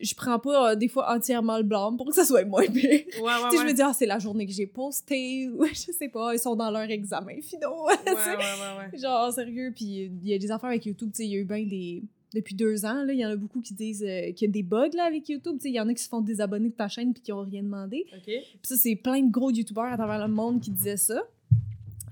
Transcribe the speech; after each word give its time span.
je 0.00 0.14
prends 0.14 0.38
pas 0.38 0.72
euh, 0.72 0.74
des 0.74 0.88
fois 0.88 1.12
entièrement 1.14 1.56
le 1.56 1.62
blâme 1.62 1.96
pour 1.96 2.06
que 2.06 2.14
ça 2.14 2.24
soit 2.24 2.44
moins 2.44 2.66
pire. 2.66 2.82
Ouais, 2.84 3.22
ouais, 3.22 3.30
Tu 3.50 3.50
sais, 3.50 3.56
je 3.56 3.62
ouais. 3.62 3.68
me 3.68 3.72
dis, 3.72 3.82
ah, 3.82 3.92
c'est 3.92 4.06
la 4.06 4.18
journée 4.18 4.46
que 4.46 4.52
j'ai 4.52 4.66
posté, 4.66 5.48
ou 5.48 5.64
je 5.72 5.92
sais 5.92 6.08
pas, 6.08 6.34
ils 6.34 6.38
sont 6.38 6.56
dans 6.56 6.70
leur 6.70 6.90
examen 6.90 7.40
finaux. 7.42 7.84
Ouais, 7.90 8.12
ouais, 8.12 8.14
ouais, 8.14 8.92
ouais. 8.92 8.98
Genre, 8.98 9.32
sérieux, 9.32 9.72
puis 9.74 10.10
il 10.22 10.28
y 10.28 10.34
a 10.34 10.38
des 10.38 10.50
affaires 10.50 10.70
avec 10.70 10.84
YouTube, 10.86 11.10
tu 11.12 11.18
sais, 11.18 11.24
il 11.24 11.32
y 11.32 11.36
a 11.36 11.38
eu 11.40 11.44
bien 11.44 11.64
des... 11.64 12.02
Depuis 12.32 12.54
deux 12.54 12.84
ans, 12.84 13.02
là, 13.02 13.12
il 13.12 13.18
y 13.18 13.26
en 13.26 13.30
a 13.30 13.36
beaucoup 13.36 13.60
qui 13.60 13.74
disent 13.74 14.04
euh, 14.06 14.30
qu'il 14.32 14.46
y 14.46 14.50
a 14.50 14.52
des 14.52 14.62
bugs 14.62 14.90
là, 14.94 15.04
avec 15.04 15.28
YouTube. 15.28 15.56
Tu 15.56 15.62
sais, 15.62 15.68
Il 15.70 15.74
y 15.74 15.80
en 15.80 15.88
a 15.88 15.94
qui 15.94 16.02
se 16.02 16.08
font 16.08 16.20
désabonner 16.20 16.68
de 16.68 16.74
ta 16.74 16.86
chaîne 16.86 17.12
puis 17.12 17.20
qui 17.20 17.32
ont 17.32 17.42
rien 17.42 17.62
demandé. 17.64 18.06
OK. 18.12 18.22
Puis 18.24 18.44
ça, 18.62 18.76
c'est 18.76 18.94
plein 18.94 19.20
de 19.20 19.32
gros 19.32 19.50
YouTubeurs 19.50 19.92
à 19.92 19.96
travers 19.96 20.24
le 20.28 20.32
monde 20.32 20.60
qui 20.60 20.70
disaient 20.70 20.96
ça. 20.96 21.24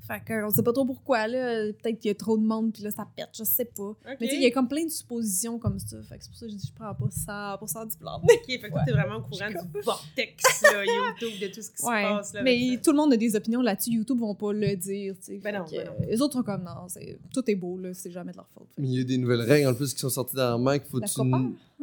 Fait 0.09 0.23
qu'on 0.27 0.49
sait 0.51 0.63
pas 0.63 0.73
trop 0.73 0.87
pourquoi, 0.87 1.29
là. 1.29 1.71
Peut-être 1.83 1.99
qu'il 1.99 2.09
y 2.09 2.13
a 2.13 2.15
trop 2.15 2.39
de 2.39 2.43
monde, 2.43 2.73
puis 2.73 2.83
là, 2.83 2.91
ça 2.91 3.07
pète, 3.15 3.29
je 3.37 3.45
sais 3.45 3.67
pas. 3.67 3.93
Mais 4.07 4.17
tu 4.17 4.29
sais, 4.29 4.37
il 4.37 4.43
y 4.43 4.47
a 4.47 4.51
comme 4.51 4.67
plein 4.67 4.85
de 4.85 4.89
suppositions 4.91 5.59
comme 5.59 5.79
ça. 5.79 5.99
Fait 6.09 6.17
que 6.17 6.25
c'est 6.25 6.31
pour 6.31 6.39
ça 6.39 6.47
que 6.47 6.53
je 6.53 6.57
dis, 6.57 6.67
je 6.67 6.73
prends 6.75 6.95
pas 6.95 7.11
ça 7.11 7.57
pour 7.59 7.69
ça 7.69 7.85
du 7.85 7.95
plan. 7.97 8.19
OK, 8.23 8.29
fait 8.47 8.59
que 8.59 8.69
toi, 8.71 8.81
t'es 8.87 8.93
vraiment 8.93 9.17
au 9.17 9.21
courant 9.21 9.49
du 9.51 9.81
vortex, 9.85 10.63
là, 10.63 10.85
YouTube, 10.85 11.41
de 11.41 11.47
tout 11.55 11.61
ce 11.63 11.71
qui 11.71 11.85
Ouais. 11.85 12.03
se 12.05 12.09
passe, 12.09 12.33
là. 12.35 12.43
Mais 12.43 12.75
ça. 12.75 12.81
tout 12.83 12.91
le 12.93 12.97
monde 12.97 13.13
a 13.13 13.17
des 13.19 13.37
opinions 13.37 13.61
là-dessus. 13.61 13.91
YouTube 13.91 14.19
vont 14.19 14.35
pas 14.35 14.53
le 14.55 14.77
dire, 14.77 15.15
tu 15.19 15.25
sais. 15.27 15.39
Ben 15.45 15.55
non, 15.59 15.67
Fait 15.67 15.85
ben 15.85 15.87
non. 15.89 16.07
Les 16.09 16.23
autres 16.23 16.33
sont 16.33 16.43
comme, 16.43 16.63
non, 16.63 16.87
tout 17.35 17.51
est 17.51 17.55
beau, 17.55 17.77
là. 17.79 17.93
C'est 17.93 18.11
jamais 18.11 18.33
de 18.33 18.37
leur 18.39 18.49
faute. 18.49 18.67
Fait 18.75 18.81
Mais 18.83 18.89
il 18.89 18.95
y 18.95 19.01
a 19.01 19.05
des 19.05 19.19
nouvelles 19.19 19.43
règles 19.43 19.69
en 19.69 19.75
plus 19.75 19.93
qui 19.93 20.01
sont 20.01 20.09
sorties 20.11 20.37
dernièrement 20.37 20.73
qu'il 20.79 20.89
faut 20.89 21.01
La 21.01 21.07
que 21.07 21.13
tu. 21.13 21.21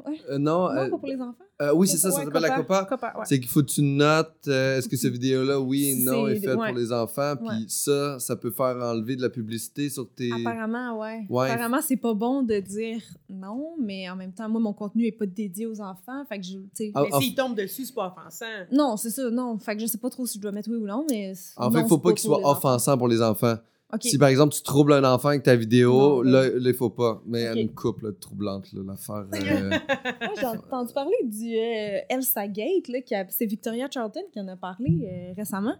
Ouais. 0.05 0.19
Euh, 0.29 0.37
non, 0.37 0.63
Non, 0.63 0.69
euh, 0.71 0.89
pas 0.89 0.97
pour 0.97 1.07
les 1.07 1.15
enfants. 1.15 1.35
euh, 1.61 1.71
oui, 1.73 1.87
c'est 1.87 1.95
ça, 1.97 2.11
ça 2.11 2.17
Ouais, 2.19 2.25
s'appelle 2.25 2.41
la 2.41 2.55
Copa. 2.57 2.85
Copa, 2.85 3.13
ouais. 3.17 3.23
C'est 3.25 3.39
qu'il 3.39 3.47
faut 3.47 3.61
que 3.61 3.67
tu 3.71 3.81
notes 3.81 4.35
euh, 4.47 4.77
est-ce 4.77 4.89
que 4.89 4.97
cette 4.97 5.13
vidéo-là, 5.19 5.59
oui, 5.59 6.03
non, 6.03 6.27
est 6.27 6.35
faite 6.35 6.57
ouais. 6.57 6.69
pour 6.69 6.77
les 6.77 6.91
enfants. 6.91 7.35
Puis 7.37 7.47
Ouais. 7.47 7.63
ça, 7.67 8.19
ça 8.19 8.35
peut 8.35 8.51
faire 8.51 8.75
enlever 8.81 9.15
de 9.15 9.21
la 9.21 9.29
publicité 9.29 9.89
sur 9.89 10.09
tes. 10.13 10.29
Apparemment, 10.33 10.99
ouais. 10.99 11.25
Ouais. 11.29 11.49
Apparemment, 11.49 11.79
c'est 11.81 11.95
pas 11.97 12.13
bon 12.13 12.43
de 12.43 12.59
dire 12.59 13.01
non, 13.29 13.75
mais 13.81 14.09
en 14.09 14.15
même 14.17 14.33
temps, 14.33 14.49
moi, 14.49 14.59
mon 14.59 14.73
contenu 14.73 15.05
est 15.05 15.11
pas 15.13 15.25
dédié 15.25 15.65
aux 15.65 15.79
enfants. 15.79 16.25
Fait 16.27 16.39
que 16.39 16.45
je, 16.45 16.53
tu 16.57 16.67
sais. 16.73 16.91
Ah, 16.93 17.03
Mais 17.03 17.13
en- 17.13 17.21
s'il 17.21 17.33
tombe 17.35 17.55
dessus, 17.55 17.85
c'est 17.85 17.95
pas 17.95 18.07
offensant. 18.17 18.45
Non, 18.73 18.97
c'est 18.97 19.11
ça, 19.11 19.29
non. 19.29 19.57
Fait 19.59 19.75
que 19.75 19.81
je 19.81 19.87
sais 19.87 19.97
pas 19.97 20.09
trop 20.09 20.25
si 20.25 20.37
je 20.37 20.41
dois 20.41 20.51
mettre 20.51 20.69
oui 20.69 20.75
ou 20.77 20.85
non, 20.87 21.05
mais. 21.09 21.33
En 21.55 21.65
non, 21.65 21.71
fait, 21.71 21.81
il 21.83 21.87
faut 21.87 21.99
pas 21.99 22.09
qu'il 22.11 22.19
soit 22.19 22.41
offensant 22.45 22.97
pour 22.97 23.07
les 23.07 23.21
enfants. 23.21 23.55
Si 24.01 24.17
par 24.17 24.27
exemple 24.29 24.53
tu 24.53 24.61
troubles 24.63 24.93
un 24.93 25.03
enfant 25.03 25.29
avec 25.29 25.43
ta 25.43 25.55
vidéo, 25.55 26.23
Non, 26.23 26.31
là, 26.31 26.47
il 26.47 26.73
faut 26.73 26.89
pas. 26.89 27.21
Mais 27.25 27.49
Ok. 27.49 27.55
une 27.57 27.73
couple 27.73 28.07
là, 28.07 28.11
troublante, 28.19 28.67
l'affaire. 28.73 29.25
euh, 29.33 29.69
Moi, 30.21 30.33
j'ai 30.39 30.45
entendu 30.47 30.93
parler 30.93 31.15
du 31.23 31.55
euh, 31.55 31.99
Elsa 32.09 32.47
Gate, 32.47 32.87
là, 32.89 33.01
qui 33.01 33.15
a- 33.15 33.25
c'est 33.29 33.45
Victoria 33.45 33.87
Charlton 33.89 34.21
qui 34.33 34.39
en 34.39 34.47
a 34.47 34.57
parlé 34.57 35.07
euh, 35.09 35.33
récemment. 35.37 35.75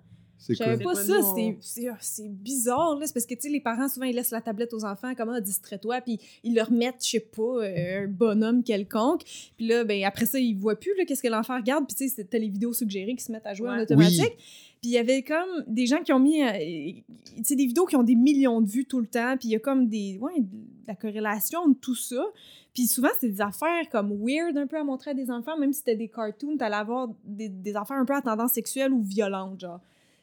C'est 0.48 0.54
Je 0.54 0.58
savais 0.60 0.84
cool. 0.84 0.94
pas 0.94 0.96
ça, 0.96 1.14
c'est- 1.60 1.88
ah, 1.88 1.98
c'est 2.00 2.30
bizarre, 2.30 2.98
là. 3.00 3.08
C'est 3.08 3.14
parce 3.14 3.26
que, 3.26 3.34
tu 3.34 3.42
sais, 3.42 3.50
les 3.50 3.60
parents, 3.62 3.88
souvent, 3.88 4.06
ils 4.06 4.16
laissent 4.16 4.32
la 4.32 4.42
tablette 4.42 4.74
aux 4.74 4.86
enfants, 4.86 5.16
comme, 5.16 5.30
ah, 5.30 5.42
distrait-toi, 5.42 6.02
puis 6.02 6.20
ils 6.44 6.54
leur 6.54 6.72
mettent, 6.72 7.04
je 7.04 7.10
sais 7.12 7.20
pas, 7.20 7.42
euh, 7.42 8.04
un 8.04 8.08
bonhomme 8.08 8.64
quelconque. 8.64 9.24
Puis 9.58 9.68
là, 9.68 9.84
ben, 9.84 10.04
après 10.04 10.26
ça, 10.26 10.38
ils 10.40 10.56
voient 10.56 10.80
plus, 10.80 10.96
là, 10.98 11.06
qu'est-ce 11.06 11.24
que 11.24 11.28
l'enfant 11.28 11.56
regarde, 11.58 11.86
puis 11.88 11.96
tu 11.96 12.08
sais, 12.08 12.16
c'était 12.16 12.40
les 12.40 12.50
vidéos 12.50 12.74
suggérées 12.74 13.16
qui 13.16 13.24
se 13.24 13.32
mettent 13.32 13.48
à 13.48 13.54
jouer 13.54 13.70
en 13.70 13.74
automatique. 13.84 14.38
Puis 14.82 14.92
il 14.92 14.94
y 14.94 14.98
avait 15.00 15.24
comme 15.24 15.64
des 15.66 15.88
gens 15.88 16.04
qui 16.04 16.14
ont 16.14 16.20
mis, 16.20 16.44
euh, 16.44 16.52
tu 17.38 17.44
sais, 17.44 17.56
des 17.56 17.66
vidéos 17.66 17.86
qui 17.88 17.96
ont 17.96 18.04
des 18.04 18.14
millions 18.16 18.62
de 18.62 18.70
vues 18.70 18.86
tout 18.86 19.00
le 19.00 19.08
temps, 19.08 19.36
puis 19.40 19.48
il 19.50 19.52
y 19.52 19.56
a 19.56 19.60
comme 19.60 19.88
des, 19.88 20.20
ouais, 20.22 20.34
de 20.40 20.46
la 20.88 20.94
corrélation 20.96 21.68
de 21.70 21.74
tout 21.74 21.96
ça. 21.96 22.24
Puis 22.74 22.86
souvent, 22.86 23.08
c'était 23.14 23.30
des 23.30 23.42
affaires 23.42 23.90
comme 23.90 24.12
weird 24.22 24.56
un 24.58 24.68
peu 24.68 24.78
à 24.78 24.84
montrer 24.84 25.12
à 25.12 25.14
des 25.16 25.32
enfants, 25.32 25.58
même 25.58 25.72
si 25.74 25.80
c'était 25.80 25.96
des 25.96 26.10
cartoons, 26.10 26.58
t'allais 26.58 26.76
avoir 26.76 27.08
des, 27.24 27.50
des 27.50 27.76
affaires 27.76 27.98
un 27.98 28.06
peu 28.06 28.14
à 28.14 28.22
tendance 28.22 28.52
sexuelle 28.52 28.92
ou 28.94 29.02
violente, 29.02 29.60
genre. 29.62 29.80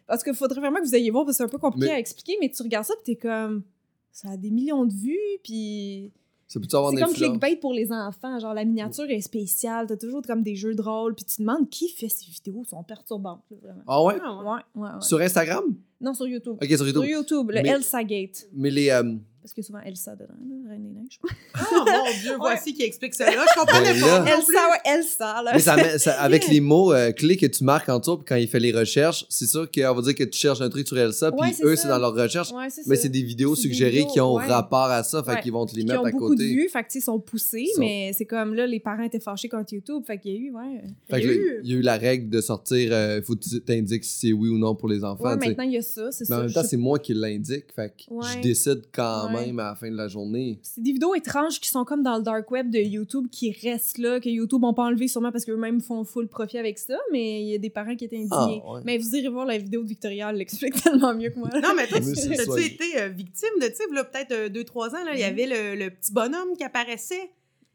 Parce 0.06 0.22
qu'il 0.24 0.34
faudrait 0.34 0.60
vraiment 0.60 0.78
que 0.80 0.84
vous 0.86 0.94
ayez 0.94 1.10
voir, 1.10 1.24
parce 1.24 1.36
que 1.36 1.38
c'est 1.38 1.44
un 1.44 1.48
peu 1.48 1.58
compliqué 1.58 1.86
Mais- 1.86 1.92
à 1.94 1.98
expliquer, 1.98 2.36
mais 2.40 2.50
tu 2.50 2.62
regardes 2.62 2.84
ça, 2.86 2.94
puis 3.02 3.14
t'es 3.14 3.20
comme... 3.20 3.62
Ça 4.10 4.28
a 4.30 4.36
des 4.36 4.50
millions 4.50 4.84
de 4.84 4.92
vues, 4.92 5.16
puis... 5.42 6.12
C'est 6.48 6.58
comme 7.00 7.12
influence. 7.14 7.38
clickbait 7.38 7.56
pour 7.56 7.72
les 7.72 7.90
enfants. 7.92 8.38
Genre, 8.38 8.52
la 8.52 8.66
miniature 8.66 9.08
est 9.08 9.22
spéciale, 9.22 9.86
t'as 9.86 9.96
toujours 9.96 10.20
comme 10.20 10.42
des 10.42 10.54
jeux 10.54 10.74
de 10.74 10.82
rôle, 10.82 11.14
puis 11.14 11.24
tu 11.24 11.36
te 11.36 11.40
demandes 11.40 11.70
qui 11.70 11.88
fait 11.88 12.10
ces 12.10 12.26
vidéos, 12.30 12.62
sont 12.64 12.82
perturbantes, 12.82 13.42
vraiment. 13.62 13.80
Ah 13.86 14.02
ouais? 14.04 14.16
Ah, 14.22 14.36
ouais. 14.36 14.44
Ouais, 14.50 14.82
ouais, 14.82 14.88
ouais. 14.96 15.00
Sur 15.00 15.18
Instagram? 15.22 15.64
Non, 15.98 16.12
sur 16.12 16.26
YouTube. 16.26 16.56
Ok, 16.60 16.68
sur 16.68 16.76
Sur 16.78 16.86
YouTube. 16.88 17.04
YouTube, 17.08 17.50
le 17.52 17.62
Mais- 17.62 17.68
Elsa 17.70 18.04
Gate. 18.04 18.48
Mais 18.52 18.68
les. 18.70 18.90
euh, 18.90 19.14
Parce 19.42 19.52
qu'il 19.54 19.62
y 19.62 19.64
a 19.64 19.66
souvent 19.66 19.80
Elsa 19.84 20.14
dedans, 20.14 20.34
là, 20.48 20.70
Reine 20.70 20.82
des 20.84 20.90
Neiges. 21.00 21.18
Oh 21.24 21.84
mon 21.84 22.20
Dieu, 22.22 22.32
voici 22.38 22.72
qui 22.74 22.82
explique 22.84 23.12
cela. 23.14 23.32
Je 23.32 23.58
comprenais 23.60 23.92
Ben 23.94 24.00
pas. 24.00 24.24
Elsa, 24.30 24.70
ouais, 24.70 24.78
Elsa, 24.84 25.42
là. 25.42 25.50
mais 25.54 25.58
ça 25.58 25.76
met- 25.76 25.98
ça- 25.98 26.20
avec 26.22 26.46
les 26.48 26.60
mots 26.60 26.92
euh, 26.92 27.10
clés 27.10 27.36
que 27.36 27.46
tu 27.46 27.64
marques 27.64 27.88
en 27.88 27.98
dessous, 27.98 28.18
puis 28.18 28.24
quand 28.28 28.36
il 28.36 28.46
fait 28.46 28.60
les 28.60 28.70
recherches, 28.72 29.26
c'est 29.28 29.46
sûr 29.48 29.68
qu'on 29.70 29.94
va 29.94 30.02
dire 30.02 30.14
que 30.14 30.22
tu 30.24 30.38
cherches 30.38 30.60
un 30.60 30.68
truc 30.70 30.86
sur 30.86 30.96
Elsa, 30.96 31.32
puis 31.32 31.50
eux, 31.64 31.74
ça. 31.74 31.82
c'est 31.82 31.88
dans 31.88 31.98
leurs 31.98 32.14
recherches. 32.14 32.52
Mais 32.54 32.70
ça. 32.70 33.02
c'est 33.02 33.08
des 33.08 33.22
vidéos 33.22 33.56
des 33.56 33.60
suggérées 33.62 33.90
vidéos, 33.90 34.12
qui 34.12 34.20
ont 34.20 34.34
ouais. 34.36 34.46
rapport 34.46 34.84
à 34.84 35.02
ça, 35.02 35.22
fait 35.24 35.32
Ouais. 35.32 35.40
qu'ils 35.42 35.52
vont 35.52 35.66
te 35.66 35.74
les 35.74 35.80
Qui 35.82 35.88
mettre 35.88 36.02
ont 36.02 36.04
à 36.04 36.10
beaucoup 36.12 36.36
de 36.36 36.40
côté. 36.42 36.54
vues, 36.54 36.68
fait 36.68 36.84
que, 36.84 36.88
ils 36.94 37.00
sont 37.02 37.18
poussés, 37.18 37.66
Sont- 37.74 37.80
mais 37.80 38.12
c'est 38.16 38.26
comme 38.26 38.54
là, 38.54 38.66
les 38.68 38.78
parents 38.78 39.02
étaient 39.02 39.18
fâchés 39.18 39.48
contre 39.48 39.72
YouTube, 39.74 40.04
fait 40.06 40.18
qu'il 40.18 40.32
y 40.32 40.36
a 40.36 40.38
eu, 40.38 40.50
ouais. 40.52 40.82
Fait 41.10 41.18
Il 41.20 41.26
y 41.26 41.28
a 41.28 41.32
eu- 41.32 41.60
il 41.64 41.70
y 41.70 41.74
a 41.74 41.76
eu 41.78 41.82
la 41.82 41.96
règle 41.96 42.30
de 42.30 42.40
sortir, 42.40 42.90
euh, 42.92 43.20
faut 43.22 43.34
que 43.34 43.40
tu 43.40 43.60
t'indiques 43.60 44.04
si 44.04 44.18
c'est 44.28 44.32
oui 44.32 44.50
ou 44.50 44.58
non 44.58 44.76
pour 44.76 44.88
les 44.88 45.02
enfants. 45.02 45.24
Ouais, 45.24 45.36
maintenant, 45.36 45.64
il 45.64 45.72
y 45.72 45.78
a 45.78 45.82
ça, 45.82 46.12
c'est 46.12 46.28
Mais 46.28 46.36
en 46.36 46.38
ça. 46.38 46.44
même 46.44 46.52
temps, 46.52 46.62
c'est 46.62 46.76
moi 46.76 46.98
qui 47.00 47.12
l'indique, 47.14 47.66
fait 47.74 47.88
que 47.90 48.04
je 48.36 48.40
décide 48.40 48.82
quand. 48.92 49.31
Même 49.32 49.58
à 49.58 49.70
la 49.70 49.74
fin 49.74 49.90
de 49.90 49.96
la 49.96 50.08
journée. 50.08 50.58
C'est 50.62 50.82
des 50.82 50.92
vidéos 50.92 51.14
étranges 51.14 51.60
qui 51.60 51.68
sont 51.68 51.84
comme 51.84 52.02
dans 52.02 52.16
le 52.16 52.22
dark 52.22 52.50
web 52.50 52.70
de 52.70 52.78
YouTube 52.78 53.26
qui 53.30 53.50
restent 53.52 53.98
là, 53.98 54.20
que 54.20 54.28
YouTube 54.28 54.60
n'ont 54.62 54.74
pas 54.74 54.84
enlevé 54.84 55.08
sûrement 55.08 55.32
parce 55.32 55.44
qu'eux-mêmes 55.44 55.80
font 55.80 56.04
full 56.04 56.28
profit 56.28 56.58
avec 56.58 56.78
ça, 56.78 56.96
mais 57.12 57.42
il 57.42 57.48
y 57.48 57.54
a 57.54 57.58
des 57.58 57.70
parents 57.70 57.96
qui 57.96 58.04
étaient 58.04 58.16
indignés. 58.16 58.62
Ah, 58.64 58.72
ouais. 58.74 58.80
Mais 58.84 58.98
vous 58.98 59.14
irez 59.16 59.28
voir 59.28 59.46
la 59.46 59.58
vidéo 59.58 59.82
de 59.82 59.88
Victoria, 59.88 60.30
elle 60.30 60.36
l'explique 60.36 60.74
tellement 60.82 61.14
mieux 61.14 61.30
que 61.30 61.38
moi. 61.38 61.48
Non, 61.62 61.70
mais 61.76 61.86
toi, 61.86 62.00
tu 62.00 62.08
as-tu 62.10 62.64
été 62.64 63.00
euh, 63.00 63.08
victime 63.08 63.50
de, 63.60 63.66
tu 63.66 63.88
peut-être 63.92 64.52
2-3 64.52 64.90
ans, 64.90 65.04
là, 65.04 65.12
il 65.14 65.20
y 65.20 65.22
Mhm. 65.22 65.28
avait 65.28 65.46
le, 65.46 65.84
le 65.84 65.90
petit 65.90 66.12
bonhomme 66.12 66.56
qui 66.56 66.64
apparaissait. 66.64 67.30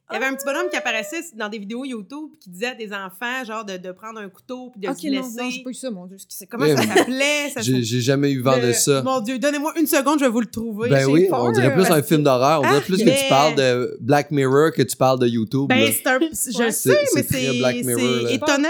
Il 0.10 0.14
y 0.14 0.16
avait 0.18 0.26
un 0.28 0.36
petit 0.36 0.46
bonhomme 0.46 0.70
qui 0.70 0.78
apparaissait 0.78 1.22
dans 1.36 1.50
des 1.50 1.60
vidéos 1.60 1.84
YouTube 1.84 2.30
qui 2.40 2.50
disait 2.50 2.68
à 2.68 2.76
des 2.76 2.94
enfants, 2.94 3.44
genre, 3.46 3.66
de, 3.66 3.76
de 3.76 3.92
prendre 3.92 4.20
un 4.22 4.30
couteau 4.30 4.70
puis 4.72 4.80
de 4.80 4.88
ok, 4.88 4.98
se 4.98 5.08
non, 5.08 5.12
laisser. 5.14 5.42
non, 5.44 5.50
j'ai 5.50 5.64
pas 5.64 5.70
eu 5.70 5.74
ça, 5.74 5.92
mon 5.92 6.06
Dieu. 6.06 6.16
C'est 6.30 6.48
Comment 6.48 6.66
ça 6.66 6.76
mais- 6.76 6.96
s'appelait? 6.96 7.54
J'ai 7.62 7.84
j'ai 7.84 8.00
jamais 8.02 8.32
eu 8.32 8.42
vent 8.42 8.58
de 8.58 8.72
ça. 8.72 9.02
Mon 9.02 9.20
Dieu, 9.20 9.38
donnez-moi 9.38 9.74
une 9.78 9.86
seconde, 9.88 10.20
je 10.20 10.24
vais 10.26 10.32
vous 10.32 10.40
le 10.40 10.46
trouver. 10.46 10.90
Ben 10.90 11.06
oui, 11.10 11.28
peur, 11.28 11.44
on 11.44 11.52
dirait 11.52 11.74
plus 11.74 11.86
un 11.92 12.00
que- 12.02 12.08
film 12.08 12.24
d'horreur. 12.24 12.60
On 12.60 12.64
dirait 12.64 12.78
Ah, 12.78 12.86
plus 12.86 13.04
que 13.04 13.10
tu 13.24 13.30
parles 13.30 13.56
de 13.56 13.98
Black 14.00 14.32
Mirror 14.32 14.72
que 14.72 14.82
tu 14.84 14.96
parles 14.96 15.20
de 15.20 15.28
YouTube. 15.28 15.68
Ben, 15.68 15.92
c'est 15.92 16.08
un. 16.08 16.20
Je 16.20 16.58
Ouais. 16.58 16.72
sais, 16.72 16.98
mais 17.16 17.24
c'est 17.24 18.34
étonnant. 18.34 18.70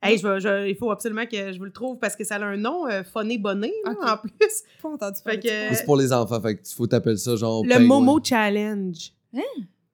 Hey, 0.00 0.16
je 0.16 0.28
vais- 0.28 0.38
je- 0.38 0.68
il 0.68 0.76
faut 0.76 0.92
absolument 0.92 1.26
que 1.26 1.52
je 1.52 1.58
vous 1.58 1.64
le 1.64 1.72
trouve 1.72 1.98
parce 1.98 2.14
que 2.14 2.22
ça 2.22 2.36
a 2.36 2.44
un 2.44 2.56
nom, 2.56 2.86
euh, 2.86 3.02
Bonnet, 3.40 3.72
en 3.84 4.16
plus. 4.16 4.30
pas 4.80 4.88
entendu 4.90 5.18
Fait 5.24 5.40
que- 5.40 5.74
c'est 5.74 5.84
pour 5.84 5.96
les 5.96 6.12
enfants, 6.12 6.40
fait 6.40 6.54
que 6.54 6.60
faut 6.68 6.86
t'appeler 6.86 7.16
ça 7.16 7.34
genre. 7.34 7.64
Le. 7.66 7.80
Momo 7.80 8.20
Challenge. 8.22 9.12
Bon 9.32 9.40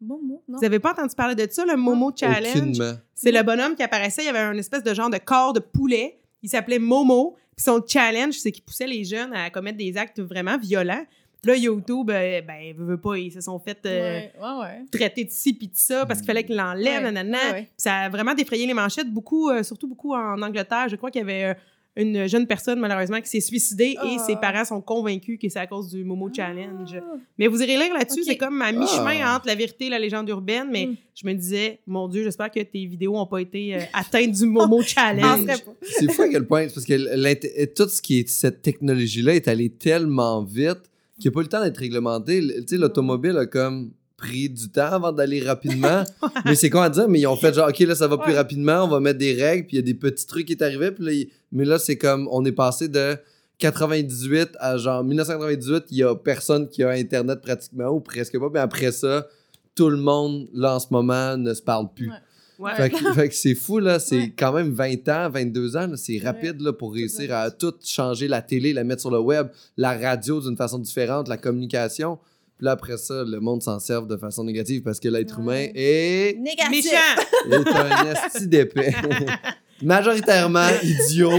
mot, 0.07 0.43
non? 0.49 0.59
Vous 0.59 0.65
avez 0.65 0.79
pas 0.79 0.93
entendu 0.93 1.15
parler 1.15 1.35
de 1.35 1.47
ça, 1.51 1.65
le 1.65 1.77
Momo 1.77 2.13
Challenge? 2.15 2.57
Aucunement. 2.57 2.93
C'est 3.15 3.33
le 3.33 3.43
bonhomme 3.43 3.75
qui 3.75 3.83
apparaissait, 3.83 4.23
il 4.23 4.27
y 4.27 4.29
avait 4.29 4.39
un 4.39 4.57
espèce 4.57 4.83
de 4.83 4.95
genre 4.95 5.11
de 5.11 5.19
corps 5.19 5.53
de 5.53 5.61
poulet. 5.61 6.19
Il 6.43 6.49
s'appelait 6.49 6.79
Momo. 6.79 7.37
Puis 7.57 7.65
son 7.65 7.81
challenge, 7.87 8.35
c'est 8.35 8.51
qu'il 8.53 8.65
poussait 8.65 8.87
les 8.87 9.05
jeunes 9.05 9.33
à 9.33 9.49
commettre 9.51 9.79
des 9.79 9.97
actes 9.97 10.21
vraiment 10.21 10.59
violents. 10.59 11.05
Là, 11.45 11.57
YouTube, 11.57 12.11
euh, 12.11 12.41
ben, 12.41 12.75
veut, 12.75 12.85
veut 12.87 13.01
pas, 13.01 13.19
ils 13.19 13.31
se 13.31 13.41
sont 13.43 13.59
fait 13.59 13.79
euh, 13.85 14.21
Ouais, 14.21 14.33
ouais, 14.41 14.61
ouais. 14.63 14.85
traiter 14.91 15.25
de 15.25 15.31
ci 15.31 15.53
puis 15.53 15.69
de 15.69 15.77
ça 15.77 16.07
parce 16.07 16.21
qu'il 16.21 16.27
fallait 16.27 16.43
qu'il 16.45 16.57
l'enlève, 16.57 17.03
Ouais, 17.05 17.13
nanana. 17.13 17.39
Ça 17.77 17.95
a 17.97 18.09
vraiment 18.09 18.33
défrayé 18.35 18.67
les 18.67 18.73
manchettes, 18.73 19.11
beaucoup, 19.13 19.51
euh, 19.51 19.63
surtout 19.63 19.87
beaucoup 19.87 20.15
en 20.15 20.41
Angleterre. 20.41 20.89
Je 20.89 20.97
crois 20.97 21.11
qu'il 21.11 21.21
y 21.21 21.25
avait 21.25 21.45
euh, 21.45 21.55
une 21.97 22.27
jeune 22.27 22.47
personne, 22.47 22.81
malheureusement, 22.81 23.21
qui 23.21 23.29
s'est 23.29 23.41
suicidée 23.41 23.95
et 24.05 24.17
Ah. 24.19 24.25
ses 24.27 24.35
parents 24.37 24.65
sont 24.65 24.81
convaincus 24.81 25.39
que 25.41 25.49
c'est 25.49 25.61
à 25.61 25.67
cause 25.69 25.91
du 25.91 26.03
Momo 26.03 26.29
Challenge. 26.35 26.97
Ah. 27.01 27.15
Mais 27.39 27.47
vous 27.47 27.63
irez 27.63 27.77
lire 27.77 27.95
là-dessus, 27.95 28.25
c'est 28.25 28.37
comme 28.37 28.61
à 28.63 28.73
mi-chemin 28.73 29.19
Ah. 29.23 29.37
entre 29.37 29.47
la 29.47 29.55
vérité 29.55 29.87
et 29.87 29.91
la 29.91 29.99
légende 30.01 30.29
urbaine. 30.29 30.69
Mais 30.73 30.87
Mm. 30.87 30.97
je 31.15 31.27
me 31.27 31.33
disais, 31.35 31.79
mon 31.87 32.09
Dieu, 32.09 32.25
j'espère 32.25 32.51
que 32.51 32.61
tes 32.61 32.85
vidéos 32.87 33.13
n'ont 33.13 33.27
pas 33.27 33.39
été 33.41 33.77
euh, 33.77 33.81
atteintes 33.93 34.33
du 34.33 34.47
Momo 34.47 34.83
Challenge. 34.87 35.49
C'est 35.83 36.11
fou 36.11 36.23
à 36.23 36.29
quel 36.29 36.47
point. 36.47 36.67
C'est 36.69 36.75
parce 36.75 36.87
que 36.87 37.65
tout 37.75 37.89
ce 37.89 38.03
qui 38.03 38.19
est 38.21 38.29
cette 38.29 38.63
technologie-là 38.63 39.35
est 39.37 39.47
allé 39.47 39.69
tellement 39.71 40.43
vite 40.43 40.83
qu'il 41.21 41.29
n'y 41.31 41.33
a 41.33 41.33
pas 41.33 41.41
eu 41.41 41.45
le 41.45 41.49
temps 41.49 41.63
d'être 41.63 41.79
réglementé. 41.79 42.41
Le- 42.41 42.55
Tu 42.63 42.69
sais, 42.71 42.77
l'automobile 42.77 43.37
a 43.39 43.47
comme 43.47 43.93
pris 44.25 44.49
du 44.49 44.69
temps 44.71 44.93
avant 44.93 45.13
d'aller 45.13 45.41
rapidement. 45.43 46.03
mais 46.45 46.55
c'est 46.55 46.71
quoi 46.71 46.85
à 46.85 46.91
dire? 46.91 47.09
Mais 47.09 47.21
ils 47.21 47.27
ont 47.27 47.37
fait 47.37 47.53
genre, 47.55 47.69
OK, 47.69 47.79
là, 47.81 47.95
ça 47.95 48.07
va 48.09 48.17
plus 48.19 48.33
Ouais. 48.33 48.39
rapidement, 48.39 48.85
on 48.85 48.89
va 48.89 49.01
mettre 49.01 49.19
des 49.19 49.35
règles, 49.35 49.67
puis 49.67 49.77
il 49.77 49.81
y 49.81 49.83
a 49.83 49.83
des 49.83 49.95
petits 49.95 50.27
trucs 50.27 50.47
qui 50.47 50.53
est 50.53 50.63
arrivé. 50.63 50.91
Puis 50.91 51.05
là, 51.05 51.13
mais 51.53 51.65
là, 51.65 51.79
c'est 51.79 51.97
comme, 51.97 52.29
on 52.31 52.45
est 52.45 52.53
passé 52.53 52.89
de 52.89 53.17
98 53.59 54.51
à 54.61 54.77
genre 54.77 55.05
1998, 55.05 55.85
il 55.91 55.99
y 55.99 56.03
a 56.03 56.15
personne 56.15 56.69
qui 56.69 56.83
a 56.83 56.91
Internet 56.91 57.41
pratiquement, 57.41 57.89
ou 57.89 58.01
presque 58.01 58.39
pas. 58.39 58.49
Mais 58.53 58.61
après 58.61 58.93
ça, 58.93 59.27
tout 59.75 59.91
le 59.91 59.97
monde, 59.97 60.49
là, 60.55 60.75
en 60.77 60.79
ce 60.81 60.87
moment, 60.91 61.37
ne 61.37 61.53
se 61.55 61.63
parle 61.63 61.89
plus. 61.95 62.09
Ouais. 62.11 62.15
Ouais. 62.61 62.91
Fait 63.15 63.29
que, 63.29 63.35
c'est 63.35 63.55
fou, 63.57 63.81
là. 63.81 63.99
C'est 63.99 64.17
Ouais. 64.17 64.33
quand 64.39 64.53
même 64.53 64.71
20 64.73 65.09
ans, 65.09 65.29
22 65.29 65.77
ans. 65.77 65.89
C'est 65.97 66.19
rapide 66.19 66.61
là, 66.61 66.73
pour 66.73 66.95
réussir 66.95 67.35
à 67.35 67.51
tout 67.51 67.75
changer. 67.85 68.29
La 68.29 68.43
télé, 68.43 68.73
la 68.73 68.85
mettre 68.85 69.01
sur 69.01 69.11
le 69.11 69.19
web, 69.19 69.49
la 69.77 69.99
radio 69.99 70.41
d'une 70.41 70.57
façon 70.57 70.79
différente, 70.79 71.27
la 71.29 71.37
communication. 71.37 72.19
Puis 72.57 72.65
là, 72.67 72.73
après 72.73 72.97
ça, 72.97 73.25
le 73.27 73.41
monde 73.41 73.63
s'en 73.63 73.79
sert 73.81 74.03
de 74.03 74.17
façon 74.17 74.45
négative 74.45 74.83
parce 74.83 75.01
que 75.01 75.09
l'être 75.09 75.39
humain 75.41 75.67
est, 75.75 76.39
Négatif. 76.39 76.71
Méchant! 76.71 77.51
est 77.51 77.77
un 77.77 78.13
esti 78.13 78.47
d'épais. 78.47 78.95
Majoritairement 79.83 80.69
idiot, 80.83 81.33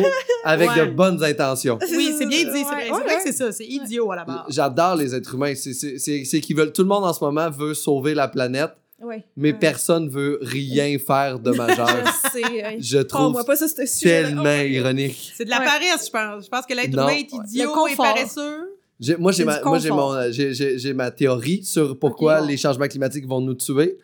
avec 0.44 0.69
Ouais. 0.71 0.85
de 0.88 0.91
bonnes 0.91 1.23
intentions. 1.23 1.79
Oui, 1.89 2.13
c'est 2.17 2.25
bien 2.25 2.39
dit. 2.44 2.50
C'est 2.51 2.57
Ouais, 2.57 2.63
vrai, 2.63 2.83
c'est 2.85 2.91
ouais, 2.91 3.00
vrai 3.00 3.07
ouais. 3.09 3.15
que 3.17 3.21
c'est 3.23 3.31
ça. 3.31 3.51
C'est 3.51 3.65
idiot 3.65 4.12
à 4.12 4.17
la 4.17 4.25
base. 4.25 4.39
J'adore 4.50 4.95
les 4.97 5.15
êtres 5.15 5.33
humains. 5.35 5.53
C'est- 5.56 6.39
qu'ils 6.41 6.56
veulent. 6.56 6.73
Tout 6.73 6.81
le 6.83 6.89
monde 6.89 7.06
en 7.06 7.13
ce 7.13 7.23
moment 7.23 7.50
veut 7.50 7.73
sauver 7.73 8.13
la 8.13 8.27
planète. 8.27 8.71
Ouais. 9.03 9.25
mais 9.35 9.51
ouais. 9.51 9.57
personne 9.59 10.09
veut 10.09 10.39
rien 10.41 10.97
faire 10.97 11.38
de 11.38 11.51
majeur. 11.51 11.88
Je 12.25 12.29
sais. 12.31 12.77
Je 12.79 12.97
trouve 13.00 13.33
moi 13.33 13.44
pas 13.44 13.56
ça, 13.57 13.65
tellement 14.01 14.61
ironique. 14.61 15.33
C'est 15.35 15.44
de 15.45 15.50
la 15.50 15.59
Ouais. 15.59 15.65
paresse, 15.65 16.06
je 16.07 16.11
pense. 16.11 16.45
Je 16.45 16.50
pense 16.50 16.65
que 16.65 16.73
l'être 16.73 16.94
humain 16.94 17.09
est 17.09 17.31
idiot 17.31 17.88
et 17.88 17.95
paresseux. 17.95 18.75
J'ai- 19.00 19.18
Moi, 19.18 19.31
j'ai 19.33 19.39
C'est 19.39 19.45
ma, 19.45 19.62
moi, 19.62 19.80
mon- 19.89 20.31
j'ai- 20.31 20.53
j'ai- 20.53 20.77
j'ai 20.80 20.94
ma 20.94 21.12
théorie 21.12 21.63
sur 21.65 22.00
pourquoi 22.00 22.39
les 22.45 22.56
changements 22.56 22.88
climatiques 22.88 23.27
vont 23.27 23.42
nous 23.42 23.53
tuer 23.56 23.97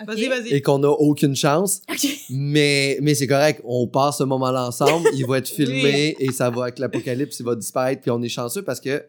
et 0.50 0.62
qu'on 0.62 0.80
n'a 0.80 0.90
aucune 0.90 1.36
chance. 1.36 1.82
Mais, 2.30 2.98
mais 3.02 3.14
c'est 3.16 3.28
correct, 3.28 3.62
on 3.64 3.88
passe 3.88 4.18
ce 4.18 4.24
moment-là 4.24 4.68
ensemble, 4.68 5.08
il 5.14 5.26
va 5.26 5.38
être 5.38 5.48
filmé 5.50 6.16
et 6.20 6.32
ça 6.32 6.50
va 6.50 6.64
avec 6.64 6.80
l'apocalypse, 6.80 7.40
il 7.40 7.46
va 7.46 7.56
disparaître, 7.56 8.02
puis 8.02 8.12
on 8.12 8.22
est 8.22 8.30
chanceux 8.30 8.64
parce 8.64 8.82
que 8.82 9.04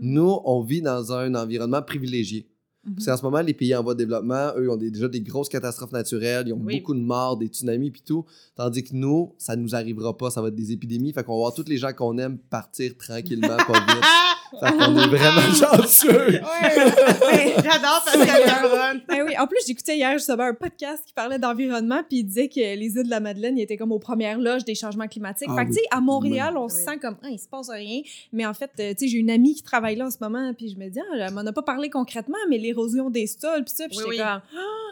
nous, 0.00 0.40
on 0.44 0.60
vit 0.62 0.82
dans 0.82 1.12
un 1.12 1.34
environnement 1.34 1.82
privilégié. 1.82 2.48
Mhm. 2.84 2.94
Parce 2.94 3.06
qu'en 3.06 3.16
ce 3.16 3.22
moment, 3.22 3.40
les 3.40 3.54
pays 3.54 3.74
en 3.76 3.82
voie 3.82 3.94
de 3.94 3.98
développement, 3.98 4.50
eux, 4.56 4.70
ont 4.70 4.76
des- 4.76 4.90
déjà 4.90 5.08
des 5.08 5.20
grosses 5.20 5.48
catastrophes 5.48 5.92
naturelles, 5.92 6.44
ils 6.48 6.52
ont 6.52 6.60
Oui. 6.64 6.78
beaucoup 6.80 6.94
de 6.94 7.00
morts, 7.00 7.36
des 7.36 7.46
tsunamis, 7.46 7.90
puis 7.90 8.02
tout. 8.04 8.24
Tandis 8.56 8.82
que 8.84 8.94
nous, 8.94 9.34
ça 9.38 9.56
nous 9.56 9.74
arrivera 9.74 10.16
pas, 10.16 10.30
ça 10.30 10.40
va 10.42 10.48
être 10.48 10.54
des 10.54 10.72
épidémies. 10.72 11.12
Fait 11.12 11.22
qu'on 11.24 11.32
va 11.34 11.38
voir 11.38 11.54
tous 11.54 11.64
les 11.68 11.76
gens 11.76 11.92
qu'on 11.92 12.16
aime 12.18 12.38
partir 12.38 12.96
tranquillement, 12.96 13.56
pas 13.56 13.72
vite. 13.80 14.04
fait 14.50 14.72
qu'on 14.76 14.96
est 14.98 15.06
vraiment 15.08 15.52
chanceux. 15.76 16.08
Ouais, 16.40 17.54
J'adore 17.56 18.02
Pascal. 18.04 19.02
Ben 19.08 19.22
oui, 19.26 19.34
en 19.38 19.46
plus, 19.46 19.58
j'écoutais 19.66 19.96
hier 19.96 20.12
justement 20.12 20.44
un 20.44 20.54
podcast 20.54 21.02
qui 21.06 21.12
parlait 21.12 21.38
d'environnement, 21.38 22.00
puis 22.08 22.18
il 22.18 22.24
disait 22.24 22.48
que 22.48 22.60
les 22.60 22.86
îles 22.96 23.04
de 23.04 23.10
la 23.10 23.20
Madeleine 23.20 23.58
ils 23.58 23.62
étaient 23.62 23.76
comme 23.76 23.92
aux 23.92 23.98
premières 23.98 24.38
loges 24.38 24.64
des 24.64 24.74
changements 24.74 25.08
climatiques. 25.08 25.48
Ah 25.50 25.56
fait 25.56 25.64
que, 25.64 25.70
oui. 25.70 25.76
tu 25.76 25.82
sais, 25.82 25.88
à 25.90 26.00
Montréal, 26.00 26.54
on 26.56 26.64
Oui. 26.64 26.70
se 26.70 26.78
sent 26.78 26.98
comme, 27.00 27.16
ah, 27.22 27.28
il 27.30 27.38
se 27.38 27.48
passe 27.48 27.68
rien. 27.70 28.00
Mais 28.32 28.46
en 28.46 28.54
fait, 28.54 28.70
euh, 28.80 28.90
tu 28.90 29.04
sais, 29.06 29.08
j'ai 29.08 29.18
une 29.18 29.30
amie 29.30 29.54
qui 29.54 29.62
travaille 29.62 29.96
là 29.96 30.06
en 30.06 30.10
ce 30.10 30.18
moment, 30.20 30.52
puis 30.56 30.70
je 30.70 30.76
me 30.82 30.88
dis, 30.90 30.98
ah, 31.00 31.16
elle 31.26 31.32
m'en 31.32 31.44
a 31.46 31.52
pas 31.52 31.62
parlé 31.62 31.90
concrètement, 31.90 32.38
mais 32.48 32.58
l'érosion 32.58 33.10
des 33.10 33.26
sols, 33.26 33.64
puis 33.64 33.74
ça, 33.74 33.84
puis 33.88 33.98
Oui, 33.98 34.04
oui. 34.10 34.16
comme, 34.18 34.40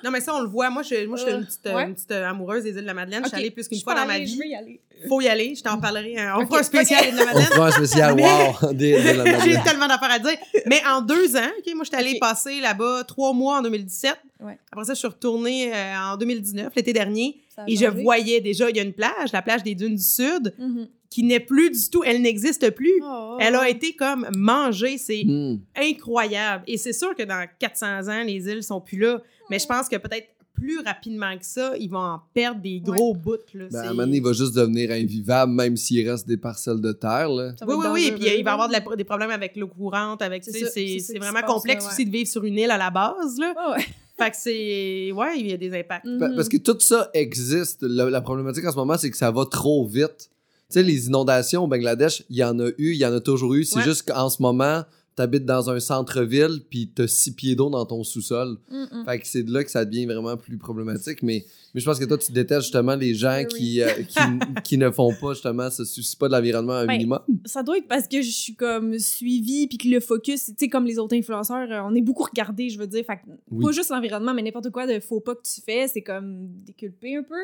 Non, 0.05 0.11
mais 0.11 0.21
ça, 0.21 0.35
on 0.35 0.41
le 0.41 0.49
voit. 0.49 0.71
Moi, 0.71 0.83
je, 0.83 1.07
moi, 1.07 1.17
je 1.17 1.23
suis 1.23 1.33
Euh, 1.33 1.39
une 1.39 1.45
petite, 1.47 1.67
euh, 1.67 1.75
ouais. 1.75 1.85
une 1.85 1.95
petite 1.95 2.11
euh, 2.13 2.29
amoureuse 2.29 2.63
des 2.65 2.71
îles 2.71 2.77
de 2.77 2.81
la 2.83 2.95
Madeleine. 2.95 3.23
Je 3.25 3.29
suis 3.29 3.37
allée 3.37 3.51
plus 3.51 3.67
qu'une 3.69 3.81
fois 3.81 3.95
dans 3.95 4.07
ma 4.07 4.19
vie. 4.19 4.27
Je 4.27 4.37
veux 4.39 4.47
y 4.47 4.55
aller. 4.55 4.81
Faut 5.09 5.21
y 5.21 5.29
aller. 5.29 5.55
Je 5.55 5.63
t'en 5.63 5.79
parlerai. 5.79 6.17
euh, 6.19 6.37
On 6.37 6.43
Ok, 6.43 6.49
fera 6.49 6.61
un 6.61 6.63
spécial 6.63 7.05
îles 7.07 7.13
de 7.13 7.17
la 7.19 7.23
On 7.23 7.27
Madeleine. 7.27 7.47
fera 7.49 7.67
un 7.67 7.71
spécial 7.71 8.13
wow 8.19 8.73
des, 8.73 8.93
de 9.03 9.11
la 9.19 9.25
J'ai 9.51 9.63
tellement 9.63 9.87
d'affaires 9.89 10.11
à 10.11 10.19
dire. 10.19 10.37
Mais 10.67 10.81
en 10.87 11.01
deux 11.01 11.37
ans, 11.37 11.51
OK, 11.59 11.75
moi, 11.75 11.85
j'étais 11.85 11.97
allée 11.97 12.19
passer 12.19 12.61
là-bas 12.61 13.05
trois 13.05 13.33
mois 13.33 13.59
en 13.59 13.63
2017. 13.63 14.15
Ouais. 14.41 14.59
Après 14.73 14.85
ça, 14.85 14.95
je 14.95 14.99
suis 14.99 15.09
retournée 15.09 15.73
euh, 15.75 15.97
en 16.13 16.17
2019, 16.17 16.73
l'été 16.77 16.93
dernier. 16.93 17.41
Et 17.67 17.77
je 17.77 17.87
voyais 17.87 18.41
déjà, 18.43 18.69
il 18.69 18.77
y 18.77 18.81
a 18.81 18.83
une 18.83 18.93
plage, 18.93 19.33
la 19.33 19.41
plage 19.43 19.63
des 19.63 19.75
Dunes 19.75 19.97
du 19.97 20.03
Sud, 20.03 20.53
Mhm. 20.59 20.89
qui 21.09 21.23
n'est 21.23 21.41
plus 21.41 21.71
du 21.71 21.89
tout, 21.91 22.03
elle 22.05 22.21
n'existe 22.21 22.69
plus. 22.71 22.93
Oh. 23.03 23.39
Elle 23.41 23.55
a 23.55 23.69
été 23.69 23.95
comme 23.95 24.27
mangée. 24.37 24.99
C'est 24.99 25.25
Hmm. 25.25 25.57
incroyable. 25.77 26.65
Et 26.67 26.77
c'est 26.77 26.93
sûr 26.93 27.15
que 27.15 27.23
dans 27.23 27.47
400 27.59 28.09
ans, 28.09 28.23
les 28.25 28.47
îles 28.49 28.63
sont 28.63 28.81
plus 28.81 28.99
là. 28.99 29.23
Mais 29.49 29.59
je 29.59 29.67
pense 29.67 29.89
que 29.89 29.97
peut-être 29.97 30.29
plus 30.57 30.81
rapidement 30.81 31.37
que 31.39 31.45
ça, 31.45 31.75
ils 31.79 31.89
vont 31.91 31.99
en 31.99 32.21
perdre 32.35 32.61
des 32.61 32.81
gros 32.81 33.15
bouts. 33.15 33.37
Là. 33.55 33.67
Ben, 33.71 33.79
à 33.79 33.83
un 33.83 33.89
moment 33.91 34.03
donné, 34.05 34.17
il 34.17 34.23
va 34.23 34.33
juste 34.33 34.55
devenir 34.57 34.91
invivable, 34.91 35.53
même 35.53 35.77
s'il 35.77 36.09
reste 36.09 36.27
des 36.27 36.37
parcelles 36.37 36.81
de 36.81 36.93
terre. 36.93 37.29
Là. 37.29 37.53
Oui, 37.67 37.75
oui, 37.79 37.87
oui. 37.93 38.13
Puis 38.19 38.29
il 38.39 38.43
va 38.45 38.55
avoir 38.55 38.69
de 38.69 38.73
là. 38.73 38.81
la- 38.89 38.97
des 38.97 39.05
problèmes 39.05 39.31
avec 39.31 39.57
l'eau 39.57 39.69
courante. 39.69 40.23
avec 40.23 40.43
C'est 40.45 41.19
vraiment 41.19 41.43
complexe 41.47 41.85
ouais. 41.85 41.91
aussi 41.93 42.05
de 42.07 42.11
vivre 42.11 42.29
sur 42.29 42.43
une 42.45 42.59
île 42.59 42.71
à 42.71 42.79
la 42.79 42.91
base. 42.91 43.39
Là. 43.39 43.55
Ouais. 43.77 43.85
Fait 44.19 44.31
que 44.31 44.37
c'est. 44.39 45.13
Ouais, 45.13 45.39
il 45.39 45.51
y 45.51 45.53
a 45.53 45.59
des 45.59 45.79
impacts. 45.79 46.07
Pa-. 46.19 46.31
Parce 46.35 46.49
que 46.49 46.57
tout 46.57 46.81
ça 46.81 47.11
existe. 47.13 47.83
La, 47.83 48.09
la 48.09 48.21
problématique 48.23 48.65
en 48.65 48.73
ce 48.73 48.77
moment, 48.77 48.97
c'est 48.97 49.11
que 49.11 49.17
ça 49.17 49.31
va 49.31 49.45
trop 49.45 49.87
vite. 49.87 50.31
Tu 50.71 50.75
sais, 50.81 50.83
les 50.83 51.07
inondations 51.09 51.65
au 51.65 51.67
Bangladesh, 51.69 52.25
il 52.31 52.37
y 52.39 52.43
en 52.45 52.59
a 52.59 52.69
eu, 52.79 52.93
il 52.93 52.97
y 52.97 53.05
en 53.05 53.13
a 53.13 53.21
toujours 53.21 53.53
eu. 53.55 53.65
C'est 53.65 53.77
Ouais. 53.77 53.85
juste 53.85 54.09
qu'en 54.11 54.31
ce 54.31 54.41
moment, 54.41 54.83
t'habites 55.17 55.47
dans 55.47 55.71
un 55.71 55.81
centre-ville, 55.81 56.61
puis 56.71 56.91
t'as 56.95 57.07
six 57.07 57.33
pieds 57.33 57.57
d'eau 57.57 57.71
dans 57.71 57.85
ton 57.87 58.05
sous-sol. 58.05 58.59
Fait 59.07 59.19
que 59.19 59.27
c'est 59.27 59.43
de 59.43 59.53
là 59.53 59.65
que 59.65 59.71
ça 59.71 59.85
devient 59.85 60.05
vraiment 60.07 60.37
plus 60.37 60.59
problématique. 60.59 61.23
Mais, 61.23 61.45
mais 61.75 61.81
je 61.81 61.87
pense 61.87 61.99
que 61.99 62.05
toi, 62.05 62.19
tu 62.19 62.33
détestes 62.33 62.63
justement 62.63 62.95
les 62.95 63.15
gens 63.15 63.39
Oui. 63.39 63.47
qui, 63.47 63.83
euh, 63.83 63.89
qui, 64.07 64.19
qui 64.65 64.79
ne 64.79 64.91
font 64.91 65.15
pas, 65.21 65.33
justement, 65.33 65.71
se 65.71 65.85
soucient 65.85 66.19
pas 66.19 66.29
de 66.29 66.35
l'environnement 66.35 66.75
un 66.75 66.87
Ben, 66.87 66.93
minimum. 66.99 67.21
Ça 67.47 67.63
doit 67.63 67.79
être 67.79 67.89
parce 67.89 68.07
que 68.07 68.21
je 68.21 68.31
suis 68.31 68.55
comme 68.55 68.99
suivie 68.99 69.67
puis 69.67 69.79
que 69.79 69.89
le 69.89 70.01
focus, 70.01 70.47
tu 70.47 70.53
sais, 70.59 70.69
comme 70.69 70.85
les 70.85 70.99
autres 70.99 71.17
influenceurs, 71.17 71.71
euh, 71.71 71.81
on 71.89 71.95
est 71.95 72.03
beaucoup 72.03 72.25
regardés, 72.25 72.69
je 72.69 72.79
veux 72.79 72.87
dire. 72.87 73.05
Fait 73.07 73.17
que 73.17 73.23
Oui. 73.51 73.65
pas 73.65 73.73
juste 73.73 73.91
l'environnement, 73.91 74.35
mais 74.35 74.43
n'importe 74.43 74.71
quoi 74.71 74.87
de 74.87 75.01
faux 75.01 75.21
pas 75.21 75.35
que 75.35 75.43
tu 75.43 75.61
fais, 75.63 75.89
c'est 75.89 76.03
comme 76.03 76.49
déculpé 76.65 77.17
un 77.17 77.23
peu. 77.23 77.35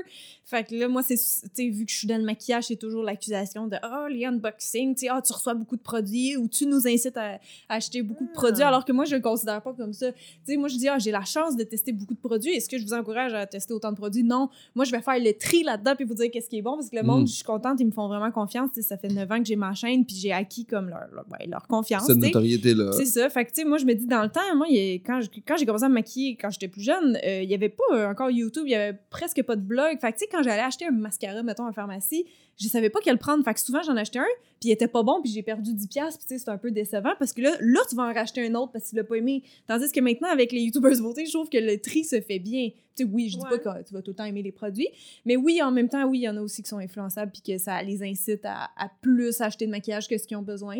Fait 0.44 0.64
que 0.64 0.74
là, 0.74 0.88
moi, 0.88 1.02
c'est, 1.02 1.16
tu 1.16 1.22
sais, 1.54 1.68
vu 1.70 1.86
que 1.86 1.90
je 1.92 1.96
suis 1.96 2.06
dans 2.06 2.18
le 2.18 2.24
maquillage, 2.24 2.64
c'est 2.64 2.76
toujours 2.76 3.02
l'accusation 3.02 3.66
de 3.66 3.76
oh, 3.82 4.08
les 4.10 4.26
unboxings, 4.26 4.94
tu 4.94 5.00
sais, 5.06 5.08
ah, 5.10 5.22
tu 5.26 5.32
reçois 5.32 5.54
beaucoup 5.54 5.76
de 5.76 5.82
produits 5.82 6.36
ou 6.36 6.48
tu 6.48 6.66
nous 6.66 6.86
incites 6.86 7.16
à 7.16 7.38
acheter 7.68 8.02
beaucoup 8.02 8.24
de 8.24 8.30
Ah. 8.32 8.38
produits, 8.38 8.62
alors 8.62 8.84
que 8.84 8.92
moi, 8.92 9.04
je 9.04 9.14
le 9.16 9.22
considère 9.22 9.62
pas 9.62 9.72
comme 9.72 9.92
ça. 9.92 10.12
Tu 10.12 10.18
sais, 10.44 10.56
moi, 10.56 10.68
je 10.68 10.76
dis, 10.76 10.88
ah, 10.88 10.98
j'ai 10.98 11.10
la 11.10 11.24
chance 11.24 11.56
de 11.56 11.64
tester 11.64 11.92
beaucoup 11.92 12.14
de 12.14 12.18
produits. 12.20 12.52
Est-ce 12.52 12.68
que 12.68 12.78
je 12.78 12.84
vous 12.84 12.92
encourage 12.94 13.34
à 13.34 13.46
tester 13.46 13.72
autant 13.74 13.90
de 13.92 13.96
produits? 13.96 14.24
Non. 14.24 14.48
Moi, 14.74 14.84
je 14.84 14.90
vais 14.90 15.00
faire 15.02 15.18
le 15.18 15.32
tri 15.32 15.62
là-dedans 15.62 15.94
puis 15.96 16.04
vous 16.04 16.14
dire 16.14 16.30
qu'est-ce 16.30 16.48
qui 16.48 16.58
est 16.58 16.62
bon 16.62 16.74
parce 16.76 16.90
que 16.90 16.96
le 16.96 17.02
monde, 17.02 17.22
Mm. 17.22 17.26
je 17.28 17.32
suis 17.34 17.44
contente, 17.44 17.80
ils 17.80 17.86
me 17.86 17.92
font 17.92 18.08
vraiment 18.08 18.30
confiance. 18.30 18.70
Tu 18.74 18.82
sais, 18.82 18.88
ça 18.88 18.96
fait 18.96 19.08
9 19.08 19.30
ans 19.30 19.38
que 19.38 19.44
j'ai 19.46 19.56
ma 19.56 19.74
chaîne 19.74 20.04
puis 20.04 20.16
j'ai 20.16 20.32
acquis 20.32 20.64
comme 20.64 20.88
leur, 20.88 21.00
leur, 21.12 21.24
leur 21.48 21.66
confiance. 21.66 22.06
Cette 22.06 22.16
notoriété-là. 22.18 22.92
C'est 22.92 23.04
ça. 23.06 23.28
Fait 23.30 23.44
que, 23.44 23.50
tu 23.52 23.62
sais, 23.62 23.64
moi, 23.64 23.78
je 23.78 23.84
me 23.84 23.94
dis, 23.94 24.06
dans 24.06 24.22
le 24.22 24.28
temps, 24.28 24.40
moi, 24.56 24.66
il 24.68 24.76
y 24.76 24.90
a- 24.92 24.94
quand, 24.94 25.20
je- 25.20 25.28
quand 25.46 25.56
j'ai 25.56 25.66
commencé 25.66 25.84
à 25.84 25.88
me 25.88 25.94
maquiller, 25.94 26.36
quand 26.40 26.50
j'étais 26.50 26.68
plus 26.68 26.82
jeune, 26.82 27.18
euh, 27.24 27.42
il 27.42 27.50
y 27.50 27.54
avait 27.54 27.68
pas 27.68 27.82
euh, 27.92 28.08
encore 28.10 28.30
YouTube, 28.30 28.64
il 28.66 28.70
y 28.72 28.74
avait 28.74 28.98
presque 29.10 29.42
pas 29.42 29.56
de 29.56 29.62
blog. 29.62 29.98
Fait 30.00 30.12
que, 30.12 30.18
tu 30.18 30.24
sais, 30.24 30.28
quand 30.30 30.42
j'allais 30.42 30.62
acheter 30.62 30.86
un 30.86 30.90
mascara, 30.90 31.42
mettons, 31.42 31.66
en 31.66 31.72
pharmacie, 31.72 32.24
je 32.58 32.68
savais 32.68 32.90
pas 32.90 33.00
quel 33.02 33.18
prendre. 33.18 33.44
Fait 33.44 33.54
que 33.54 33.60
souvent, 33.60 33.82
j'en 33.82 33.96
achetais 33.96 34.18
un, 34.18 34.26
puis 34.60 34.68
il 34.68 34.72
était 34.72 34.88
pas 34.88 35.02
bon, 35.02 35.20
puis 35.22 35.30
j'ai 35.32 35.42
perdu 35.42 35.72
10$, 35.72 35.88
piastres, 35.88 36.18
puis 36.18 36.28
tu 36.28 36.34
sais, 36.38 36.44
c'est 36.44 36.50
un 36.50 36.58
peu 36.58 36.70
décevant 36.70 37.14
parce 37.18 37.32
que 37.32 37.42
là, 37.42 37.56
là, 37.60 37.80
tu 37.88 37.96
vas 37.96 38.04
en 38.04 38.12
racheter 38.12 38.46
un 38.46 38.54
autre 38.54 38.72
parce 38.72 38.84
que 38.84 38.90
tu 38.90 38.96
l'as 38.96 39.04
pas 39.04 39.16
aimé. 39.16 39.42
Tandis 39.66 39.90
que 39.90 40.00
maintenant, 40.00 40.28
avec 40.28 40.52
les 40.52 40.60
YouTubers 40.60 41.00
beauté, 41.00 41.26
je 41.26 41.32
trouve 41.32 41.48
que 41.48 41.58
le 41.58 41.80
tri 41.80 42.04
se 42.04 42.20
fait 42.20 42.38
bien. 42.38 42.70
Tu 42.94 43.04
sais, 43.04 43.10
oui, 43.10 43.28
je 43.30 43.38
dis 43.38 43.44
Ouais. 43.44 43.58
pas 43.58 43.80
que 43.80 43.88
tu 43.88 43.94
vas 43.94 44.02
tout 44.02 44.10
le 44.10 44.16
temps 44.16 44.24
aimer 44.24 44.42
les 44.42 44.52
produits, 44.52 44.88
mais 45.24 45.36
oui, 45.36 45.60
en 45.62 45.70
même 45.70 45.88
temps, 45.88 46.04
oui, 46.06 46.18
il 46.18 46.22
y 46.22 46.28
en 46.28 46.36
a 46.36 46.40
aussi 46.40 46.62
qui 46.62 46.68
sont 46.68 46.78
influençables, 46.78 47.32
puis 47.32 47.42
que 47.42 47.58
ça 47.58 47.82
les 47.82 48.02
incite 48.02 48.44
à, 48.44 48.70
à 48.76 48.90
plus 49.00 49.40
acheter 49.40 49.66
de 49.66 49.70
maquillage 49.70 50.06
que 50.08 50.18
ce 50.18 50.26
qu'ils 50.26 50.36
ont 50.36 50.42
besoin. 50.42 50.76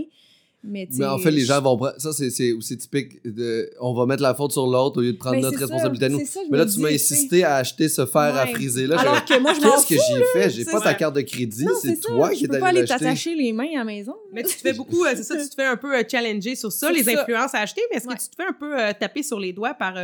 Mais, 0.65 0.87
tu 0.87 0.99
Mais 0.99 1.07
en 1.07 1.19
fait, 1.19 1.33
les 1.33 1.41
je- 1.41 1.47
gens 1.47 1.61
vont 1.61 1.77
prendre. 1.77 1.95
Ça, 1.99 2.13
c'est- 2.13 2.53
aussi 2.53 2.79
typique. 2.79 3.21
De... 3.25 3.69
On 3.81 3.95
va 3.95 4.07
mettre 4.07 4.23
la 4.23 4.33
faute 4.33 4.53
sur 4.53 4.67
l'autre 4.67 4.99
au 4.99 5.01
lieu 5.01 5.13
de 5.13 5.19
prendre 5.19 5.41
notre 5.41 5.59
responsabilité 5.59 6.05
à 6.05 6.09
nous. 6.09 6.25
ça, 6.25 6.39
Mais 6.51 6.59
là, 6.59 6.67
tu 6.67 6.79
m'as 6.79 6.89
tu 6.91 6.95
insisté 6.95 7.43
à 7.43 7.57
acheter 7.57 7.89
ce 7.89 8.07
fer 8.07 8.37
à 8.37 8.47
friser 8.47 8.87
là. 8.87 9.01
Alors 9.01 9.25
que 9.25 9.39
moi, 9.41 9.55
je 9.55 9.61
Qu'est-ce 9.61 9.87
que 9.89 9.95
j'ai 9.97 10.25
fait? 10.41 10.51
J'ai 10.51 10.65
pas 10.65 10.81
ta 10.81 10.95
carte 10.95 11.17
de 11.17 11.21
crédit, 11.23 11.67
c'est 11.81 11.99
toi 12.01 12.31
qui 12.31 12.41
Je 12.41 12.45
es 12.45 12.49
peux 12.49 12.59
pas 12.61 12.69
allé 12.69 12.79
aller 12.79 12.87
l'acheter. 12.89 13.05
t'attacher 13.05 13.35
les 13.35 13.53
mains 13.53 13.69
à 13.75 13.79
la 13.79 13.85
maison. 13.85 14.15
Mais 14.33 14.45
tu 14.45 14.55
te 14.55 14.61
fais 14.61 14.73
beaucoup, 14.73 15.05
euh, 15.05 15.13
c'est 15.17 15.25
ça, 15.25 15.37
tu 15.37 15.49
te 15.49 15.55
fais 15.55 15.67
un 15.67 15.77
peu 15.77 15.97
euh, 15.97 16.03
challenger 16.09 16.55
sur 16.55 16.71
ça, 16.71 16.93
les 16.93 17.09
influences 17.09 17.55
à 17.55 17.59
acheter, 17.61 17.81
mais 17.91 17.97
est-ce 17.97 18.07
que 18.07 18.13
tu 18.13 18.29
te 18.29 18.37
fais 18.37 18.49
un 18.49 18.53
peu 18.53 18.79
euh, 18.81 18.93
taper 18.99 19.23
sur 19.25 19.41
les 19.41 19.53
doigts 19.53 19.75
par 19.75 19.95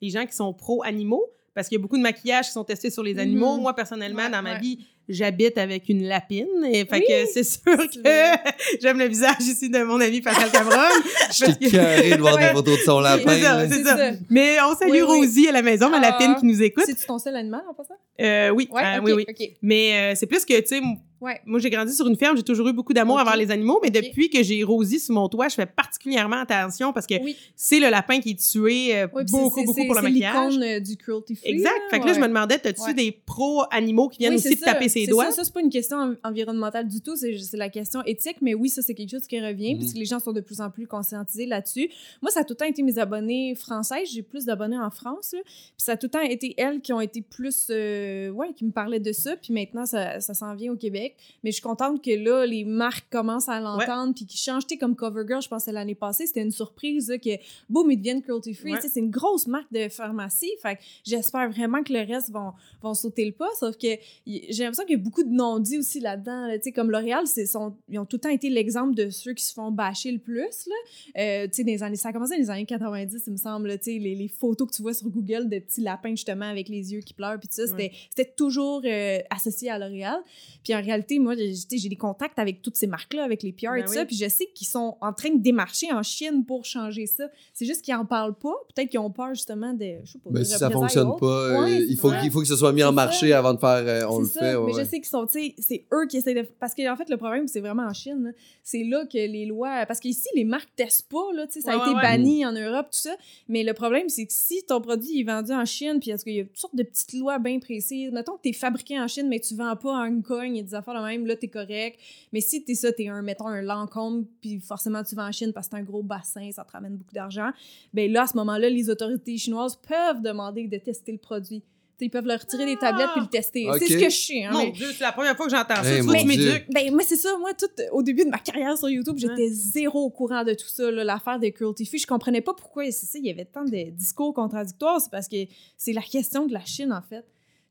les 0.00 0.10
gens 0.10 0.26
qui 0.26 0.36
sont 0.36 0.52
pro-animaux? 0.52 1.24
Parce 1.54 1.68
qu'il 1.68 1.76
y 1.76 1.80
a 1.80 1.82
beaucoup 1.82 1.98
de 1.98 2.02
maquillages 2.02 2.46
qui 2.46 2.52
sont 2.52 2.64
testés 2.64 2.88
sur 2.90 3.02
les 3.02 3.18
animaux. 3.18 3.56
Mhm. 3.56 3.62
Moi, 3.62 3.74
personnellement, 3.76 4.28
dans 4.30 4.42
ma 4.42 4.58
vie, 4.58 4.78
j'habite 5.12 5.58
avec 5.58 5.88
une 5.88 6.04
lapine. 6.04 6.46
Et 6.72 6.84
fait 6.84 6.96
Oui, 6.96 7.04
que 7.08 7.26
c'est 7.32 7.44
sûr 7.44 7.60
c'est 7.92 8.02
que 8.02 8.78
j'aime 8.82 8.98
le 8.98 9.06
visage 9.06 9.36
ici 9.40 9.68
de 9.70 9.82
mon 9.82 10.00
ami 10.00 10.20
Pascal 10.20 10.50
Cameron. 10.50 10.76
Je 11.32 11.52
t'ai 11.52 11.70
carré 11.70 12.10
de 12.10 12.16
voir 12.20 12.38
des 12.38 12.46
photos 12.48 12.78
de 12.78 12.82
son 12.84 13.00
lapin. 13.00 13.32
C'est 13.34 13.40
ça, 13.42 13.54
là. 13.56 13.68
c'est 13.68 13.74
C'est 13.76 13.84
ça. 13.84 13.96
ça. 13.96 14.10
Mais 14.30 14.56
on 14.62 14.74
salue 14.76 14.90
Oui, 14.90 15.00
oui. 15.02 15.18
Rosie 15.20 15.48
à 15.48 15.52
la 15.52 15.62
maison, 15.62 15.88
ma 15.90 15.98
Ah. 15.98 16.00
lapine 16.00 16.34
qui 16.40 16.46
nous 16.46 16.62
écoute. 16.62 16.84
C'est-tu 16.86 17.06
ton 17.06 17.18
seul 17.18 17.36
animal 17.36 17.62
en 17.70 17.74
passant? 17.74 17.94
Euh, 18.20 18.50
oui, 18.50 18.68
Ouais, 18.72 18.82
euh, 18.82 19.00
oui, 19.02 19.12
oui. 19.12 19.24
ok. 19.28 19.48
Mais 19.62 20.12
euh, 20.12 20.14
c'est 20.16 20.26
plus 20.26 20.44
que, 20.44 20.58
tu 20.60 20.66
sais, 20.66 20.80
Ouais. 21.22 21.40
moi, 21.46 21.58
j'ai 21.60 21.70
grandi 21.70 21.94
sur 21.94 22.06
une 22.08 22.16
ferme, 22.16 22.36
j'ai 22.36 22.42
toujours 22.42 22.68
eu 22.68 22.72
beaucoup 22.72 22.92
d'amour 22.92 23.14
Ok. 23.16 23.22
envers 23.22 23.36
les 23.36 23.50
animaux, 23.50 23.78
mais 23.82 23.90
depuis 23.90 24.28
que 24.28 24.42
j'ai 24.42 24.62
Rosie 24.64 24.98
sur 25.00 25.14
mon 25.14 25.28
toit, 25.28 25.48
je 25.48 25.54
fais 25.54 25.66
particulièrement 25.66 26.40
attention 26.42 26.92
parce 26.92 27.06
que 27.06 27.14
Oui. 27.22 27.36
c'est 27.56 27.78
le 27.80 27.88
lapin 27.90 28.20
qui 28.20 28.30
est 28.30 28.40
tué 28.40 28.96
euh, 28.96 29.06
beaucoup, 29.06 29.24
c'est- 29.26 29.36
beaucoup 29.64 29.72
c'est- 29.74 29.86
pour 29.86 29.94
le 29.94 30.00
c'est 30.00 30.06
maquillage. 30.08 30.50
l'icône 30.52 30.62
euh, 30.64 30.80
du 30.80 30.96
cruelty 30.96 31.36
free. 31.36 31.50
Exact. 31.50 31.80
Fait 31.90 32.00
que 32.00 32.06
là, 32.06 32.12
je 32.12 32.20
me 32.20 32.26
demandais, 32.28 32.58
t'as-tu 32.58 32.82
Ouais. 32.82 32.94
des 32.94 33.12
pros-animaux 33.12 34.08
qui 34.08 34.18
viennent 34.18 34.32
Oui, 34.32 34.38
aussi 34.38 34.48
c'est 34.48 34.56
te 34.56 34.64
taper 34.64 34.88
ses 34.88 35.04
C'est 35.04 35.10
doigts? 35.10 35.26
Ça, 35.26 35.32
ça 35.32 35.44
c'est 35.44 35.52
pas 35.54 35.60
une 35.60 35.70
question 35.70 35.96
en- 35.96 36.14
environnementale 36.28 36.88
du 36.88 37.00
tout, 37.00 37.16
c'est 37.16 37.38
c'est 37.38 37.56
la 37.56 37.68
question 37.68 38.02
éthique, 38.04 38.38
mais 38.40 38.54
oui, 38.54 38.68
ça, 38.68 38.82
c'est 38.82 38.94
quelque 38.94 39.10
chose 39.10 39.26
qui 39.26 39.40
revient, 39.40 39.74
Mhm. 39.74 39.78
puisque 39.80 39.96
les 39.96 40.04
gens 40.04 40.18
sont 40.20 40.32
de 40.32 40.40
plus 40.40 40.60
en 40.60 40.70
plus 40.70 40.86
conscientisés 40.86 41.46
là-dessus. 41.46 41.88
Moi, 42.20 42.30
ça 42.30 42.40
a 42.40 42.44
tout 42.44 42.52
le 42.54 42.56
temps 42.56 42.64
été 42.66 42.82
mes 42.82 42.98
abonnés 42.98 43.54
françaises, 43.54 44.08
j'ai 44.12 44.22
plus 44.22 44.44
d'abonnés 44.44 44.78
en 44.78 44.90
France, 44.90 45.32
là. 45.32 45.40
puis 45.44 45.54
ça 45.78 45.92
a 45.92 45.96
tout 45.96 46.06
le 46.06 46.10
temps 46.10 46.20
été 46.20 46.54
elles 46.56 46.80
qui 46.80 46.92
ont 46.92 47.00
été 47.00 47.22
plus, 47.22 47.66
euh, 47.70 48.30
ouais, 48.30 48.52
qui 48.54 48.64
me 48.64 48.70
parlaient 48.72 49.00
de 49.00 49.12
ça, 49.12 49.36
puis 49.36 49.52
maintenant, 49.52 49.86
ça, 49.86 50.20
ça 50.20 50.34
s'en 50.34 50.54
vient 50.54 50.72
au 50.72 50.76
Québec. 50.76 51.11
Mais 51.44 51.50
je 51.50 51.54
suis 51.56 51.62
contente 51.62 52.02
que 52.02 52.10
là, 52.10 52.46
les 52.46 52.64
marques 52.64 53.06
commencent 53.10 53.48
à 53.48 53.60
l'entendre, 53.60 54.14
puis 54.14 54.26
qu'ils 54.26 54.40
changent, 54.40 54.66
tu 54.66 54.74
sais, 54.74 54.78
comme 54.78 54.96
CoverGirl, 54.96 55.42
je 55.42 55.48
pense 55.48 55.64
que 55.64 55.70
l'année 55.70 55.94
passée, 55.94 56.26
c'était 56.26 56.42
une 56.42 56.50
surprise, 56.50 57.08
là, 57.08 57.18
que 57.18 57.30
boum, 57.68 57.90
ils 57.90 57.96
deviennent 57.96 58.22
cruelty-free, 58.22 58.72
Ouais. 58.72 58.78
Tu 58.78 58.86
sais, 58.86 58.94
c'est 58.94 59.00
une 59.00 59.10
grosse 59.10 59.46
marque 59.46 59.72
de 59.72 59.88
pharmacie, 59.88 60.50
fait 60.62 60.76
que 60.76 60.80
j'espère 61.04 61.50
vraiment 61.50 61.82
que 61.82 61.92
le 61.92 62.00
reste 62.00 62.30
vont, 62.30 62.52
vont 62.80 62.94
sauter 62.94 63.24
le 63.24 63.32
pas, 63.32 63.48
sauf 63.58 63.76
que 63.76 63.88
j'ai 64.26 64.64
l'impression 64.64 64.84
qu'il 64.84 64.96
y 64.96 65.00
a 65.00 65.02
beaucoup 65.02 65.22
de 65.22 65.30
non-dits 65.30 65.78
aussi 65.78 66.00
là-dedans. 66.00 66.46
là. 66.46 66.58
Tu 66.58 66.64
sais, 66.64 66.72
comme 66.72 66.90
L'Oréal, 66.90 67.24
ils 67.36 67.56
ont 67.98 68.04
tout 68.06 68.16
le 68.16 68.20
temps 68.20 68.28
été 68.28 68.48
l'exemple 68.48 68.94
de 68.94 69.10
ceux 69.10 69.34
qui 69.34 69.44
se 69.44 69.52
font 69.52 69.70
bâcher 69.70 70.12
le 70.12 70.18
plus. 70.18 70.66
Là. 70.66 70.74
Euh, 71.18 71.46
tu 71.48 71.54
sais, 71.54 71.64
dans 71.64 71.72
les 71.72 71.82
années, 71.82 71.96
ça 71.96 72.10
a 72.10 72.12
commencé 72.12 72.34
dans 72.34 72.40
les 72.40 72.50
années 72.50 72.66
90, 72.66 73.22
il 73.26 73.32
me 73.32 73.36
semble. 73.36 73.68
là, 73.68 73.78
tu 73.78 73.84
sais, 73.84 73.98
les, 73.98 74.14
les 74.14 74.28
photos 74.28 74.68
que 74.68 74.74
tu 74.74 74.82
vois 74.82 74.94
sur 74.94 75.08
Google 75.08 75.48
de 75.48 75.58
petits 75.58 75.80
lapins, 75.80 76.10
justement, 76.10 76.46
avec 76.46 76.68
les 76.68 76.92
yeux 76.92 77.00
qui 77.00 77.14
pleurent, 77.14 77.38
puis 77.38 77.48
tout 77.48 77.54
ça, 77.54 77.66
c'était 77.66 77.92
c'était 78.10 78.32
toujours 78.36 78.82
euh, 78.84 79.18
associé 79.30 79.70
à 79.70 79.78
L'Oréal. 79.78 80.20
Puis 80.62 80.74
en 80.74 80.80
réalité, 80.82 81.01
réalité, 81.02 81.18
moi, 81.18 81.34
j'ai 81.36 81.52
tu 81.54 81.88
des 81.88 81.96
contacts 81.96 82.38
avec 82.38 82.62
toutes 82.62 82.76
ces 82.76 82.86
marques-là, 82.86 83.24
avec 83.24 83.42
les 83.42 83.52
PR 83.52 83.74
et 83.76 83.80
Ben 83.80 83.84
tout 83.86 83.92
ça, 83.92 84.04
puis 84.04 84.16
je 84.16 84.28
sais 84.28 84.46
qu'ils 84.54 84.66
sont 84.66 84.96
en 85.00 85.12
train 85.12 85.30
de 85.30 85.40
démarcher 85.40 85.92
en 85.92 86.02
Chine 86.02 86.44
pour 86.46 86.64
changer 86.64 87.06
ça. 87.06 87.24
C'est 87.52 87.64
juste 87.66 87.82
qu'ils 87.82 87.94
en 87.94 88.04
parlent 88.06 88.34
pas. 88.38 88.54
Peut-être 88.74 88.88
qu'ils 88.90 89.00
ont 89.00 89.10
peur, 89.10 89.34
justement, 89.34 89.72
de. 89.72 89.96
Je 90.04 90.12
sais 90.12 90.18
pas. 90.18 90.30
Ben, 90.30 90.40
de 90.40 90.44
si 90.44 90.52
ça 90.52 90.68
représailles 90.68 90.72
fonctionne 91.04 91.16
pas, 91.18 91.26
euh, 91.26 91.60
Ouais, 91.62 91.82
il, 91.88 91.96
faut, 91.96 92.10
qu'il- 92.10 92.24
il 92.24 92.30
faut 92.30 92.40
que 92.40 92.46
ce 92.46 92.56
soit 92.56 92.72
mis 92.72 92.82
en 92.82 92.88
ça. 92.88 92.92
marché 92.92 93.32
avant 93.32 93.54
de 93.54 93.58
faire. 93.60 93.82
euh, 93.86 94.06
on 94.08 94.20
le 94.20 94.26
fait. 94.26 94.54
ouais, 94.54 94.66
mais 94.66 94.72
ouais. 94.74 94.84
je 94.84 94.88
sais 94.88 94.96
qu'ils 95.00 95.04
sont, 95.06 95.26
tu 95.26 95.32
sais, 95.40 95.54
c'est 95.58 95.84
eux 95.92 96.06
qui 96.08 96.16
essaient 96.18 96.34
de. 96.34 96.42
Parce 96.60 96.74
qu'en 96.74 96.96
fait, 96.96 97.08
le 97.10 97.16
problème, 97.16 97.46
c'est 97.48 97.60
vraiment 97.60 97.84
en 97.84 97.92
Chine. 97.94 98.24
là. 98.24 98.30
C'est 98.62 98.84
là 98.84 99.04
que 99.06 99.18
les 99.18 99.46
lois. 99.46 99.84
Parce 99.86 100.00
qu'ici, 100.00 100.28
les 100.34 100.44
marques 100.44 100.70
testent 100.76 101.08
pas, 101.10 101.32
là, 101.34 101.46
tu 101.46 101.54
sais, 101.54 101.60
ça 101.62 101.72
a 101.72 101.76
Ouais, 101.78 101.90
été 101.90 102.00
banni 102.00 102.46
en 102.46 102.52
Europe, 102.52 102.86
tout 102.92 102.98
ça. 102.98 103.14
Mais 103.48 103.62
le 103.64 103.74
problème, 103.74 104.08
c'est 104.08 104.26
que 104.26 104.32
si 104.32 104.62
ton 104.66 104.80
produit 104.80 105.20
est 105.20 105.24
vendu 105.24 105.52
en 105.52 105.64
Chine, 105.64 105.98
puis 106.00 106.10
parce 106.10 106.22
qu'il 106.24 106.34
y 106.34 106.40
a 106.40 106.44
toutes 106.44 106.56
sortes 106.58 106.76
de 106.76 106.82
petites 106.82 107.12
lois 107.14 107.38
bien 107.38 107.58
précises? 107.58 108.10
Mettons 108.12 108.36
que 108.36 108.42
t'es 108.42 108.52
fabriqué 108.52 108.98
en 109.00 109.08
Chine, 109.08 109.28
mais 109.28 109.40
tu 109.40 109.54
vends 109.54 109.76
pas 109.76 109.96
à 110.02 110.06
Hong 110.06 110.22
Kong 110.22 110.54
et 110.56 110.62
des 110.62 110.74
affaires 110.74 110.91
de 110.94 111.04
même, 111.04 111.26
là, 111.26 111.36
t'es 111.36 111.48
correct. 111.48 111.98
Mais 112.32 112.40
si 112.40 112.64
t'es 112.64 112.74
ça, 112.74 112.92
t'es 112.92 113.08
un, 113.08 113.22
mettons, 113.22 113.46
un 113.46 113.62
Lancôme, 113.62 114.26
puis 114.40 114.60
forcément 114.60 115.02
tu 115.02 115.14
vends 115.14 115.28
en 115.28 115.32
Chine 115.32 115.52
parce 115.52 115.68
que 115.68 115.76
c'est 115.76 115.82
un 115.82 115.84
gros 115.84 116.02
bassin, 116.02 116.50
ça 116.52 116.64
te 116.64 116.72
ramène 116.72 116.96
beaucoup 116.96 117.14
d'argent, 117.14 117.50
ben 117.92 118.10
là, 118.10 118.22
à 118.22 118.26
ce 118.26 118.36
moment-là, 118.36 118.68
les 118.68 118.90
autorités 118.90 119.36
chinoises 119.38 119.76
peuvent 119.76 120.22
demander 120.22 120.66
de 120.68 120.78
tester 120.78 121.12
le 121.12 121.18
produit. 121.18 121.60
Tu 121.60 121.98
sais, 121.98 122.04
ils 122.06 122.10
peuvent 122.10 122.26
leur 122.26 122.40
retirer 122.40 122.64
des 122.64 122.76
tablettes 122.76 123.10
puis 123.12 123.20
le 123.20 123.28
tester. 123.28 123.68
C'est 123.78 123.86
ce 123.86 123.98
que 123.98 124.08
je 124.08 124.16
sais. 124.16 124.44
Hein, 124.44 124.52
Mon 124.52 124.64
mais- 124.64 124.70
Dieu, 124.70 124.86
c'est 124.92 125.04
la 125.04 125.12
première 125.12 125.36
fois 125.36 125.46
que 125.46 125.52
j'entends 125.52 125.74
ça. 125.74 125.94
Hey, 125.94 126.00
Dieu. 126.00 126.24
m'éduques. 126.24 126.66
ben, 126.72 126.90
moi, 126.90 127.02
c'est 127.04 127.16
ça. 127.16 127.36
Moi, 127.38 127.50
tout, 127.52 127.66
au 127.92 128.02
début 128.02 128.24
de 128.24 128.30
ma 128.30 128.38
carrière 128.38 128.76
sur 128.78 128.88
YouTube, 128.88 129.18
j'étais 129.18 129.50
zéro 129.50 130.00
au 130.04 130.10
courant 130.10 130.42
de 130.42 130.54
tout 130.54 130.68
ça, 130.68 130.90
là, 130.90 131.04
l'affaire 131.04 131.38
de 131.38 131.48
Cruelty 131.48 131.84
Free. 131.84 131.98
Je 131.98 132.06
comprenais 132.06 132.40
pas 132.40 132.54
pourquoi, 132.54 132.90
ça, 132.90 133.18
il 133.18 133.26
y 133.26 133.30
avait 133.30 133.44
tant 133.44 133.64
de 133.64 133.90
discours 133.90 134.32
contradictoires. 134.32 135.00
C'est 135.00 135.10
parce 135.10 135.28
que 135.28 135.36
c'est 135.76 135.92
la 135.92 136.02
question 136.02 136.46
de 136.46 136.54
la 136.54 136.64
Chine, 136.64 136.92
en 136.92 137.02
fait. 137.02 137.24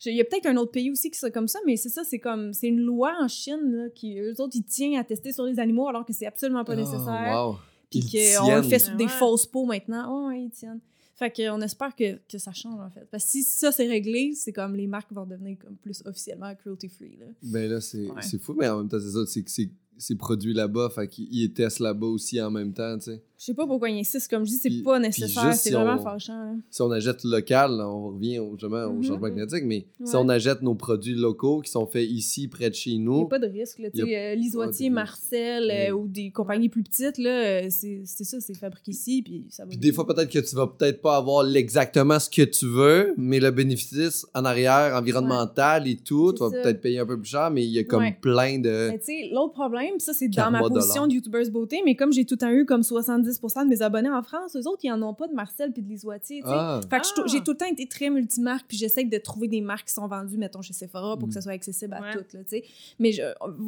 Il 0.05 0.15
y 0.15 0.21
a 0.21 0.23
peut-être 0.25 0.47
un 0.47 0.57
autre 0.57 0.71
pays 0.71 0.89
aussi 0.89 1.11
qui 1.11 1.17
soit 1.19 1.31
comme 1.31 1.47
ça, 1.47 1.59
mais 1.65 1.77
c'est 1.77 1.89
ça, 1.89 2.03
c'est 2.03 2.19
comme, 2.19 2.53
c'est 2.53 2.67
une 2.67 2.79
loi 2.81 3.13
en 3.21 3.27
Chine, 3.27 3.71
là, 3.71 3.89
qui, 3.89 4.17
eux 4.19 4.33
autres, 4.39 4.55
ils 4.55 4.63
tiennent 4.63 4.95
à 4.97 5.03
tester 5.03 5.31
sur 5.31 5.43
les 5.45 5.59
animaux 5.59 5.87
alors 5.87 6.05
que 6.05 6.13
c'est 6.13 6.25
absolument 6.25 6.63
pas 6.63 6.75
nécessaire. 6.75 7.31
Oh, 7.35 7.49
wow. 7.51 7.55
Puis 7.89 8.01
qu'on 8.01 8.55
le 8.55 8.63
fait 8.63 8.79
sur 8.79 8.95
des 8.95 9.03
Ouais. 9.03 9.09
fausses 9.09 9.45
peaux 9.45 9.65
maintenant. 9.65 10.05
Oh, 10.09 10.27
ouais, 10.29 10.43
ils 10.43 10.49
tiennent. 10.49 10.79
Fait 11.15 11.29
qu'on 11.29 11.61
espère 11.61 11.95
que, 11.95 12.15
que 12.27 12.37
ça 12.39 12.51
change, 12.51 12.79
en 12.79 12.89
fait. 12.89 13.05
Parce 13.11 13.25
que 13.25 13.29
si 13.29 13.43
ça, 13.43 13.71
c'est 13.71 13.87
réglé, 13.87 14.31
c'est 14.33 14.51
comme 14.53 14.75
les 14.75 14.87
marques 14.87 15.11
vont 15.11 15.25
devenir 15.27 15.57
comme 15.59 15.75
plus 15.75 16.01
officiellement 16.05 16.51
cruelty-free, 16.55 17.17
là. 17.19 17.25
Ben 17.43 17.69
là, 17.69 17.79
c'est 17.79 18.07
Ouais. 18.09 18.21
c'est 18.21 18.41
fou, 18.41 18.55
mais 18.57 18.67
en 18.69 18.79
même 18.79 18.89
temps, 18.89 18.97
c'est 18.99 19.11
ça, 19.11 19.25
c'est 19.27 19.43
que 19.43 19.51
c'est- 19.51 19.69
c'est 19.99 20.15
produit 20.15 20.53
là-bas, 20.53 20.89
fait 20.89 21.07
qu'ils 21.07 21.27
ils 21.31 21.53
testent 21.53 21.79
là-bas 21.79 22.07
aussi 22.07 22.41
en 22.41 22.49
même 22.49 22.73
temps, 22.73 22.97
tu 22.97 23.11
sais. 23.11 23.21
Je 23.41 23.47
sais 23.47 23.53
pas 23.55 23.65
pourquoi 23.65 23.89
ils 23.89 23.99
insistent. 23.99 24.29
Comme 24.29 24.45
je 24.45 24.51
dis, 24.51 24.57
c'est 24.57 24.83
pas 24.83 24.99
nécessaire. 24.99 25.51
C'est 25.55 25.69
si 25.69 25.73
vraiment 25.73 25.95
on- 25.99 26.03
fâchant. 26.03 26.33
hein. 26.33 26.57
Si 26.69 26.79
on 26.83 26.91
achète 26.91 27.23
local, 27.23 27.71
là, 27.71 27.89
on 27.89 28.09
revient 28.09 28.37
au, 28.37 28.51
justement 28.51 28.83
au 28.85 28.93
Mhm. 28.93 29.03
changement 29.03 29.29
climatique, 29.31 29.63
mais 29.65 29.87
si 30.05 30.15
on 30.15 30.29
achète 30.29 30.61
nos 30.61 30.75
produits 30.75 31.15
locaux 31.15 31.61
qui 31.61 31.71
sont 31.71 31.87
faits 31.87 32.07
ici, 32.07 32.47
près 32.47 32.69
de 32.69 32.75
chez 32.75 32.91
Il 32.91 32.99
n'y 32.99 33.05
nous, 33.05 33.21
a 33.23 33.29
pas 33.29 33.39
de 33.39 33.47
risque. 33.47 33.79
Là, 33.79 33.89
Il 33.95 34.01
a 34.03 34.05
euh, 34.33 34.35
Lisoitier, 34.35 34.91
Marcel 34.91 35.63
euh, 35.63 35.67
Mais- 35.67 35.91
ou 35.91 36.07
des 36.07 36.29
compagnies 36.29 36.69
plus 36.69 36.83
petites, 36.83 37.17
euh, 37.17 37.65
c'est 37.71 38.03
ça, 38.05 38.39
c'est 38.39 38.53
fabriqué 38.53 38.91
ici. 38.91 39.23
Puis 39.23 39.47
ça 39.49 39.63
va 39.63 39.69
Puis 39.69 39.77
des 39.79 39.91
fois, 39.91 40.05
peut-être 40.05 40.29
que 40.31 40.37
tu 40.37 40.55
vas 40.55 40.67
peut-être 40.67 41.01
pas 41.01 41.17
avoir 41.17 41.43
exactement 41.55 42.19
ce 42.19 42.29
que 42.29 42.43
tu 42.43 42.67
veux, 42.67 43.15
mais 43.17 43.39
le 43.39 43.49
bénéfice 43.49 44.23
en 44.35 44.45
arrière, 44.45 44.95
environnemental 44.95 45.87
et 45.87 45.95
tout, 45.97 46.31
tu 46.33 46.41
vas 46.43 46.51
peut-être 46.51 46.79
payer 46.79 46.99
un 46.99 47.07
peu 47.07 47.17
plus 47.19 47.29
cher, 47.29 47.49
mais 47.49 47.65
il 47.65 47.71
y 47.71 47.79
a 47.79 47.83
comme 47.85 48.05
plein 48.21 48.59
de. 48.59 48.89
Mais 48.91 48.99
tu 48.99 49.05
sais, 49.05 49.29
l'autre 49.33 49.53
problème, 49.53 49.97
ça, 49.99 50.13
c'est 50.13 50.27
dans 50.27 50.51
ma 50.51 50.59
position 50.59 51.07
de 51.07 51.13
YouTubeuse 51.13 51.49
beauté, 51.49 51.81
mais 51.83 51.95
comme 51.95 52.13
j'ai 52.13 52.23
tout 52.25 52.35
le 52.35 52.39
temps 52.39 52.51
eu 52.51 52.65
comme 52.65 52.83
70% 52.83 53.30
de 53.63 53.69
mes 53.69 53.81
abonnés 53.81 54.09
en 54.09 54.21
France, 54.23 54.55
eux 54.55 54.67
autres, 54.67 54.79
ils 54.83 54.91
en 54.91 55.01
ont 55.01 55.13
pas 55.13 55.27
de 55.27 55.33
Marcel 55.33 55.71
puis 55.71 55.81
de 55.81 55.87
sais. 56.27 56.41
Ah, 56.45 56.79
Fait 56.89 56.99
que 56.99 57.07
je 57.07 57.13
tou- 57.13 57.21
Ah. 57.25 57.27
j'ai 57.31 57.41
tout 57.41 57.51
le 57.51 57.57
temps 57.57 57.65
été 57.71 57.87
très 57.87 58.09
multimarque, 58.09 58.65
puis 58.67 58.77
j'essaie 58.77 59.03
de 59.03 59.17
trouver 59.17 59.47
des 59.47 59.61
marques 59.61 59.87
qui 59.87 59.93
sont 59.93 60.07
vendues, 60.07 60.37
mettons, 60.37 60.61
chez 60.61 60.73
Sephora 60.73 61.17
pour 61.17 61.27
que 61.27 61.31
Mm. 61.33 61.35
ça 61.35 61.41
soit 61.41 61.51
accessible 61.53 61.93
à 61.93 62.13
toutes, 62.13 62.33
là, 62.33 62.39
tu 62.43 62.49
sais. 62.49 62.63
Mais 62.99 63.11
je- 63.11 63.21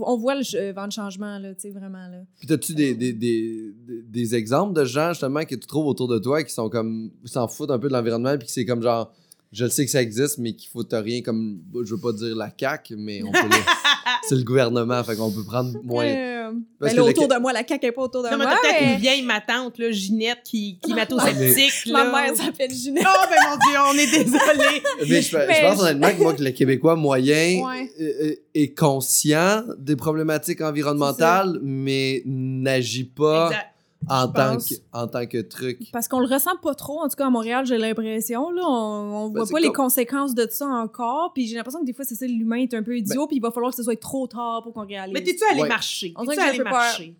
on 0.05 0.17
voit 0.17 0.35
le 0.35 0.71
vent 0.71 0.87
de 0.87 0.91
changement, 0.91 1.37
là, 1.39 1.53
tu 1.53 1.61
sais, 1.61 1.69
vraiment, 1.71 2.07
là. 2.07 2.23
Puis 2.39 2.47
t'as-tu 2.47 2.73
des, 2.73 2.93
des, 2.95 3.13
des, 3.13 3.73
des- 3.87 4.01
des 4.01 4.35
exemples 4.35 4.73
de 4.73 4.85
gens 4.85 5.09
justement 5.09 5.43
que 5.45 5.55
tu 5.55 5.67
trouves 5.67 5.87
autour 5.87 6.07
de 6.07 6.19
toi 6.19 6.43
qui 6.43 6.53
sont 6.53 6.69
comme 6.69 7.11
s'en 7.25 7.47
foutent 7.47 7.71
un 7.71 7.79
peu 7.79 7.87
de 7.87 7.93
l'environnement 7.93 8.37
puis 8.37 8.47
c'est 8.49 8.65
comme 8.65 8.81
genre 8.81 9.11
je 9.53 9.63
le 9.65 9.69
sais 9.69 9.85
que 9.85 9.91
ça 9.91 10.01
existe 10.01 10.39
mais 10.39 10.53
qu'il 10.53 10.69
faut 10.69 10.83
rien 10.91 11.21
comme 11.21 11.59
je 11.85 11.93
veux 11.93 12.01
pas 12.01 12.11
dire 12.11 12.35
la 12.35 12.49
CAQ 12.59 12.95
mais 12.97 13.21
on 13.23 13.31
peut 13.31 13.37
le- 13.43 13.55
c'est 14.27 14.35
le 14.35 14.43
gouvernement 14.43 15.03
fait 15.03 15.15
qu'on 15.15 15.31
peut 15.31 15.43
prendre 15.45 15.71
moins 15.83 16.05
Euh, 16.05 16.51
Parce 16.79 16.91
ben 16.91 16.97
que 16.97 17.01
là, 17.01 17.03
le- 17.07 17.09
autour 17.11 17.27
de 17.29 17.39
moi, 17.39 17.53
la 17.53 17.65
CAQ 17.65 17.85
est 17.87 17.91
pas 17.93 18.01
autour 18.01 18.21
de 18.23 18.27
Non, 18.29 18.37
mais 18.37 18.43
moi. 18.45 18.53
t'as 18.61 18.67
peut-être 18.69 18.81
mais- 18.85 18.93
une 18.95 18.99
vieille 18.99 19.21
ma 19.23 19.39
tante, 19.39 19.77
là, 19.77 19.91
Ginette, 19.91 20.39
qui, 20.43 20.77
qui 20.81 20.91
sceptique. 21.19 21.91
Ma 21.93 22.03
mère 22.11 22.35
s'appelle 22.35 22.69
Ginette. 22.71 23.05
Oh, 23.07 23.25
ben 23.29 23.49
mon 23.49 23.55
Dieu, 23.57 23.79
on 23.89 23.97
est 23.97 24.23
désolé. 24.23 24.83
mais 25.09 25.21
je, 25.21 25.37
pense 25.65 25.77
je- 25.77 25.81
honnêtement 25.83 26.11
que 26.17 26.21
moi 26.23 26.33
que 26.33 26.43
le 26.43 26.51
Québécois 26.51 26.95
moyen 26.97 27.61
Ouais. 27.65 27.89
euh, 28.01 28.11
euh, 28.23 28.35
est 28.53 28.77
conscient 28.77 29.63
des 29.77 29.95
problématiques 29.95 30.61
environnementales 30.61 31.59
mais 31.61 32.21
n'agit 32.25 33.05
pas 33.05 33.47
Exact. 33.47 33.65
En 34.09 34.27
je 34.27 34.33
tant 34.33 34.57
que 34.57 34.73
en 34.91 35.07
tant 35.07 35.25
que 35.25 35.41
truc 35.41 35.79
Parce 35.91 36.07
qu'on 36.07 36.19
le 36.19 36.27
ressent 36.27 36.55
pas 36.61 36.75
trop, 36.75 36.99
en 37.01 37.07
tout 37.09 37.15
cas 37.15 37.27
à 37.27 37.29
Montréal, 37.29 37.65
j'ai 37.65 37.77
l'impression. 37.77 38.51
Là, 38.51 38.61
on, 38.65 39.25
on 39.25 39.29
Ben, 39.29 39.41
voit 39.43 39.49
pas 39.51 39.59
les 39.59 39.67
comme- 39.67 39.85
conséquences 39.85 40.33
de 40.35 40.47
ça 40.49 40.65
encore. 40.67 41.31
Puis 41.33 41.47
j'ai 41.47 41.55
l'impression 41.55 41.79
que 41.81 41.85
des 41.85 41.93
fois, 41.93 42.05
c'est 42.05 42.15
ça, 42.15 42.25
l'humain 42.25 42.57
est 42.57 42.73
un 42.73 42.83
peu 42.83 42.97
idiot, 42.97 43.27
puis 43.27 43.37
il 43.37 43.41
va 43.41 43.51
falloir 43.51 43.71
que 43.71 43.77
ce 43.77 43.83
soit 43.83 43.99
trop 43.99 44.27
tard 44.27 44.61
pour 44.63 44.73
qu'on 44.73 44.85
réalise. 44.85 45.13
Mais 45.13 45.23
t'es-tu 45.23 45.43
allé 45.51 45.61
Ouais. 45.61 45.67
marcher? 45.69 46.13
On 46.17 46.25
T'es-tu 46.25 46.35
dirait 46.37 46.47
que 46.57 46.61
allé 46.61 46.63
marcher? 46.63 47.15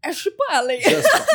Ah, 0.00 0.12
Je 0.12 0.16
suis 0.16 0.30
pas 0.30 0.58
allée. 0.60 0.78